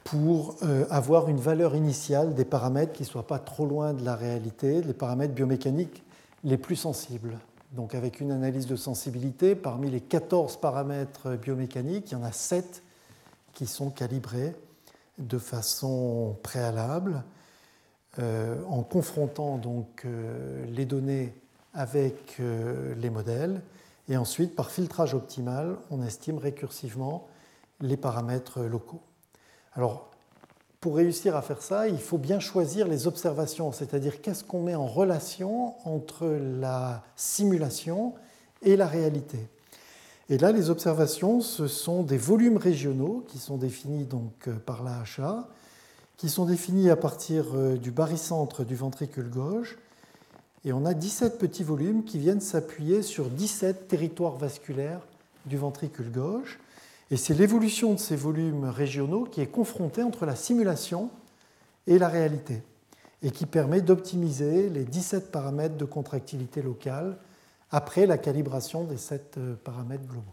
pour 0.03 0.55
euh, 0.63 0.85
avoir 0.89 1.29
une 1.29 1.39
valeur 1.39 1.75
initiale 1.75 2.33
des 2.33 2.45
paramètres 2.45 2.93
qui 2.93 3.03
ne 3.03 3.07
soient 3.07 3.27
pas 3.27 3.39
trop 3.39 3.65
loin 3.65 3.93
de 3.93 4.03
la 4.03 4.15
réalité, 4.15 4.81
les 4.81 4.93
paramètres 4.93 5.33
biomécaniques 5.33 6.03
les 6.43 6.57
plus 6.57 6.75
sensibles. 6.75 7.37
Donc 7.71 7.93
avec 7.93 8.19
une 8.19 8.31
analyse 8.31 8.65
de 8.65 8.75
sensibilité, 8.75 9.55
parmi 9.55 9.91
les 9.91 10.01
14 10.01 10.57
paramètres 10.57 11.35
biomécaniques, 11.35 12.11
il 12.11 12.13
y 12.13 12.17
en 12.17 12.23
a 12.23 12.31
7 12.31 12.83
qui 13.53 13.67
sont 13.67 13.91
calibrés 13.91 14.55
de 15.19 15.37
façon 15.37 16.37
préalable 16.41 17.23
euh, 18.17 18.55
en 18.67 18.81
confrontant 18.81 19.57
donc 19.57 20.03
euh, 20.05 20.65
les 20.71 20.85
données 20.85 21.33
avec 21.75 22.37
euh, 22.39 22.95
les 22.95 23.11
modèles 23.11 23.61
et 24.07 24.17
ensuite 24.17 24.55
par 24.55 24.71
filtrage 24.71 25.13
optimal, 25.13 25.77
on 25.91 26.01
estime 26.03 26.39
récursivement 26.39 27.27
les 27.81 27.97
paramètres 27.97 28.61
locaux. 28.61 29.01
Alors 29.73 30.09
pour 30.79 30.95
réussir 30.95 31.35
à 31.35 31.41
faire 31.41 31.61
ça, 31.61 31.87
il 31.87 31.99
faut 31.99 32.17
bien 32.17 32.39
choisir 32.39 32.87
les 32.87 33.05
observations, 33.05 33.71
c'est-à-dire 33.71 34.21
qu'est-ce 34.21 34.43
qu'on 34.43 34.61
met 34.61 34.75
en 34.75 34.87
relation 34.87 35.73
entre 35.85 36.27
la 36.27 37.03
simulation 37.15 38.13
et 38.61 38.77
la 38.77 38.87
réalité? 38.87 39.39
Et 40.29 40.37
là, 40.37 40.51
les 40.51 40.69
observations, 40.69 41.41
ce 41.41 41.67
sont 41.67 42.03
des 42.03 42.17
volumes 42.17 42.57
régionaux 42.57 43.25
qui 43.27 43.39
sont 43.39 43.57
définis 43.57 44.05
donc 44.05 44.47
euh, 44.47 44.53
par 44.53 44.83
l'AHA, 44.83 45.49
qui 46.17 46.29
sont 46.29 46.45
définis 46.45 46.89
à 46.89 46.95
partir 46.95 47.45
euh, 47.55 47.77
du 47.77 47.89
barycentre 47.89 48.63
du 48.63 48.75
ventricule 48.75 49.29
gauche. 49.29 49.77
Et 50.65 50.71
on 50.71 50.85
a 50.85 50.93
17 50.93 51.39
petits 51.39 51.63
volumes 51.63 52.03
qui 52.03 52.19
viennent 52.19 52.41
s'appuyer 52.41 53.01
sur 53.01 53.29
17 53.29 53.87
territoires 53.87 54.35
vasculaires 54.35 55.01
du 55.45 55.57
ventricule 55.57 56.11
gauche. 56.11 56.59
Et 57.11 57.17
c'est 57.17 57.33
l'évolution 57.33 57.93
de 57.93 57.99
ces 57.99 58.15
volumes 58.15 58.65
régionaux 58.65 59.23
qui 59.23 59.41
est 59.41 59.47
confrontée 59.47 60.03
entre 60.03 60.25
la 60.25 60.35
simulation 60.35 61.09
et 61.87 61.97
la 61.97 62.07
réalité, 62.07 62.61
et 63.23 63.31
qui 63.31 63.45
permet 63.45 63.81
d'optimiser 63.81 64.69
les 64.69 64.83
17 64.83 65.31
paramètres 65.31 65.77
de 65.77 65.85
contractilité 65.85 66.61
locale 66.61 67.17
après 67.71 68.05
la 68.05 68.17
calibration 68.17 68.83
des 68.83 68.97
7 68.97 69.35
euh, 69.37 69.55
paramètres 69.63 70.05
globaux. 70.05 70.25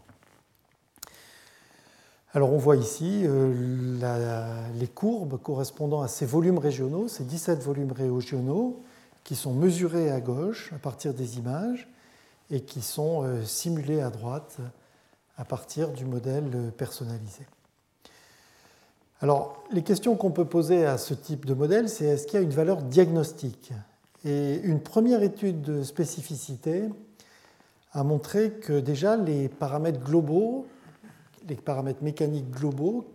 Alors 2.33 2.53
on 2.53 2.57
voit 2.57 2.75
ici 2.75 3.23
euh, 3.25 4.69
les 4.75 4.87
courbes 4.87 5.41
correspondant 5.41 6.01
à 6.01 6.07
ces 6.07 6.25
volumes 6.25 6.57
régionaux, 6.57 7.07
ces 7.07 7.23
17 7.23 7.63
volumes 7.63 7.93
régionaux 7.93 8.83
qui 9.23 9.35
sont 9.35 9.53
mesurés 9.53 10.11
à 10.11 10.19
gauche 10.19 10.71
à 10.73 10.77
partir 10.77 11.13
des 11.13 11.37
images 11.37 11.87
et 12.51 12.61
qui 12.61 12.81
sont 12.81 13.23
euh, 13.23 13.43
simulés 13.43 14.01
à 14.01 14.09
droite 14.09 14.57
à 15.37 15.45
partir 15.45 15.91
du 15.91 16.05
modèle 16.05 16.71
personnalisé. 16.77 17.45
Alors, 19.21 19.63
les 19.71 19.81
questions 19.81 20.15
qu'on 20.15 20.31
peut 20.31 20.45
poser 20.45 20.85
à 20.85 20.97
ce 20.97 21.13
type 21.13 21.45
de 21.45 21.53
modèle, 21.53 21.89
c'est 21.89 22.05
est-ce 22.05 22.27
qu'il 22.27 22.35
y 22.35 22.37
a 22.37 22.43
une 22.43 22.51
valeur 22.51 22.81
diagnostique? 22.83 23.71
Et 24.25 24.55
une 24.63 24.79
première 24.79 25.23
étude 25.23 25.61
de 25.61 25.83
spécificité 25.83 26.83
a 27.93 28.03
montré 28.03 28.51
que 28.51 28.79
déjà 28.79 29.17
les 29.17 29.49
paramètres 29.49 30.01
globaux, 30.01 30.67
les 31.47 31.55
paramètres 31.55 32.03
mécaniques 32.03 32.51
globaux, 32.51 33.07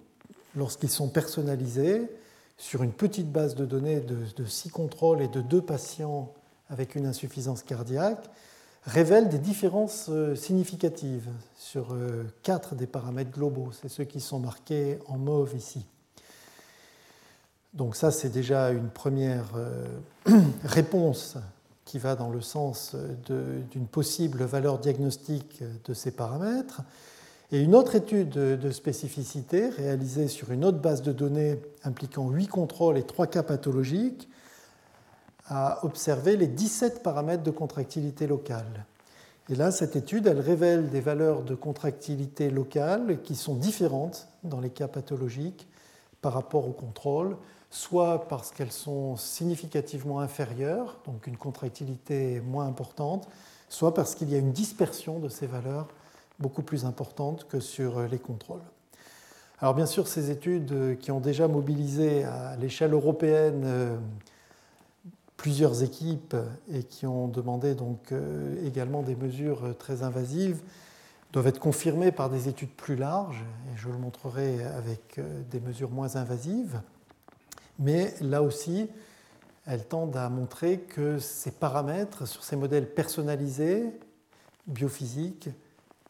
lorsqu'ils 0.56 0.90
sont 0.90 1.08
personnalisés 1.08 2.08
sur 2.56 2.82
une 2.82 2.92
petite 2.92 3.30
base 3.30 3.54
de 3.54 3.64
données 3.64 4.00
de, 4.00 4.44
six 4.44 4.70
contrôles 4.70 5.22
et 5.22 5.28
de 5.28 5.40
deux 5.40 5.62
patients 5.62 6.32
avec 6.68 6.94
une 6.94 7.06
insuffisance 7.06 7.62
cardiaque, 7.62 8.24
révèlent 8.86 9.28
des 9.28 9.38
différences 9.38 10.06
euh, 10.08 10.34
significatives 10.34 11.28
sur 11.56 11.92
euh, 11.92 12.24
quatre 12.42 12.74
des 12.74 12.86
paramètres 12.86 13.30
globaux. 13.30 13.70
C'est 13.80 13.88
ceux 13.88 14.04
qui 14.04 14.20
sont 14.20 14.40
marqués 14.40 14.98
en 15.06 15.18
mauve 15.18 15.54
ici. 15.56 15.86
Donc 17.74 17.96
ça, 17.96 18.10
c'est 18.10 18.28
déjà 18.28 18.70
une 18.70 18.88
première 18.88 19.52
euh, 19.56 19.86
réponse 20.64 21.36
qui 21.84 21.98
va 21.98 22.16
dans 22.16 22.30
le 22.30 22.40
sens 22.40 22.96
d'une 23.26 23.86
possible 23.86 24.44
valeur 24.44 24.78
diagnostique 24.78 25.62
de 25.84 25.94
ces 25.94 26.10
paramètres. 26.10 26.80
Et 27.50 27.60
une 27.60 27.74
autre 27.74 27.96
étude 27.96 28.30
de 28.30 28.70
spécificité 28.70 29.68
réalisée 29.68 30.28
sur 30.28 30.52
une 30.52 30.64
autre 30.64 30.78
base 30.78 31.02
de 31.02 31.12
données 31.12 31.60
impliquant 31.84 32.30
8 32.30 32.46
contrôles 32.46 32.96
et 32.96 33.02
3 33.02 33.26
cas 33.26 33.42
pathologiques 33.42 34.28
a 35.54 35.84
observé 35.84 36.36
les 36.36 36.46
17 36.46 37.02
paramètres 37.02 37.42
de 37.42 37.50
contractilité 37.50 38.26
locale. 38.26 38.86
Et 39.50 39.54
là, 39.54 39.70
cette 39.70 39.96
étude, 39.96 40.26
elle 40.26 40.40
révèle 40.40 40.88
des 40.88 41.00
valeurs 41.00 41.42
de 41.42 41.54
contractilité 41.54 42.48
locale 42.48 43.20
qui 43.22 43.34
sont 43.34 43.54
différentes 43.54 44.28
dans 44.44 44.60
les 44.60 44.70
cas 44.70 44.88
pathologiques 44.88 45.68
par 46.22 46.32
rapport 46.32 46.66
au 46.66 46.72
contrôle, 46.72 47.36
soit 47.70 48.28
parce 48.28 48.50
qu'elles 48.50 48.72
sont 48.72 49.16
significativement 49.16 50.20
inférieures, 50.20 50.98
donc 51.04 51.26
une 51.26 51.36
contractilité 51.36 52.40
moins 52.40 52.66
importante, 52.66 53.28
soit 53.68 53.92
parce 53.92 54.14
qu'il 54.14 54.30
y 54.30 54.34
a 54.34 54.38
une 54.38 54.52
dispersion 54.52 55.18
de 55.18 55.28
ces 55.28 55.46
valeurs 55.46 55.88
beaucoup 56.38 56.62
plus 56.62 56.86
importante 56.86 57.46
que 57.48 57.60
sur 57.60 58.00
les 58.08 58.18
contrôles. 58.18 58.62
Alors 59.58 59.74
bien 59.74 59.86
sûr, 59.86 60.08
ces 60.08 60.30
études 60.30 60.98
qui 60.98 61.10
ont 61.10 61.20
déjà 61.20 61.46
mobilisé 61.46 62.24
à 62.24 62.56
l'échelle 62.56 62.94
européenne 62.94 63.62
euh, 63.64 63.96
plusieurs 65.42 65.82
équipes 65.82 66.36
et 66.72 66.84
qui 66.84 67.04
ont 67.04 67.26
demandé 67.26 67.74
donc 67.74 68.12
euh, 68.12 68.64
également 68.64 69.02
des 69.02 69.16
mesures 69.16 69.76
très 69.76 70.04
invasives 70.04 70.62
doivent 71.32 71.48
être 71.48 71.58
confirmées 71.58 72.12
par 72.12 72.30
des 72.30 72.48
études 72.48 72.70
plus 72.70 72.94
larges, 72.94 73.42
et 73.72 73.76
je 73.76 73.88
le 73.88 73.98
montrerai 73.98 74.62
avec 74.62 75.18
euh, 75.18 75.42
des 75.50 75.58
mesures 75.58 75.90
moins 75.90 76.14
invasives 76.14 76.80
mais 77.82 78.14
là 78.20 78.42
aussi, 78.42 78.88
elles 79.66 79.84
tendent 79.84 80.16
à 80.16 80.28
montrer 80.28 80.78
que 80.78 81.18
ces 81.18 81.50
paramètres 81.50 82.26
sur 82.26 82.44
ces 82.44 82.54
modèles 82.54 82.92
personnalisés, 82.94 83.84
biophysiques, 84.68 85.48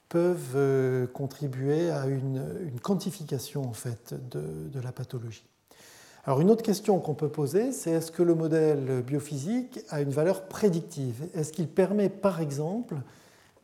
peuvent 0.08 0.56
euh, 0.56 1.06
contribuer 1.06 1.90
à 1.90 2.06
une, 2.06 2.78
quantification 2.82 3.66
en 3.66 3.72
fait 3.72 4.14
de, 4.30 4.80
la 4.80 4.92
pathologie. 4.92 5.46
Alors 6.24 6.40
une 6.40 6.50
autre 6.50 6.62
question 6.62 7.00
qu'on 7.00 7.14
peut 7.14 7.28
poser, 7.28 7.72
c'est 7.72 7.90
est-ce 7.90 8.12
que 8.12 8.22
le 8.22 8.36
modèle 8.36 9.02
biophysique 9.02 9.80
a 9.88 10.00
une 10.00 10.10
valeur 10.10 10.44
prédictive? 10.44 11.28
Est-ce 11.34 11.52
qu'il 11.52 11.66
permet 11.66 12.08
par 12.08 12.40
exemple 12.40 12.94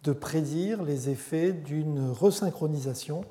de 0.02 0.12
prédire 0.12 0.82
les 0.82 1.08
effets 1.08 1.52
d'une 1.52 2.10
resynchronisation 2.10 3.24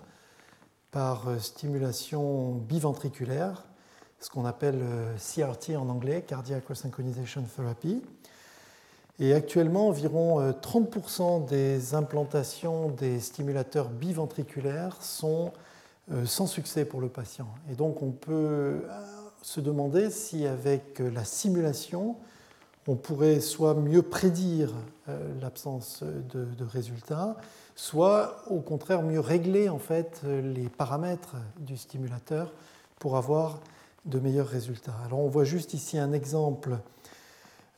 par 0.92 1.28
euh, 1.28 1.40
stimulation 1.40 2.54
biventriculaire 2.54 3.66
ce 4.22 4.30
qu'on 4.30 4.46
appelle 4.46 4.80
euh, 4.82 5.14
CRT 5.18 5.76
en 5.76 5.90
anglais, 5.90 6.24
Cardiac 6.26 6.66
Resynchronization 6.66 7.44
Therapy? 7.54 8.02
Et 9.20 9.34
actuellement, 9.34 9.90
environ 9.90 10.52
30% 10.52 11.44
euh, 11.44 11.46
des 11.48 11.96
implantations 11.96 12.92
des 12.92 13.20
stimulateurs 13.20 13.90
biventriculaires 13.90 15.02
sont 15.02 15.52
sans 16.24 16.48
succès 16.48 16.86
pour 16.86 17.02
le 17.02 17.10
patient. 17.10 17.50
Et 17.70 17.76
donc 17.76 18.02
on 18.02 18.12
peut 18.12 18.84
se 19.42 19.60
demander 19.60 20.10
si 20.10 20.46
avec 20.46 21.00
la 21.00 21.24
simulation, 21.24 22.16
on 22.88 22.96
pourrait 22.96 23.40
soit 23.40 23.74
mieux 23.74 24.02
prédire 24.02 24.74
l'absence 25.42 26.04
de, 26.04 26.64
résultats, 26.64 27.36
soit 27.76 28.44
au 28.50 28.62
contraire 28.62 29.04
mieux 29.04 29.20
régler 29.20 29.68
en 29.68 29.78
fait 29.78 30.22
les 30.24 30.70
paramètres 30.70 31.36
du 31.60 31.76
stimulateur 31.76 32.54
pour 33.00 33.18
avoir 33.18 33.60
de 34.06 34.20
meilleurs 34.20 34.48
résultats. 34.48 34.96
Alors 35.06 35.20
on 35.20 35.28
voit 35.28 35.44
juste 35.44 35.74
ici 35.74 35.98
un 35.98 36.14
exemple 36.14 36.78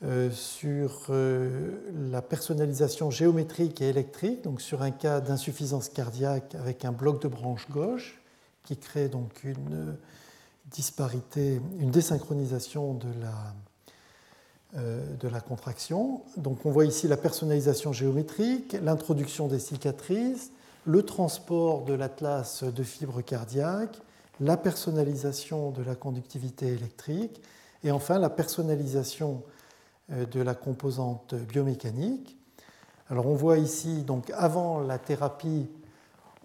euh, 0.03 0.31
sur 0.31 1.07
euh, 1.09 1.71
la 2.09 2.21
personnalisation 2.21 3.11
géométrique 3.11 3.81
et 3.81 3.89
électrique, 3.89 4.43
donc 4.43 4.61
sur 4.61 4.81
un 4.81 4.91
cas 4.91 5.19
d'insuffisance 5.19 5.89
cardiaque 5.89 6.55
avec 6.55 6.85
un 6.85 6.93
bloc 6.93 7.21
de 7.21 7.27
branche 7.27 7.69
gauche 7.69 8.21
qui 8.63 8.77
crée 8.77 9.09
donc 9.09 9.43
une 9.43 9.97
disparité, 10.71 11.61
une 11.79 11.91
désynchronisation 11.91 12.93
de 12.93 13.07
la, 13.21 13.53
euh, 14.77 15.15
de 15.17 15.27
la 15.27 15.41
contraction. 15.41 16.21
Donc 16.37 16.65
on 16.65 16.71
voit 16.71 16.85
ici 16.85 17.07
la 17.07 17.17
personnalisation 17.17 17.93
géométrique, 17.93 18.77
l'introduction 18.83 19.47
des 19.47 19.59
cicatrices, 19.59 20.51
le 20.85 21.03
transport 21.03 21.83
de 21.83 21.93
l'atlas 21.93 22.63
de 22.63 22.83
fibres 22.83 23.21
cardiaques, 23.21 23.99
la 24.39 24.57
personnalisation 24.57 25.71
de 25.71 25.83
la 25.83 25.95
conductivité 25.95 26.67
électrique 26.67 27.41
et 27.83 27.91
enfin 27.91 28.19
la 28.19 28.29
personnalisation 28.29 29.43
euh, 30.11 30.25
de 30.25 30.41
la 30.41 30.55
composante 30.55 31.35
biomécanique. 31.35 32.37
Alors 33.09 33.25
on 33.25 33.35
voit 33.35 33.57
ici, 33.57 34.03
donc 34.03 34.31
avant 34.35 34.79
la 34.79 34.99
thérapie, 34.99 35.67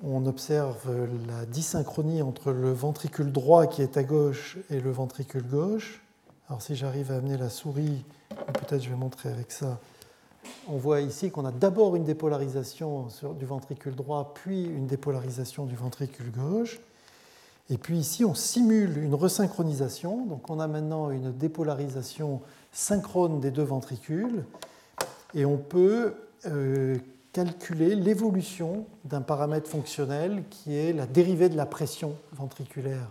on 0.03 0.26
observe 0.26 1.09
la 1.28 1.47
dysynchronie 1.47 2.22
entre 2.22 2.53
le 2.53 2.72
ventricule 2.72 3.30
droit 3.32 3.66
qui 3.66 3.82
est 3.82 3.97
à 3.97 4.03
gauche 4.03 4.59
et 4.70 4.80
le 4.80 4.90
ventricule 4.90 5.47
gauche. 5.47 6.03
Alors 6.49 6.61
si 6.61 6.76
j'arrive 6.76 7.12
à 7.12 7.16
amener 7.16 7.36
la 7.36 7.49
souris, 7.49 8.05
peut-être 8.28 8.82
je 8.82 8.90
vais 8.90 8.97
montrer 8.97 9.30
avec 9.30 9.53
ça. 9.53 9.78
On 10.68 10.76
voit 10.76 11.01
ici 11.01 11.30
qu'on 11.30 11.47
a 11.47 11.53
d'abord 11.53 11.97
une 11.97 12.05
dépolarisation 12.05 13.09
du 13.38 13.47
ventricule 13.47 13.95
droit, 13.95 14.32
puis 14.34 14.64
une 14.64 14.86
dépolarisation 14.86 15.64
du 15.64 15.74
ventricule 15.74 16.30
gauche. 16.30 16.80
Et 17.70 17.78
puis 17.78 17.97
ici, 17.97 18.24
on 18.24 18.34
simule 18.34 18.99
une 18.99 19.14
resynchronisation. 19.14 20.26
Donc 20.26 20.51
on 20.51 20.61
a 20.61 20.66
maintenant 20.66 21.11
une 21.11 21.32
dépolarisation 21.32 22.42
synchrone 22.72 23.40
des 23.40 23.51
deux 23.51 23.62
ventricules. 23.62 24.45
Et 25.34 25.47
on 25.47 25.57
peut 25.57 26.14
euh, 26.47 26.99
calculer 27.35 27.97
l'évolution 27.97 28.87
d'un 29.05 29.20
paramètre 29.20 29.68
fonctionnel 29.68 30.45
qui 30.51 30.74
est 30.76 30.93
la 30.93 31.05
dérivée 31.05 31.49
de 31.49 31.57
la 31.57 31.66
pression 31.66 32.14
ventriculaire 32.32 33.11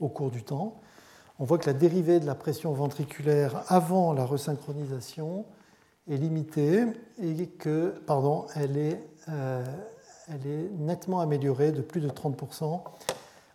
au 0.00 0.08
cours 0.08 0.30
du 0.30 0.42
temps. 0.42 0.80
On 1.38 1.44
voit 1.44 1.58
que 1.58 1.66
la 1.66 1.74
dérivée 1.74 2.18
de 2.18 2.24
la 2.24 2.34
pression 2.34 2.72
ventriculaire 2.72 3.62
avant 3.68 4.14
la 4.14 4.24
resynchronisation 4.24 5.44
est 6.10 6.16
limitée 6.16 6.86
et 7.22 7.46
que, 7.46 7.90
pardon, 8.06 8.46
elle 8.56 8.78
est, 8.78 9.02
euh, 9.28 9.62
elle 10.28 10.50
est 10.50 10.70
nettement 10.78 11.20
améliorée 11.20 11.70
de 11.70 11.82
plus 11.82 12.00
de 12.00 12.08
30% 12.08 12.80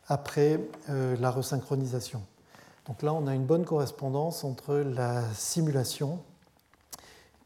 après 0.07 0.59
euh, 0.89 1.17
la 1.19 1.31
resynchronisation. 1.31 2.21
Donc 2.85 3.01
là, 3.01 3.15
on 3.15 3.25
a 3.25 3.33
une 3.33 3.45
bonne 3.45 3.65
correspondance 3.65 4.43
entre 4.43 4.75
la 4.75 5.23
simulation 5.33 6.19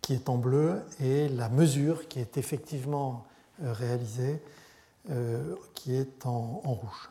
qui 0.08 0.14
est 0.14 0.30
en 0.30 0.38
bleu 0.38 0.84
et 1.02 1.28
la 1.28 1.50
mesure 1.50 2.08
qui 2.08 2.22
est 2.22 2.38
effectivement 2.38 3.26
euh, 3.62 3.74
réalisée 3.74 4.42
qui 5.74 5.96
est 5.96 6.26
en, 6.26 6.60
rouge. 6.66 7.10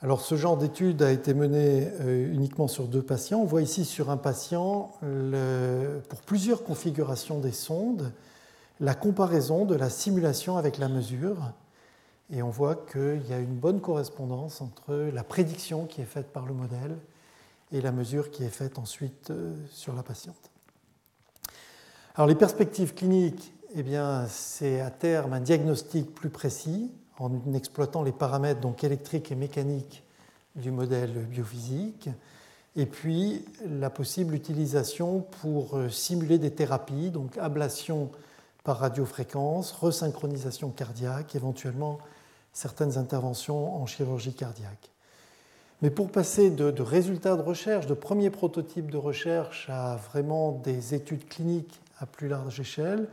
Alors 0.00 0.20
ce 0.20 0.36
genre 0.36 0.56
d'étude 0.56 1.02
a 1.02 1.10
été 1.10 1.34
mené 1.34 1.88
uniquement 2.30 2.68
sur 2.68 2.86
deux 2.86 3.02
patients. 3.02 3.40
On 3.40 3.46
voit 3.46 3.62
ici 3.62 3.84
sur 3.84 4.10
un 4.10 4.16
patient, 4.16 4.92
pour 6.08 6.20
plusieurs 6.20 6.62
configurations 6.62 7.40
des 7.40 7.50
sondes, 7.50 8.12
la 8.78 8.94
comparaison 8.94 9.64
de 9.64 9.74
la 9.74 9.90
simulation 9.90 10.56
avec 10.56 10.78
la 10.78 10.88
mesure. 10.88 11.50
Et 12.30 12.44
on 12.44 12.50
voit 12.50 12.76
qu'il 12.76 13.26
y 13.28 13.32
a 13.32 13.40
une 13.40 13.56
bonne 13.56 13.80
correspondance 13.80 14.60
entre 14.60 14.94
la 14.94 15.24
prédiction 15.24 15.84
qui 15.86 16.00
est 16.00 16.04
faite 16.04 16.32
par 16.32 16.46
le 16.46 16.54
modèle 16.54 16.96
et 17.72 17.80
la 17.80 17.90
mesure 17.90 18.30
qui 18.30 18.44
est 18.44 18.50
faite 18.50 18.78
ensuite 18.78 19.30
euh, 19.30 19.54
sur 19.70 19.94
la 19.94 20.02
patiente. 20.02 20.50
Alors 22.18 22.26
les 22.26 22.34
perspectives 22.34 22.94
cliniques, 22.94 23.52
eh 23.76 23.84
bien, 23.84 24.26
c'est 24.26 24.80
à 24.80 24.90
terme 24.90 25.34
un 25.34 25.40
diagnostic 25.40 26.12
plus 26.12 26.30
précis 26.30 26.90
en 27.20 27.30
exploitant 27.54 28.02
les 28.02 28.10
paramètres 28.10 28.58
donc 28.58 28.82
électriques 28.82 29.30
et 29.30 29.36
mécaniques 29.36 30.02
du 30.56 30.72
modèle 30.72 31.12
biophysique, 31.12 32.08
et 32.74 32.86
puis 32.86 33.44
la 33.64 33.88
possible 33.88 34.34
utilisation 34.34 35.20
pour 35.40 35.76
euh, 35.76 35.90
simuler 35.90 36.38
des 36.38 36.50
thérapies, 36.50 37.10
donc 37.10 37.38
ablation 37.38 38.10
par 38.64 38.78
radiofréquence, 38.78 39.70
resynchronisation 39.70 40.70
cardiaque, 40.70 41.36
éventuellement 41.36 41.98
certaines 42.52 42.98
interventions 42.98 43.80
en 43.80 43.86
chirurgie 43.86 44.34
cardiaque. 44.34 44.90
Mais 45.82 45.90
pour 45.90 46.10
passer 46.10 46.50
de, 46.50 46.82
résultats 46.82 47.36
de 47.36 47.42
recherche, 47.42 47.86
de 47.86 47.94
premiers 47.94 48.30
prototypes 48.30 48.90
de 48.90 48.96
recherche 48.96 49.70
à 49.70 49.94
vraiment 50.10 50.50
des 50.50 50.94
études 50.94 51.28
cliniques 51.28 51.80
à 51.98 52.06
plus 52.06 52.28
large 52.28 52.60
échelle, 52.60 53.08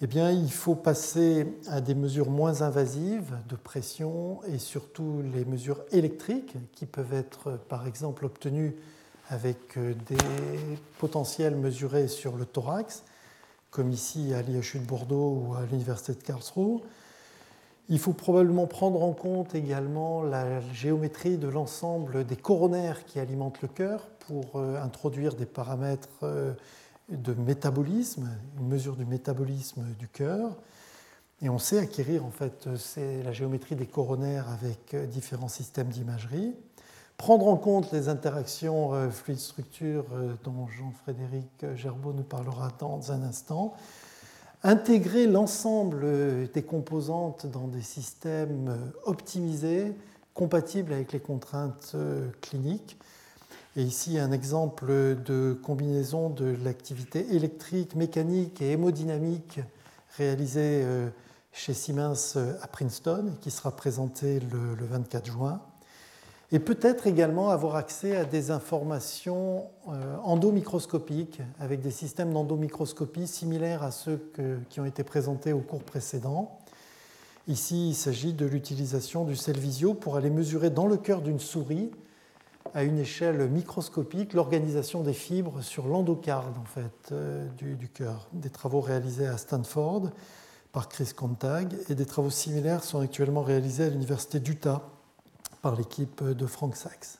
eh 0.00 0.06
bien, 0.06 0.30
il 0.30 0.52
faut 0.52 0.76
passer 0.76 1.46
à 1.68 1.80
des 1.80 1.94
mesures 1.94 2.30
moins 2.30 2.62
invasives 2.62 3.34
de 3.48 3.56
pression 3.56 4.40
et 4.44 4.58
surtout 4.58 5.22
les 5.34 5.44
mesures 5.44 5.82
électriques 5.90 6.54
qui 6.72 6.86
peuvent 6.86 7.14
être 7.14 7.58
par 7.68 7.86
exemple 7.86 8.24
obtenues 8.24 8.76
avec 9.28 9.76
euh, 9.76 9.94
des 10.08 10.78
potentiels 10.98 11.56
mesurés 11.56 12.08
sur 12.08 12.36
le 12.36 12.46
thorax, 12.46 13.02
comme 13.70 13.90
ici 13.90 14.32
à 14.34 14.42
l'IHU 14.42 14.78
de 14.78 14.86
Bordeaux 14.86 15.44
ou 15.44 15.54
à 15.54 15.66
l'Université 15.66 16.14
de 16.14 16.22
Karlsruhe, 16.22 16.80
il 17.90 17.98
faut 17.98 18.12
probablement 18.12 18.66
prendre 18.66 19.02
en 19.02 19.12
compte 19.12 19.54
également 19.54 20.22
la 20.22 20.60
géométrie 20.72 21.38
de 21.38 21.48
l'ensemble 21.48 22.24
des 22.24 22.36
coronaires 22.36 23.04
qui 23.06 23.18
alimentent 23.18 23.62
le 23.62 23.68
cœur 23.68 24.08
pour 24.26 24.56
euh, 24.56 24.80
introduire 24.82 25.34
des 25.34 25.46
paramètres 25.46 26.08
euh, 26.22 26.52
de 27.08 27.34
métabolisme, 27.34 28.28
une 28.58 28.68
mesure 28.68 28.96
du 28.96 29.04
métabolisme 29.04 29.82
du 29.98 30.08
cœur. 30.08 30.56
Et 31.40 31.48
on 31.48 31.58
sait 31.58 31.78
acquérir 31.78 32.24
en 32.24 32.30
fait 32.30 32.68
la 32.96 33.32
géométrie 33.32 33.76
des 33.76 33.86
coronaires 33.86 34.48
avec 34.50 34.94
euh, 34.94 35.06
différents 35.06 35.48
systèmes 35.48 35.88
d'imagerie. 35.88 36.54
Prendre 37.16 37.48
en 37.48 37.56
compte 37.56 37.90
les 37.90 38.08
interactions 38.08 39.10
fluide-structure 39.10 40.04
dont 40.44 40.68
Jean-Frédéric 40.68 41.74
Gerbeau 41.74 42.12
nous 42.12 42.22
parlera 42.22 42.70
dans 42.78 43.10
un 43.10 43.22
instant 43.24 43.74
intégrer 44.62 45.26
l'ensemble 45.26 46.50
des 46.52 46.62
composantes 46.62 47.46
dans 47.46 47.68
des 47.68 47.82
systèmes 47.82 48.92
optimisés, 49.04 49.94
compatibles 50.34 50.92
avec 50.92 51.12
les 51.12 51.20
contraintes 51.20 51.92
euh, 51.94 52.28
cliniques. 52.40 52.96
Et 53.78 53.82
ici, 53.82 54.18
un 54.18 54.32
exemple 54.32 54.90
de 55.24 55.56
combinaison 55.62 56.30
de 56.30 56.56
l'activité 56.64 57.36
électrique, 57.36 57.94
mécanique 57.94 58.60
et 58.60 58.72
hémodynamique 58.72 59.60
réalisée 60.16 60.82
euh, 60.82 61.08
chez 61.52 61.74
Siemens 61.74 62.36
à 62.60 62.66
Princeton, 62.66 63.36
qui 63.40 63.52
sera 63.52 63.70
présenté 63.70 64.40
le 64.40 64.84
24 64.84 65.26
juin 65.26 65.62
et 66.50 66.58
peut-être 66.58 67.06
également 67.06 67.50
avoir 67.50 67.76
accès 67.76 68.16
à 68.16 68.24
des 68.24 68.50
informations 68.50 69.66
euh, 69.88 70.16
endomicroscopiques 70.24 71.40
avec 71.60 71.80
des 71.80 71.92
systèmes 71.92 72.32
d'endomicroscopie 72.32 73.28
similaires 73.28 73.84
à 73.84 73.92
ceux 73.92 74.32
qui 74.70 74.80
ont 74.80 74.86
été 74.86 75.04
présentés 75.04 75.52
au 75.52 75.60
cours 75.60 75.84
précédent. 75.84 76.58
Ici, 77.46 77.90
il 77.90 77.94
s'agit 77.94 78.32
de 78.32 78.44
l'utilisation 78.44 79.24
du 79.24 79.36
Cellvisio 79.36 79.94
pour 79.94 80.16
aller 80.16 80.30
mesurer 80.30 80.70
dans 80.70 80.88
le 80.88 80.96
cœur 80.96 81.22
d'une 81.22 81.38
souris, 81.38 81.92
à 82.74 82.82
une 82.82 82.98
échelle 82.98 83.48
microscopique, 83.48 84.32
l'organisation 84.32 85.02
des 85.02 85.12
fibres 85.12 85.62
sur 85.62 85.86
l'endocarde 85.86 86.56
en 86.58 86.64
fait, 86.64 87.12
euh, 87.12 87.46
du, 87.56 87.76
du 87.76 87.88
cœur. 87.88 88.28
Des 88.32 88.50
travaux 88.50 88.80
réalisés 88.80 89.26
à 89.26 89.36
Stanford 89.36 90.10
par 90.72 90.88
Chris 90.88 91.12
Contag 91.16 91.74
et 91.88 91.94
des 91.94 92.06
travaux 92.06 92.30
similaires 92.30 92.84
sont 92.84 93.00
actuellement 93.00 93.42
réalisés 93.42 93.84
à 93.84 93.90
l'Université 93.90 94.40
d'Utah 94.40 94.82
par 95.62 95.76
l'équipe 95.76 96.22
de 96.22 96.46
Frank 96.46 96.76
Sachs. 96.76 97.18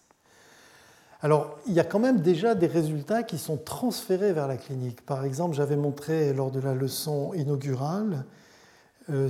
Alors, 1.20 1.58
il 1.66 1.72
y 1.72 1.80
a 1.80 1.84
quand 1.84 1.98
même 1.98 2.20
déjà 2.20 2.54
des 2.54 2.68
résultats 2.68 3.24
qui 3.24 3.38
sont 3.38 3.56
transférés 3.56 4.32
vers 4.32 4.46
la 4.46 4.56
clinique. 4.56 5.04
Par 5.04 5.24
exemple, 5.24 5.56
j'avais 5.56 5.76
montré 5.76 6.32
lors 6.32 6.52
de 6.52 6.60
la 6.60 6.74
leçon 6.74 7.32
inaugurale 7.34 8.24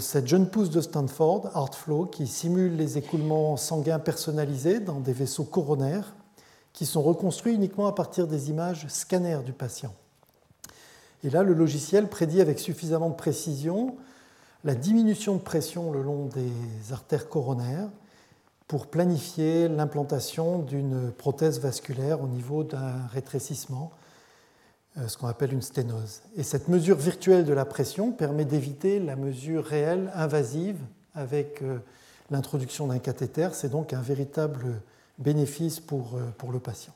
cette 0.01 0.27
jeune 0.27 0.49
pousse 0.49 0.71
de 0.71 0.81
Stanford, 0.81 1.51
Artflow, 1.55 2.07
qui 2.07 2.27
simule 2.27 2.77
les 2.77 2.99
écoulements 2.99 3.57
sanguins 3.57 4.01
personnalisés 4.01 4.81
dans 4.81 4.99
des 4.99 5.13
vaisseaux 5.13 5.45
coronaires 5.45 6.15
qui 6.73 6.87
sont 6.87 7.03
reconstruits 7.03 7.55
uniquement 7.55 7.87
à 7.87 7.93
partir 7.93 8.27
des 8.27 8.51
images 8.51 8.87
scanners 8.89 9.43
du 9.45 9.53
patient. 9.53 9.95
Et 11.25 11.31
là, 11.31 11.43
le 11.43 11.55
logiciel 11.55 12.09
prédit 12.09 12.41
avec 12.41 12.59
suffisamment 12.59 13.11
de 13.11 13.15
précision 13.15 13.97
la 14.65 14.75
diminution 14.75 15.35
de 15.35 15.41
pression 15.41 15.93
le 15.93 16.03
long 16.03 16.27
des 16.27 16.93
artères 16.93 17.29
coronaires 17.29 17.89
pour 18.67 18.87
planifier 18.87 19.69
l'implantation 19.69 20.59
d'une 20.59 21.11
prothèse 21.11 21.61
vasculaire 21.61 22.21
au 22.21 22.27
niveau 22.27 22.65
d'un 22.65 23.07
rétrécissement, 23.13 23.91
euh, 23.93 24.08
ce 25.07 25.17
qu'on 25.17 25.29
appelle 25.29 25.53
une 25.53 25.63
sténose. 25.63 26.23
Et 26.37 26.43
cette 26.43 26.69
mesure 26.69 26.97
virtuelle 26.97 27.45
de 27.45 27.53
la 27.53 27.65
pression 27.65 28.11
permet 28.11 28.45
d'éviter 28.45 28.99
la 28.99 29.17
mesure 29.17 29.65
réelle 29.65 30.11
invasive 30.15 30.79
avec 31.15 31.63
euh, 31.63 31.79
l'introduction 32.31 32.87
d'un 32.87 32.99
cathéter. 32.99 33.49
C'est 33.53 33.69
donc 33.69 33.93
un 33.93 34.01
véritable 34.01 34.81
bénéfice 35.19 35.79
pour, 35.79 36.17
euh, 36.17 36.23
pour 36.37 36.51
le 36.51 36.59
patient. 36.59 36.93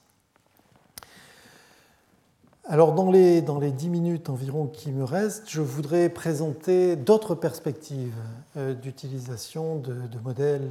Alors 2.65 2.95
dans 2.95 3.11
les, 3.11 3.43
dans 3.43 3.59
les 3.59 3.73
10 3.73 3.89
minutes 3.89 4.31
environ 4.31 4.67
qui 4.67 4.93
me 4.93 5.05
restent, 5.05 5.51
je 5.51 5.61
voudrais 5.61 6.09
présenter 6.09 6.95
d'autres 6.95 7.35
perspectives 7.35 8.15
d'utilisation 8.57 9.77
de, 9.77 9.97
modèles 10.23 10.71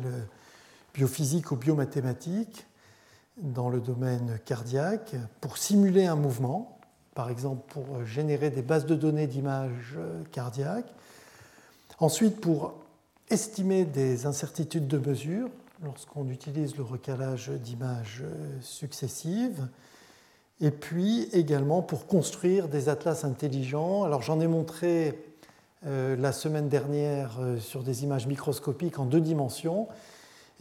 biophysique 0.93 1.51
ou 1.51 1.57
biomathématique 1.57 2.65
dans 3.37 3.69
le 3.69 3.79
domaine 3.79 4.39
cardiaque 4.45 5.15
pour 5.39 5.57
simuler 5.57 6.05
un 6.05 6.15
mouvement, 6.15 6.79
par 7.15 7.29
exemple 7.29 7.63
pour 7.69 8.05
générer 8.05 8.49
des 8.49 8.61
bases 8.61 8.85
de 8.85 8.95
données 8.95 9.27
d'images 9.27 9.97
cardiaques. 10.31 10.93
Ensuite, 11.99 12.41
pour 12.41 12.73
estimer 13.29 13.85
des 13.85 14.25
incertitudes 14.25 14.87
de 14.87 14.97
mesure 14.97 15.49
lorsqu'on 15.83 16.29
utilise 16.29 16.75
le 16.77 16.83
recalage 16.83 17.49
d'images 17.49 18.23
successives. 18.61 19.67
Et 20.59 20.69
puis 20.69 21.23
également 21.33 21.81
pour 21.81 22.05
construire 22.05 22.67
des 22.67 22.87
atlas 22.87 23.25
intelligents. 23.25 24.03
Alors 24.03 24.21
j'en 24.21 24.39
ai 24.39 24.47
montré 24.47 25.19
euh, 25.87 26.15
la 26.15 26.31
semaine 26.31 26.69
dernière 26.69 27.39
euh, 27.39 27.57
sur 27.57 27.81
des 27.81 28.03
images 28.03 28.27
microscopiques 28.27 28.99
en 28.99 29.05
deux 29.05 29.21
dimensions. 29.21 29.87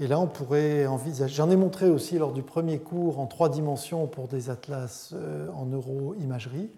Et 0.01 0.07
là, 0.07 0.19
on 0.19 0.27
pourrait 0.27 0.87
envisager. 0.87 1.35
J'en 1.35 1.51
ai 1.51 1.57
montré 1.57 1.87
aussi 1.87 2.17
lors 2.17 2.33
du 2.33 2.43
premier 2.43 2.79
cours 2.79 3.21
en 3.21 3.27
trois 3.27 3.51
dimensions 3.51 4.07
pour 4.07 4.29
des 4.29 4.49
atlas 4.49 5.11
euh, 5.13 5.47
en 5.55 5.67
neuroimagerie. 5.67 6.71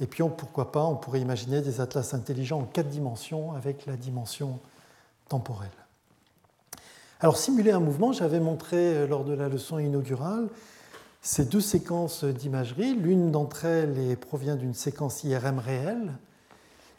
Et 0.00 0.06
puis, 0.06 0.22
pourquoi 0.36 0.70
pas, 0.70 0.84
on 0.84 0.94
pourrait 0.94 1.20
imaginer 1.20 1.62
des 1.62 1.80
atlas 1.80 2.12
intelligents 2.12 2.60
en 2.60 2.64
quatre 2.64 2.90
dimensions 2.90 3.52
avec 3.52 3.86
la 3.86 3.96
dimension 3.96 4.58
temporelle. 5.30 5.70
Alors, 7.20 7.38
simuler 7.38 7.70
un 7.70 7.80
mouvement, 7.80 8.12
j'avais 8.12 8.40
montré 8.40 8.76
euh, 8.76 9.06
lors 9.06 9.24
de 9.24 9.32
la 9.32 9.48
leçon 9.48 9.78
inaugurale 9.78 10.48
ces 11.22 11.46
deux 11.46 11.60
séquences 11.60 12.22
d'imagerie. 12.22 12.94
L'une 12.94 13.30
d'entre 13.30 13.64
elles 13.64 14.16
provient 14.18 14.56
d'une 14.56 14.74
séquence 14.74 15.24
IRM 15.24 15.58
réelle 15.58 16.12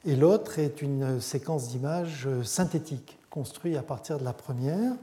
et 0.05 0.15
l'autre 0.15 0.57
est 0.57 0.81
une 0.81 1.21
séquence 1.21 1.67
d'images 1.67 2.27
synthétique 2.43 3.19
construite 3.29 3.75
à 3.75 3.83
partir 3.83 4.19
de 4.19 4.23
la 4.23 4.31
première 4.31 4.93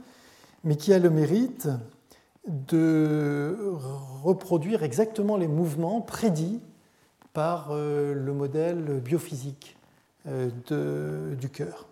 mais 0.65 0.77
qui 0.77 0.93
a 0.93 0.99
le 0.99 1.11
mérite 1.11 1.69
de 2.47 3.57
reproduire 4.23 4.83
exactement 4.83 5.37
les 5.37 5.49
mouvements 5.49 6.01
prédits 6.01 6.61
par 7.33 7.69
euh, 7.71 8.15
le 8.15 8.33
modèle 8.33 9.01
biophysique 9.01 9.77
euh, 10.27 11.35
du 11.35 11.49
cœur. 11.49 11.87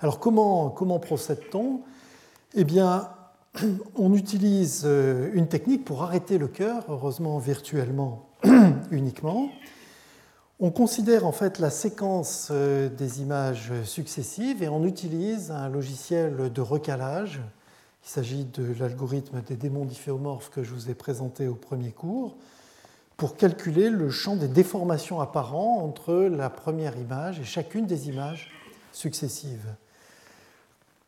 Alors 0.00 0.18
comment, 0.18 0.70
comment 0.70 0.98
procède-t-on? 0.98 1.82
Eh 2.54 2.64
bien, 2.64 3.08
on 3.96 4.14
utilise 4.14 4.82
euh, 4.84 5.30
une 5.34 5.48
technique 5.48 5.84
pour 5.84 6.02
arrêter 6.02 6.38
le 6.38 6.48
cœur, 6.48 6.84
heureusement 6.88 7.38
virtuellement 7.38 8.28
uniquement. 8.90 9.50
On 10.64 10.70
considère 10.70 11.26
en 11.26 11.32
fait 11.32 11.58
la 11.58 11.70
séquence 11.70 12.50
euh, 12.52 12.88
des 12.88 13.20
images 13.20 13.72
successives 13.82 14.62
et 14.62 14.68
on 14.68 14.84
utilise 14.84 15.50
un 15.50 15.68
logiciel 15.68 16.52
de 16.52 16.60
recalage. 16.60 17.40
Il 18.04 18.08
s'agit 18.08 18.44
de 18.44 18.72
l'algorithme 18.78 19.42
des 19.42 19.56
démons 19.56 19.84
difféomorphes 19.84 20.50
que 20.50 20.62
je 20.62 20.72
vous 20.72 20.88
ai 20.88 20.94
présenté 20.94 21.48
au 21.48 21.56
premier 21.56 21.90
cours 21.90 22.36
pour 23.16 23.36
calculer 23.36 23.90
le 23.90 24.08
champ 24.08 24.36
des 24.36 24.46
déformations 24.46 25.20
apparentes 25.20 25.82
entre 25.82 26.14
la 26.14 26.48
première 26.48 26.96
image 26.96 27.40
et 27.40 27.44
chacune 27.44 27.86
des 27.86 28.08
images 28.08 28.52
successives. 28.92 29.74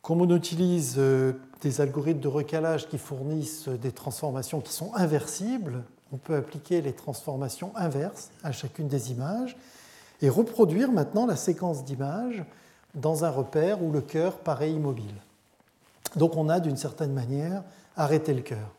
Comme 0.02 0.20
on 0.20 0.34
utilise 0.34 0.96
euh, 0.98 1.34
des 1.60 1.80
algorithmes 1.80 2.18
de 2.18 2.26
recalage 2.26 2.88
qui 2.88 2.98
fournissent 2.98 3.68
des 3.68 3.92
transformations 3.92 4.60
qui 4.60 4.72
sont 4.72 4.92
inversibles, 4.94 5.84
on 6.12 6.16
peut 6.16 6.36
appliquer 6.36 6.80
les 6.80 6.92
transformations 6.92 7.72
inverses 7.76 8.30
à 8.42 8.52
chacune 8.52 8.88
des 8.88 9.10
images 9.10 9.56
et 10.22 10.28
reproduire 10.28 10.92
maintenant 10.92 11.26
la 11.26 11.36
séquence 11.36 11.84
d'images 11.84 12.44
dans 12.94 13.24
un 13.24 13.30
repère 13.30 13.82
où 13.82 13.90
le 13.90 14.00
cœur 14.00 14.38
paraît 14.38 14.70
immobile. 14.70 15.14
Donc 16.16 16.36
on 16.36 16.48
a 16.48 16.60
d'une 16.60 16.76
certaine 16.76 17.12
manière 17.12 17.62
arrêté 17.96 18.32
le 18.34 18.42
cœur. 18.42 18.70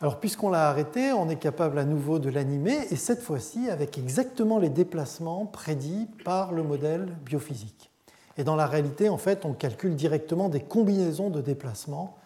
Alors 0.00 0.20
puisqu'on 0.20 0.50
l'a 0.50 0.68
arrêté, 0.68 1.12
on 1.12 1.28
est 1.28 1.36
capable 1.36 1.78
à 1.78 1.84
nouveau 1.84 2.18
de 2.18 2.28
l'animer 2.28 2.86
et 2.90 2.96
cette 2.96 3.22
fois-ci 3.22 3.70
avec 3.70 3.96
exactement 3.96 4.58
les 4.58 4.68
déplacements 4.68 5.46
prédits 5.46 6.06
par 6.24 6.52
le 6.52 6.62
modèle 6.62 7.16
biophysique. 7.24 7.90
Et 8.36 8.44
dans 8.44 8.56
la 8.56 8.66
réalité, 8.66 9.08
en 9.08 9.16
fait, 9.16 9.46
on 9.46 9.54
calcule 9.54 9.96
directement 9.96 10.50
des 10.50 10.60
combinaisons 10.60 11.30
de 11.30 11.40
déplacements 11.40 12.16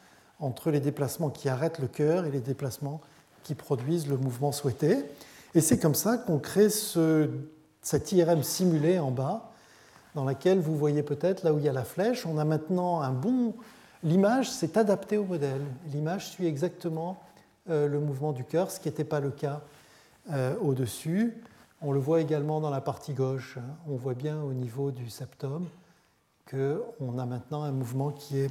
entre 0.40 0.70
les 0.70 0.80
déplacements 0.80 1.30
qui 1.30 1.48
arrêtent 1.48 1.78
le 1.78 1.86
cœur 1.86 2.24
et 2.24 2.30
les 2.30 2.40
déplacements 2.40 3.00
qui 3.42 3.54
produisent 3.54 4.08
le 4.08 4.16
mouvement 4.16 4.52
souhaité. 4.52 5.04
Et 5.54 5.60
c'est 5.60 5.78
comme 5.78 5.94
ça 5.94 6.16
qu'on 6.16 6.38
crée 6.38 6.70
ce, 6.70 7.28
cette 7.82 8.12
IRM 8.12 8.42
simulée 8.42 8.98
en 8.98 9.10
bas, 9.10 9.50
dans 10.14 10.24
laquelle 10.24 10.60
vous 10.60 10.76
voyez 10.76 11.02
peut-être 11.02 11.42
là 11.42 11.52
où 11.52 11.58
il 11.58 11.64
y 11.64 11.68
a 11.68 11.72
la 11.72 11.84
flèche, 11.84 12.26
on 12.26 12.38
a 12.38 12.44
maintenant 12.44 13.00
un 13.00 13.12
bon... 13.12 13.54
L'image 14.02 14.50
s'est 14.50 14.78
adaptée 14.78 15.18
au 15.18 15.24
modèle. 15.24 15.60
L'image 15.92 16.30
suit 16.30 16.46
exactement 16.46 17.20
euh, 17.68 17.86
le 17.86 18.00
mouvement 18.00 18.32
du 18.32 18.44
cœur, 18.44 18.70
ce 18.70 18.80
qui 18.80 18.88
n'était 18.88 19.04
pas 19.04 19.20
le 19.20 19.30
cas 19.30 19.60
euh, 20.32 20.54
au-dessus. 20.62 21.36
On 21.82 21.92
le 21.92 22.00
voit 22.00 22.20
également 22.20 22.60
dans 22.60 22.70
la 22.70 22.80
partie 22.80 23.12
gauche. 23.12 23.58
On 23.86 23.96
voit 23.96 24.14
bien 24.14 24.40
au 24.42 24.54
niveau 24.54 24.90
du 24.90 25.10
septum 25.10 25.66
qu'on 26.50 27.18
a 27.18 27.26
maintenant 27.26 27.62
un 27.62 27.72
mouvement 27.72 28.10
qui 28.10 28.38
est 28.38 28.50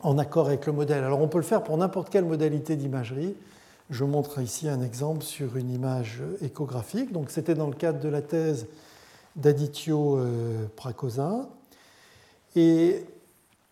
en 0.00 0.18
accord 0.18 0.46
avec 0.46 0.66
le 0.66 0.72
modèle. 0.72 1.04
Alors 1.04 1.20
on 1.20 1.28
peut 1.28 1.38
le 1.38 1.44
faire 1.44 1.62
pour 1.62 1.76
n'importe 1.76 2.10
quelle 2.10 2.24
modalité 2.24 2.76
d'imagerie. 2.76 3.36
Je 3.90 4.04
montre 4.04 4.40
ici 4.40 4.68
un 4.68 4.82
exemple 4.82 5.24
sur 5.24 5.56
une 5.56 5.68
image 5.68 6.22
échographique. 6.42 7.12
Donc 7.12 7.30
c'était 7.30 7.56
dans 7.56 7.66
le 7.66 7.74
cadre 7.74 7.98
de 7.98 8.08
la 8.08 8.22
thèse 8.22 8.66
d'Adityo 9.34 10.16
euh, 10.16 10.66
Prakosa. 10.76 11.48
Et 12.54 13.04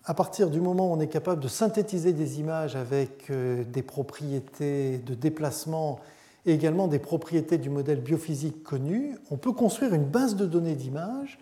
à 0.05 0.15
partir 0.15 0.51
du 0.51 0.61
moment 0.61 0.91
où 0.91 0.95
on 0.97 1.01
est 1.01 1.09
capable 1.09 1.41
de 1.41 1.47
synthétiser 1.47 2.13
des 2.13 2.41
images 2.41 2.75
avec 2.75 3.31
euh, 3.31 3.63
des 3.63 3.83
propriétés 3.83 4.99
de 4.99 5.15
déplacement 5.15 6.01
et 6.47 6.53
également 6.53 6.89
des 6.89 6.99
propriétés 6.99 7.59
du 7.59 7.71
modèle 7.71 8.01
biophysique 8.01 8.65
connu, 8.65 9.17
on 9.31 9.37
peut 9.37 9.53
construire 9.53 9.95
une 9.95 10.05
base 10.05 10.35
de 10.35 10.47
données 10.47 10.75
d'images 10.75 11.39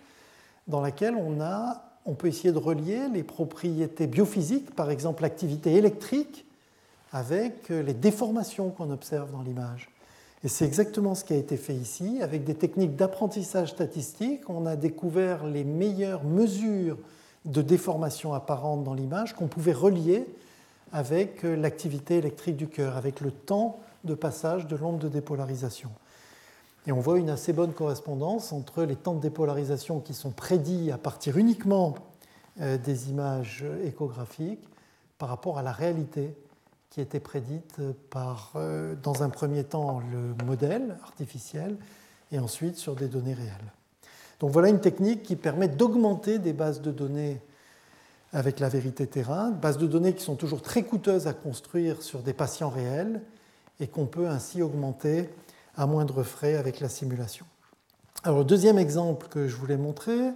dans 0.67 0.83
laquelle 0.83 1.15
on 1.15 2.15
peut 2.15 2.29
essayer 2.29 2.53
de 2.53 2.59
relier 2.59 3.09
les 3.13 3.23
propriétés 3.23 4.07
biophysiques, 4.07 4.75
par 4.75 4.91
exemple 4.91 5.23
l'activité 5.23 5.75
électrique, 5.75 6.46
avec 7.13 7.69
les 7.69 7.95
déformations 7.95 8.71
qu'on 8.71 8.91
observe 8.91 9.31
dans 9.31 9.43
l'image. 9.43 9.91
Et 10.45 10.49
c'est 10.49 10.65
exactement 10.65 11.15
ce 11.15 11.25
qui 11.25 11.33
a 11.33 11.37
été 11.37 11.57
fait 11.57 11.75
ici. 11.75 12.21
Avec 12.23 12.45
des 12.45 12.55
techniques 12.55 12.95
d'apprentissage 12.95 13.71
statistique, 13.71 14.49
on 14.49 14.67
a 14.67 14.77
découvert 14.77 15.47
les 15.47 15.65
meilleures 15.65 16.25
mesures 16.25 16.99
de 17.45 17.63
déformation 17.63 18.35
apparente 18.35 18.85
dans 18.85 18.95
l'image 18.95 19.35
qu'on 19.35 19.47
pouvait 19.49 19.73
relier 19.73 20.27
avec 20.93 21.43
l'activité 21.43 22.19
électrique 22.19 22.57
du 22.57 22.69
cœur, 22.69 22.97
avec 22.97 23.21
le 23.21 23.31
temps 23.31 23.81
de 24.05 24.15
passage 24.15 24.67
de 24.67 24.77
l'onde 24.77 24.99
de 24.99 25.09
dépolarisation. 25.09 25.91
Et 26.87 26.93
on 26.93 27.01
voit 27.01 27.19
une 27.19 27.31
assez 27.31 27.53
bonne 27.53 27.73
correspondance 27.73 28.53
entre 28.53 28.85
les 28.85 28.95
temps 28.95 29.15
de 29.15 29.21
dépolarisation 29.21 30.01
qui 30.01 30.15
sont 30.15 30.31
prédits 30.31 30.93
à 30.93 30.99
partir 30.99 31.37
uniquement 31.39 31.97
euh, 32.61 32.79
des 32.79 33.11
images 33.11 33.65
échographiques 33.83 34.63
par 35.19 35.29
rapport 35.29 35.59
à 35.59 35.63
la 35.63 35.73
réalité 35.73 36.37
qui 36.91 37.01
était 37.01 37.21
prédite 37.21 37.81
par, 38.11 38.53
euh, 38.57 38.95
dans 39.03 39.23
un 39.23 39.29
premier 39.29 39.65
temps, 39.65 40.01
le 40.13 40.45
modèle 40.45 40.97
artificiel 41.03 41.77
et 42.33 42.39
ensuite 42.39 42.77
sur 42.77 42.95
des 42.95 43.09
données 43.09 43.35
réelles. 43.35 43.73
Donc 44.41 44.51
voilà 44.51 44.69
une 44.69 44.81
technique 44.81 45.23
qui 45.23 45.37
permet 45.37 45.69
d'augmenter 45.69 46.39
des 46.39 46.53
bases 46.53 46.81
de 46.81 46.91
données 46.91 47.41
avec 48.33 48.61
la 48.61 48.69
vérité 48.69 49.07
terrain, 49.07 49.51
bases 49.51 49.79
de 49.79 49.87
données 49.87 50.15
qui 50.15 50.23
sont 50.23 50.37
toujours 50.37 50.63
très 50.63 50.83
coûteuses 50.83 51.27
à 51.27 51.33
construire 51.33 52.03
sur 52.03 52.23
des 52.23 52.33
patients 52.33 52.69
réels 52.69 53.23
et 53.81 53.87
qu'on 53.87 54.07
peut 54.07 54.29
ainsi 54.29 54.63
augmenter 54.63 55.31
à 55.77 55.87
moindre 55.87 56.23
frais 56.23 56.57
avec 56.57 56.81
la 56.81 56.89
simulation. 56.89 57.47
Alors, 58.25 58.39
le 58.39 58.45
deuxième 58.45 58.79
exemple 58.79 59.29
que 59.29 59.47
je 59.47 59.57
voulais 59.57 59.77
montrer, 59.77 60.33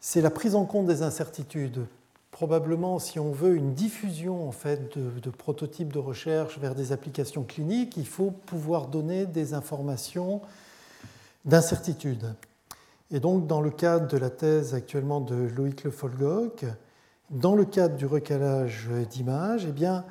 c'est 0.00 0.20
la 0.20 0.30
prise 0.30 0.54
en 0.54 0.64
compte 0.64 0.86
des 0.86 1.02
incertitudes. 1.02 1.86
Probablement, 2.30 2.98
si 2.98 3.18
on 3.18 3.32
veut 3.32 3.56
une 3.56 3.74
diffusion 3.74 4.48
en 4.48 4.52
fait, 4.52 4.96
de, 4.96 5.30
prototypes 5.30 5.92
de 5.92 5.98
recherche 5.98 6.58
vers 6.58 6.74
des 6.74 6.92
applications 6.92 7.42
cliniques, 7.42 7.96
il 7.96 8.06
faut 8.06 8.30
pouvoir 8.30 8.86
donner 8.86 9.26
des 9.26 9.52
informations 9.52 10.40
d'incertitude. 11.44 12.34
Et 13.10 13.18
donc, 13.18 13.46
dans 13.46 13.60
le 13.60 13.70
cadre 13.70 14.06
de 14.06 14.16
la 14.16 14.30
thèse 14.30 14.74
actuellement 14.74 15.20
de 15.20 15.34
Loïc 15.34 15.82
Le 15.82 15.90
Folgoc, 15.90 16.64
dans 17.30 17.56
le 17.56 17.64
cadre 17.64 17.96
du 17.96 18.06
recalage 18.06 18.88
d'images, 19.10 19.66
eh 19.68 19.72
bien, 19.72 20.04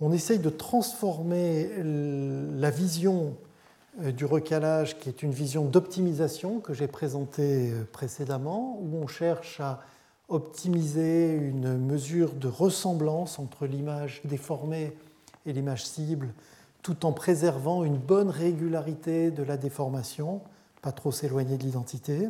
on 0.00 0.12
essaye 0.12 0.38
de 0.38 0.50
transformer 0.50 1.70
la 1.82 2.70
vision 2.70 3.36
euh, 4.02 4.12
du 4.12 4.24
recalage, 4.24 4.98
qui 4.98 5.08
est 5.08 5.22
une 5.22 5.30
vision 5.30 5.64
d'optimisation 5.64 6.60
que 6.60 6.74
j'ai 6.74 6.86
présentée 6.86 7.70
euh, 7.70 7.84
précédemment, 7.90 8.78
où 8.82 8.96
on 8.96 9.06
cherche 9.06 9.60
à 9.60 9.80
optimiser 10.28 11.32
une 11.32 11.78
mesure 11.78 12.32
de 12.34 12.48
ressemblance 12.48 13.38
entre 13.38 13.66
l'image 13.66 14.20
déformée 14.24 14.92
et 15.46 15.52
l'image 15.52 15.86
cible, 15.86 16.34
tout 16.82 17.06
en 17.06 17.12
préservant 17.12 17.84
une 17.84 17.98
bonne 17.98 18.30
régularité 18.30 19.30
de 19.30 19.42
la 19.42 19.56
déformation, 19.56 20.40
pas 20.82 20.92
trop 20.92 21.12
s'éloigner 21.12 21.56
de 21.56 21.62
l'identité, 21.62 22.28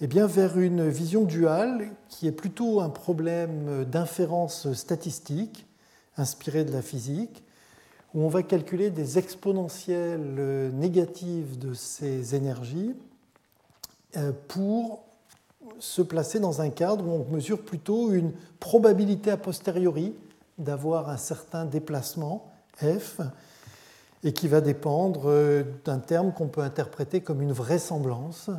eh 0.00 0.06
bien 0.06 0.26
vers 0.26 0.58
une 0.58 0.88
vision 0.88 1.24
duale 1.24 1.90
qui 2.08 2.26
est 2.26 2.32
plutôt 2.32 2.80
un 2.80 2.88
problème 2.88 3.84
d'inférence 3.84 4.72
statistique 4.72 5.66
inspiré 6.16 6.64
de 6.64 6.72
la 6.72 6.82
physique, 6.82 7.42
où 8.14 8.22
on 8.22 8.28
va 8.28 8.42
calculer 8.42 8.90
des 8.90 9.18
exponentielles 9.18 10.70
négatives 10.74 11.58
de 11.58 11.72
ces 11.72 12.34
énergies 12.34 12.94
euh, 14.16 14.32
pour 14.48 15.04
se 15.78 16.02
placer 16.02 16.40
dans 16.40 16.60
un 16.60 16.70
cadre 16.70 17.06
où 17.06 17.10
on 17.10 17.34
mesure 17.34 17.62
plutôt 17.62 18.12
une 18.12 18.32
probabilité 18.60 19.30
a 19.30 19.36
posteriori 19.36 20.14
d'avoir 20.58 21.08
un 21.08 21.16
certain 21.16 21.64
déplacement 21.64 22.52
f 22.76 23.20
et 24.24 24.32
qui 24.32 24.48
va 24.48 24.60
dépendre 24.60 25.22
euh, 25.26 25.64
d'un 25.84 25.98
terme 25.98 26.32
qu'on 26.32 26.48
peut 26.48 26.60
interpréter 26.60 27.20
comme 27.20 27.42
une 27.42 27.52
vraisemblance. 27.52 28.50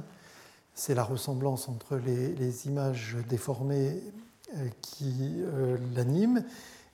C'est 0.73 0.95
la 0.95 1.03
ressemblance 1.03 1.69
entre 1.69 1.97
les, 1.97 2.67
images 2.67 3.15
déformées 3.29 4.01
qui 4.81 5.43
l'animent 5.95 6.43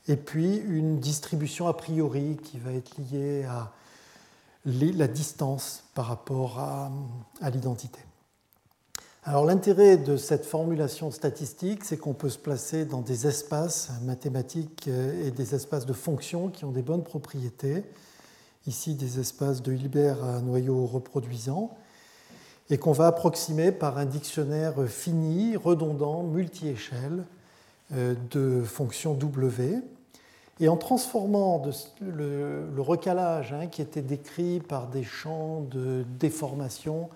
et 0.09 0.15
puis 0.15 0.57
une 0.57 0.99
distribution 0.99 1.67
a 1.67 1.73
priori 1.73 2.37
qui 2.43 2.57
va 2.57 2.73
être 2.73 2.97
liée 2.97 3.43
à 3.45 3.71
la 4.65 5.07
distance 5.07 5.83
par 5.93 6.07
rapport 6.07 6.59
à, 6.59 6.91
l'identité. 7.49 7.99
Alors 9.29 9.45
l'intérêt 9.45 9.97
de 9.97 10.17
cette 10.17 10.43
formulation 10.43 11.11
statistique, 11.11 11.83
c'est 11.83 11.97
qu'on 11.97 12.15
peut 12.15 12.29
se 12.29 12.39
placer 12.39 12.85
dans 12.85 13.01
des 13.01 13.27
espaces 13.27 13.91
mathématiques 14.01 14.87
euh, 14.87 15.27
et 15.27 15.29
des 15.29 15.53
espaces 15.53 15.85
de 15.85 15.93
fonctions 15.93 16.47
qui 16.47 16.65
ont 16.65 16.71
des 16.71 16.81
bonnes 16.81 17.03
propriétés. 17.03 17.83
Ici, 18.65 18.95
des 18.95 19.19
espaces 19.19 19.61
de 19.61 19.71
Hilbert 19.71 20.23
à 20.23 20.41
noyau 20.41 20.87
reproduisant, 20.87 21.77
et 22.71 22.79
qu'on 22.79 22.91
va 22.91 23.05
approximer 23.05 23.71
par 23.71 23.99
un 23.99 24.05
dictionnaire 24.05 24.73
fini, 24.87 25.55
redondant, 25.55 26.23
multi-échelle 26.23 27.23
euh, 27.93 28.15
de 28.31 28.63
fonctions 28.63 29.13
W. 29.13 29.75
Et 30.59 30.69
en 30.69 30.77
transformant 30.77 31.63
le, 32.01 32.67
recalage 32.79 33.53
hein, 33.53 33.67
qui 33.67 33.83
était 33.83 34.01
décrit 34.01 34.59
par 34.59 34.87
des 34.87 35.03
champs 35.03 35.61
de 35.69 36.03
déformation 36.19 37.09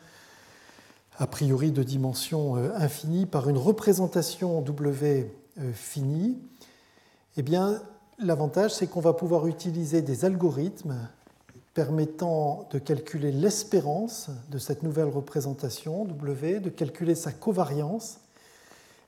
a 1.18 1.28
priori 1.28 1.72
de 1.72 1.84
dimension 1.84 2.58
euh, 2.58 2.70
infinie 2.76 3.26
par 3.26 3.50
une 3.50 3.58
représentation 3.58 4.62
W 4.62 5.32
euh, 5.60 5.74
finie, 5.74 6.38
eh 7.38 7.42
bien 7.42 7.82
l'avantage 8.20 8.74
c'est 8.74 8.88
qu'on 8.88 9.02
va 9.02 9.14
pouvoir 9.14 9.48
utiliser 9.48 10.02
des 10.02 10.26
algorithmes 10.26 10.98
permettant 11.74 12.68
de 12.72 12.78
calculer 12.78 13.32
l'espérance 13.32 14.30
de 14.50 14.58
cette 14.58 14.84
nouvelle 14.84 15.08
représentation 15.08 16.06
W, 16.06 16.60
de 16.60 16.70
calculer 16.70 17.16
sa 17.16 17.32
covariance. 17.32 18.20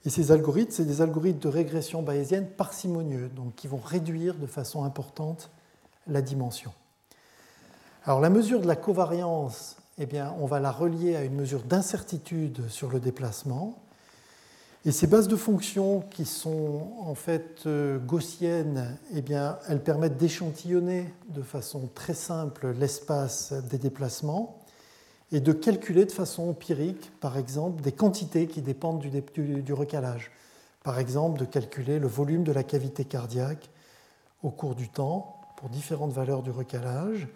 Et 0.03 0.09
ces 0.09 0.31
algorithmes, 0.31 0.71
c'est 0.71 0.85
des 0.85 1.01
algorithmes 1.01 1.39
de 1.39 1.47
régression 1.47 2.01
bayésienne 2.01 2.47
parcimonieux, 2.47 3.29
donc 3.29 3.55
qui 3.55 3.67
vont 3.67 3.81
réduire 3.83 4.35
de 4.35 4.47
façon 4.47 4.83
importante 4.83 5.49
la 6.07 6.21
dimension. 6.21 6.71
Alors 8.03 8.19
la 8.19 8.29
mesure 8.29 8.61
de 8.61 8.67
la 8.67 8.75
covariance, 8.75 9.77
eh 9.97 10.05
bien, 10.05 10.35
on 10.39 10.45
va 10.45 10.59
la 10.59 10.71
relier 10.71 11.15
à 11.15 11.23
une 11.23 11.35
mesure 11.35 11.63
d'incertitude 11.63 12.67
sur 12.69 12.89
le 12.89 12.99
déplacement. 12.99 13.81
Et 14.83 14.91
ces 14.91 15.07
bases 15.07 15.27
de 15.27 15.35
fonctions 15.35 16.01
qui 16.11 16.25
sont 16.25 16.91
en 16.99 17.15
fait 17.15 17.63
euh, 17.65 17.97
gaussiennes, 17.97 18.99
eh 19.15 19.23
elles 19.67 19.81
permettent 19.81 20.17
d'échantillonner 20.17 21.11
de 21.29 21.41
façon 21.41 21.89
très 21.95 22.13
simple 22.13 22.71
l'espace 22.71 23.53
des 23.53 23.79
déplacements 23.79 24.59
et 25.31 25.39
de 25.39 25.53
calculer 25.53 26.05
de 26.05 26.11
façon 26.11 26.49
empirique, 26.49 27.11
par 27.19 27.37
exemple, 27.37 27.81
des 27.81 27.91
quantités 27.91 28.45
qui 28.45 28.61
dépendent 28.61 28.99
du, 28.99 29.09
du 29.63 29.73
recalage. 29.73 30.31
Par 30.83 30.99
exemple, 30.99 31.39
de 31.39 31.45
calculer 31.45 31.97
le 31.97 32.07
volume 32.07 32.43
de 32.43 32.51
la 32.51 32.63
cavité 32.63 33.05
cardiaque 33.05 33.71
au 34.43 34.51
cours 34.51 34.75
du 34.75 34.89
temps 34.89 35.41
pour 35.57 35.69
différentes 35.69 36.11
valeurs 36.11 36.43
du 36.43 36.51
recalage, 36.51 37.27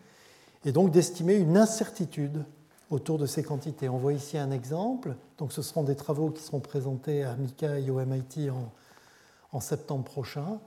et 0.65 0.71
donc 0.71 0.91
d'estimer 0.91 1.35
une 1.35 1.57
incertitude 1.57 2.43
autour 2.89 3.17
de 3.17 3.25
ces 3.25 3.43
quantités. 3.43 3.89
On 3.89 3.97
voit 3.97 4.13
ici 4.13 4.37
un 4.37 4.51
exemple. 4.51 5.15
Donc, 5.37 5.53
ce 5.53 5.61
seront 5.61 5.83
des 5.83 5.95
travaux 5.95 6.29
qui 6.29 6.41
seront 6.41 6.59
présentés 6.59 7.23
à 7.23 7.35
MICA 7.35 7.79
et 7.79 7.89
au 7.89 8.03
MIT 8.03 8.49
en, 9.51 9.59
septembre 9.59 10.03
prochain. 10.03 10.59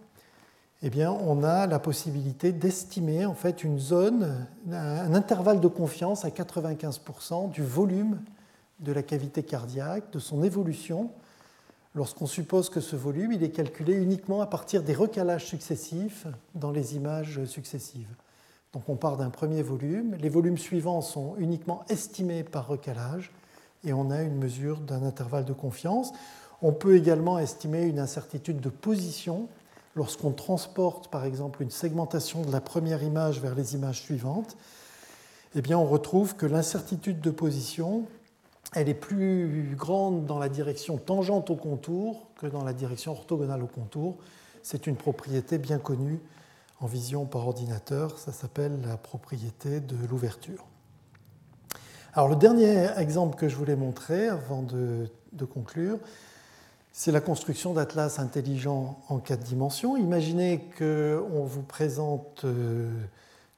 Eh 0.83 0.91
bien, 0.91 1.13
on 1.13 1.45
a 1.45 1.67
la 1.67 1.79
possibilité 1.79 2.53
d'estimer 2.53 3.27
en 3.27 3.35
fait 3.35 3.63
une 3.63 3.79
zone, 3.79 4.47
un 4.73 5.15
intervalle 5.15 5.61
de 5.61 5.69
confiance 5.69 6.25
à 6.25 6.31
95% 6.31 7.51
du 7.51 7.63
volume 7.63 8.21
de 8.81 8.93
la 8.93 9.03
cavité 9.03 9.45
cardiaque, 9.45 10.11
de 10.13 10.19
son 10.19 10.43
évolution, 10.43 11.11
lorsqu'on 11.95 12.27
suppose 12.27 12.69
que 12.69 12.81
ce 12.81 12.97
volume 12.97 13.31
il 13.31 13.45
est 13.45 13.51
calculé 13.51 13.95
uniquement 13.95 14.41
à 14.41 14.47
partir 14.47 14.83
des 14.83 14.95
recalages 14.95 15.47
successifs 15.47 16.27
dans 16.57 16.73
les 16.73 16.97
images 16.97 17.45
successives. 17.45 18.13
Donc 18.73 18.89
on 18.89 18.97
part 18.97 19.19
d'un 19.19 19.31
premier 19.31 19.63
volume, 19.63 20.17
les 20.17 20.31
volumes 20.31 20.59
suivants 20.59 21.03
sont 21.03 21.35
uniquement 21.39 21.85
estimés 21.89 22.43
par 22.43 22.69
recalage 22.69 23.31
et 23.85 23.93
on 23.93 24.11
a 24.11 24.23
une 24.23 24.37
mesure 24.37 24.81
d'un 24.81 25.03
intervalle 25.03 25.45
de 25.45 25.53
confiance. 25.53 26.13
On 26.63 26.73
peut 26.73 26.97
également 26.97 27.39
estimer 27.39 27.83
une 27.83 27.99
incertitude 27.99 28.61
de 28.61 28.71
position 28.71 29.49
lorsqu'on 29.95 30.31
transporte 30.31 31.09
par 31.09 31.25
exemple 31.27 31.63
une 31.63 31.71
segmentation 31.71 32.43
de 32.43 32.51
la 32.51 32.63
première 32.63 33.03
image 33.03 33.41
vers 33.41 33.55
les 33.55 33.75
images 33.75 34.01
suivantes. 34.01 34.57
Eh 35.55 35.61
bien 35.61 35.79
on 35.79 35.87
retrouve 35.87 36.35
que 36.35 36.47
l'incertitude 36.47 37.21
de 37.21 37.31
position 37.31 38.07
elle 38.75 38.89
est 38.89 38.95
plus 38.95 39.75
grande 39.77 40.25
dans 40.25 40.39
la 40.39 40.49
direction 40.49 40.97
tangente 40.97 41.51
au 41.51 41.57
contour 41.57 42.27
que 42.41 42.47
dans 42.47 42.65
la 42.65 42.73
direction 42.73 43.13
orthogonale 43.13 43.63
au 43.63 43.67
contour. 43.67 44.17
C'est 44.63 44.87
une 44.87 44.97
propriété 44.97 45.59
bien 45.59 45.79
connue 45.79 46.21
en 46.83 46.87
vision 46.87 47.25
par 47.25 47.47
ordinateur. 47.47 48.19
Ça 48.19 48.33
s'appelle 48.33 48.81
la 48.87 48.97
propriété 48.97 49.81
de 49.81 49.97
l'ouverture. 50.11 50.67
Alors 52.15 52.29
le 52.29 52.37
dernier 52.37 52.89
exemple 52.99 53.39
que 53.39 53.49
je 53.49 53.57
voulais 53.57 53.77
montrer 53.77 54.29
avant 54.29 54.63
de, 54.63 55.09
conclure, 55.47 55.99
c'est 56.93 57.13
la 57.13 57.21
construction 57.21 57.73
d'atlas 57.73 58.19
intelligents 58.19 59.01
en 59.09 59.19
quatre 59.19 59.45
dimensions. 59.45 59.97
Imaginez 59.97 60.61
qu'on 60.77 61.45
vous 61.45 61.63
présente 61.63 62.45
euh, 62.45 62.91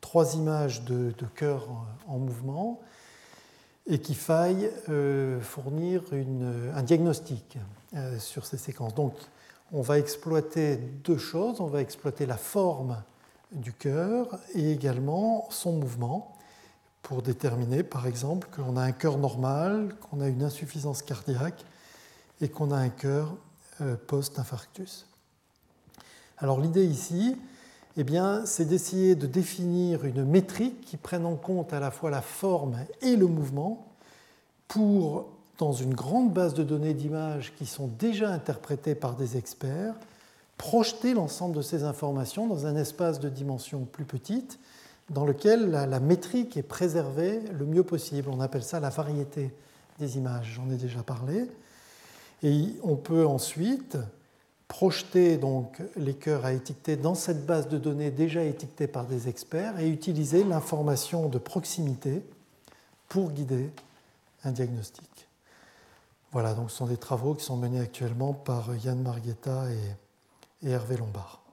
trois 0.01 0.37
images 0.37 0.85
de, 0.85 1.13
cœur 1.35 1.67
en 2.07 2.19
mouvement 2.19 2.81
et 3.87 3.99
qu'il 3.99 4.15
faille 4.15 4.71
euh, 4.89 5.41
fournir 5.41 6.03
un 6.75 6.83
diagnostic 6.83 7.59
euh, 7.97 8.19
sur 8.21 8.47
ces 8.47 8.57
séquences. 8.57 8.95
Donc 8.95 9.15
on 9.73 9.81
va 9.81 9.99
exploiter 9.99 10.77
deux 10.77 11.19
choses. 11.19 11.61
On 11.61 11.67
va 11.67 11.81
exploiter 11.81 12.27
la 12.27 12.37
forme 12.37 13.03
du 13.55 13.73
cœur 13.73 14.39
et 14.55 14.73
également 14.73 15.47
son 15.51 15.73
mouvement 15.73 16.37
pour 17.03 17.23
déterminer 17.23 17.83
par 17.83 18.07
exemple 18.07 18.49
qu'on 18.55 18.77
a 18.77 18.83
un 18.83 18.93
cœur 18.93 19.19
normal, 19.19 19.95
qu'on 20.01 20.21
a 20.21 20.29
une 20.29 20.43
insuffisance 20.43 21.03
cardiaque 21.03 21.65
et 22.41 22.49
qu'on 22.49 22.71
a 22.71 22.77
un 22.77 22.89
cœur 22.89 23.37
euh, 23.81 23.97
post-infarctus. 24.07 25.07
Alors 26.39 26.61
l'idée 26.61 26.85
ici, 26.85 27.37
eh 27.97 28.05
c'est 28.45 28.65
d'essayer 28.65 29.15
de 29.15 29.27
définir 29.27 30.05
une 30.05 30.25
métrique 30.25 30.81
qui 30.81 30.97
prenne 30.97 31.25
en 31.25 31.37
compte 31.37 31.73
à 31.73 31.79
la 31.79 31.93
fois 31.93 32.11
la 32.11 32.23
forme 32.23 32.77
et 33.03 33.15
le 33.15 33.27
mouvement 33.27 33.87
pour, 34.67 35.29
dans 35.59 35.73
une 35.73 35.95
grande 35.95 36.33
base 36.33 36.55
de 36.55 36.65
données 36.65 36.95
d'images 36.95 37.55
qui 37.57 37.67
sont 37.67 37.87
déjà 37.87 38.31
interprétées 38.31 38.97
par 38.97 39.15
des 39.15 39.37
experts, 39.37 39.95
projeter 40.57 41.15
l'ensemble 41.15 41.57
de 41.57 41.63
ces 41.63 41.85
informations 41.85 42.47
dans 42.47 42.67
un 42.67 42.77
espace 42.77 43.21
de 43.21 43.29
dimension 43.29 43.85
plus 43.85 44.05
petite 44.05 44.59
dans 45.11 45.27
lequel 45.27 45.71
la, 45.71 46.01
métrique 46.01 46.57
est 46.57 46.63
préservée 46.63 47.41
le 47.53 47.67
mieux 47.67 47.83
possible. 47.83 48.31
On 48.31 48.41
appelle 48.41 48.63
ça 48.63 48.81
la 48.81 48.89
variété 48.89 49.53
des 49.99 50.17
images, 50.17 50.55
j'en 50.57 50.71
ai 50.71 50.77
déjà 50.77 51.03
parlé. 51.03 51.47
Et 52.43 52.69
on 52.83 52.97
peut 52.97 53.27
ensuite 53.27 53.99
projeter 54.67 55.37
donc 55.37 55.83
les 55.97 56.15
cœurs 56.15 56.45
à 56.47 56.53
étiqueter 56.53 56.97
dans 56.97 57.15
cette 57.15 57.45
base 57.45 57.69
de 57.69 57.79
données 57.79 58.11
déjà 58.11 58.43
étiquetée 58.43 58.87
par 58.87 59.05
des 59.05 59.29
experts 59.29 59.79
et 59.79 59.89
utiliser 59.89 60.43
l'information 60.43 61.29
de 61.29 61.39
proximité 61.39 62.25
pour 63.09 63.31
guider 63.31 63.71
un 64.43 64.53
diagnostic. 64.53 65.29
Voilà, 66.33 66.55
donc 66.55 66.71
ce 66.71 66.79
sont 66.79 66.87
des 66.87 66.97
travaux 66.97 67.35
qui 67.35 67.45
sont 67.45 67.57
menés 67.57 67.81
actuellement 67.81 68.33
par 68.33 68.75
Yann 68.77 69.01
Marghetta 69.01 69.71
et 69.71 69.79
et 70.65 70.71
Hervé 70.71 70.97
Lombard. 70.97 71.45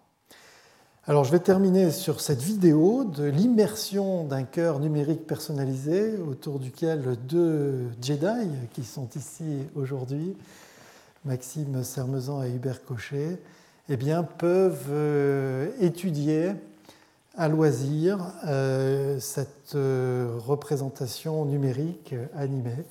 Alors 1.07 1.23
je 1.23 1.31
vais 1.31 1.39
terminer 1.39 1.89
sur 1.91 2.21
cette 2.21 2.41
vidéo 2.41 3.03
de 3.03 3.23
l'immersion 3.23 4.23
d'un 4.23 4.43
cœur 4.43 4.79
numérique 4.79 5.25
personnalisé 5.25 6.17
autour 6.17 6.59
duquel 6.59 7.17
deux 7.27 7.89
Jedi 8.01 8.49
qui 8.71 8.83
sont 8.83 9.09
ici 9.15 9.63
aujourd'hui, 9.75 10.37
Maxime 11.25 11.83
Sermezan 11.83 12.43
et 12.43 12.51
Hubert 12.51 12.85
Cochet, 12.85 13.39
eh 13.89 13.97
bien, 13.97 14.23
peuvent 14.23 14.89
euh, 14.89 15.71
étudier 15.79 16.51
à 17.35 17.47
loisir 17.47 18.19
euh, 18.45 19.19
cette 19.19 19.73
euh, 19.75 20.37
représentation 20.37 21.45
numérique 21.45 22.13
animée 22.35 22.85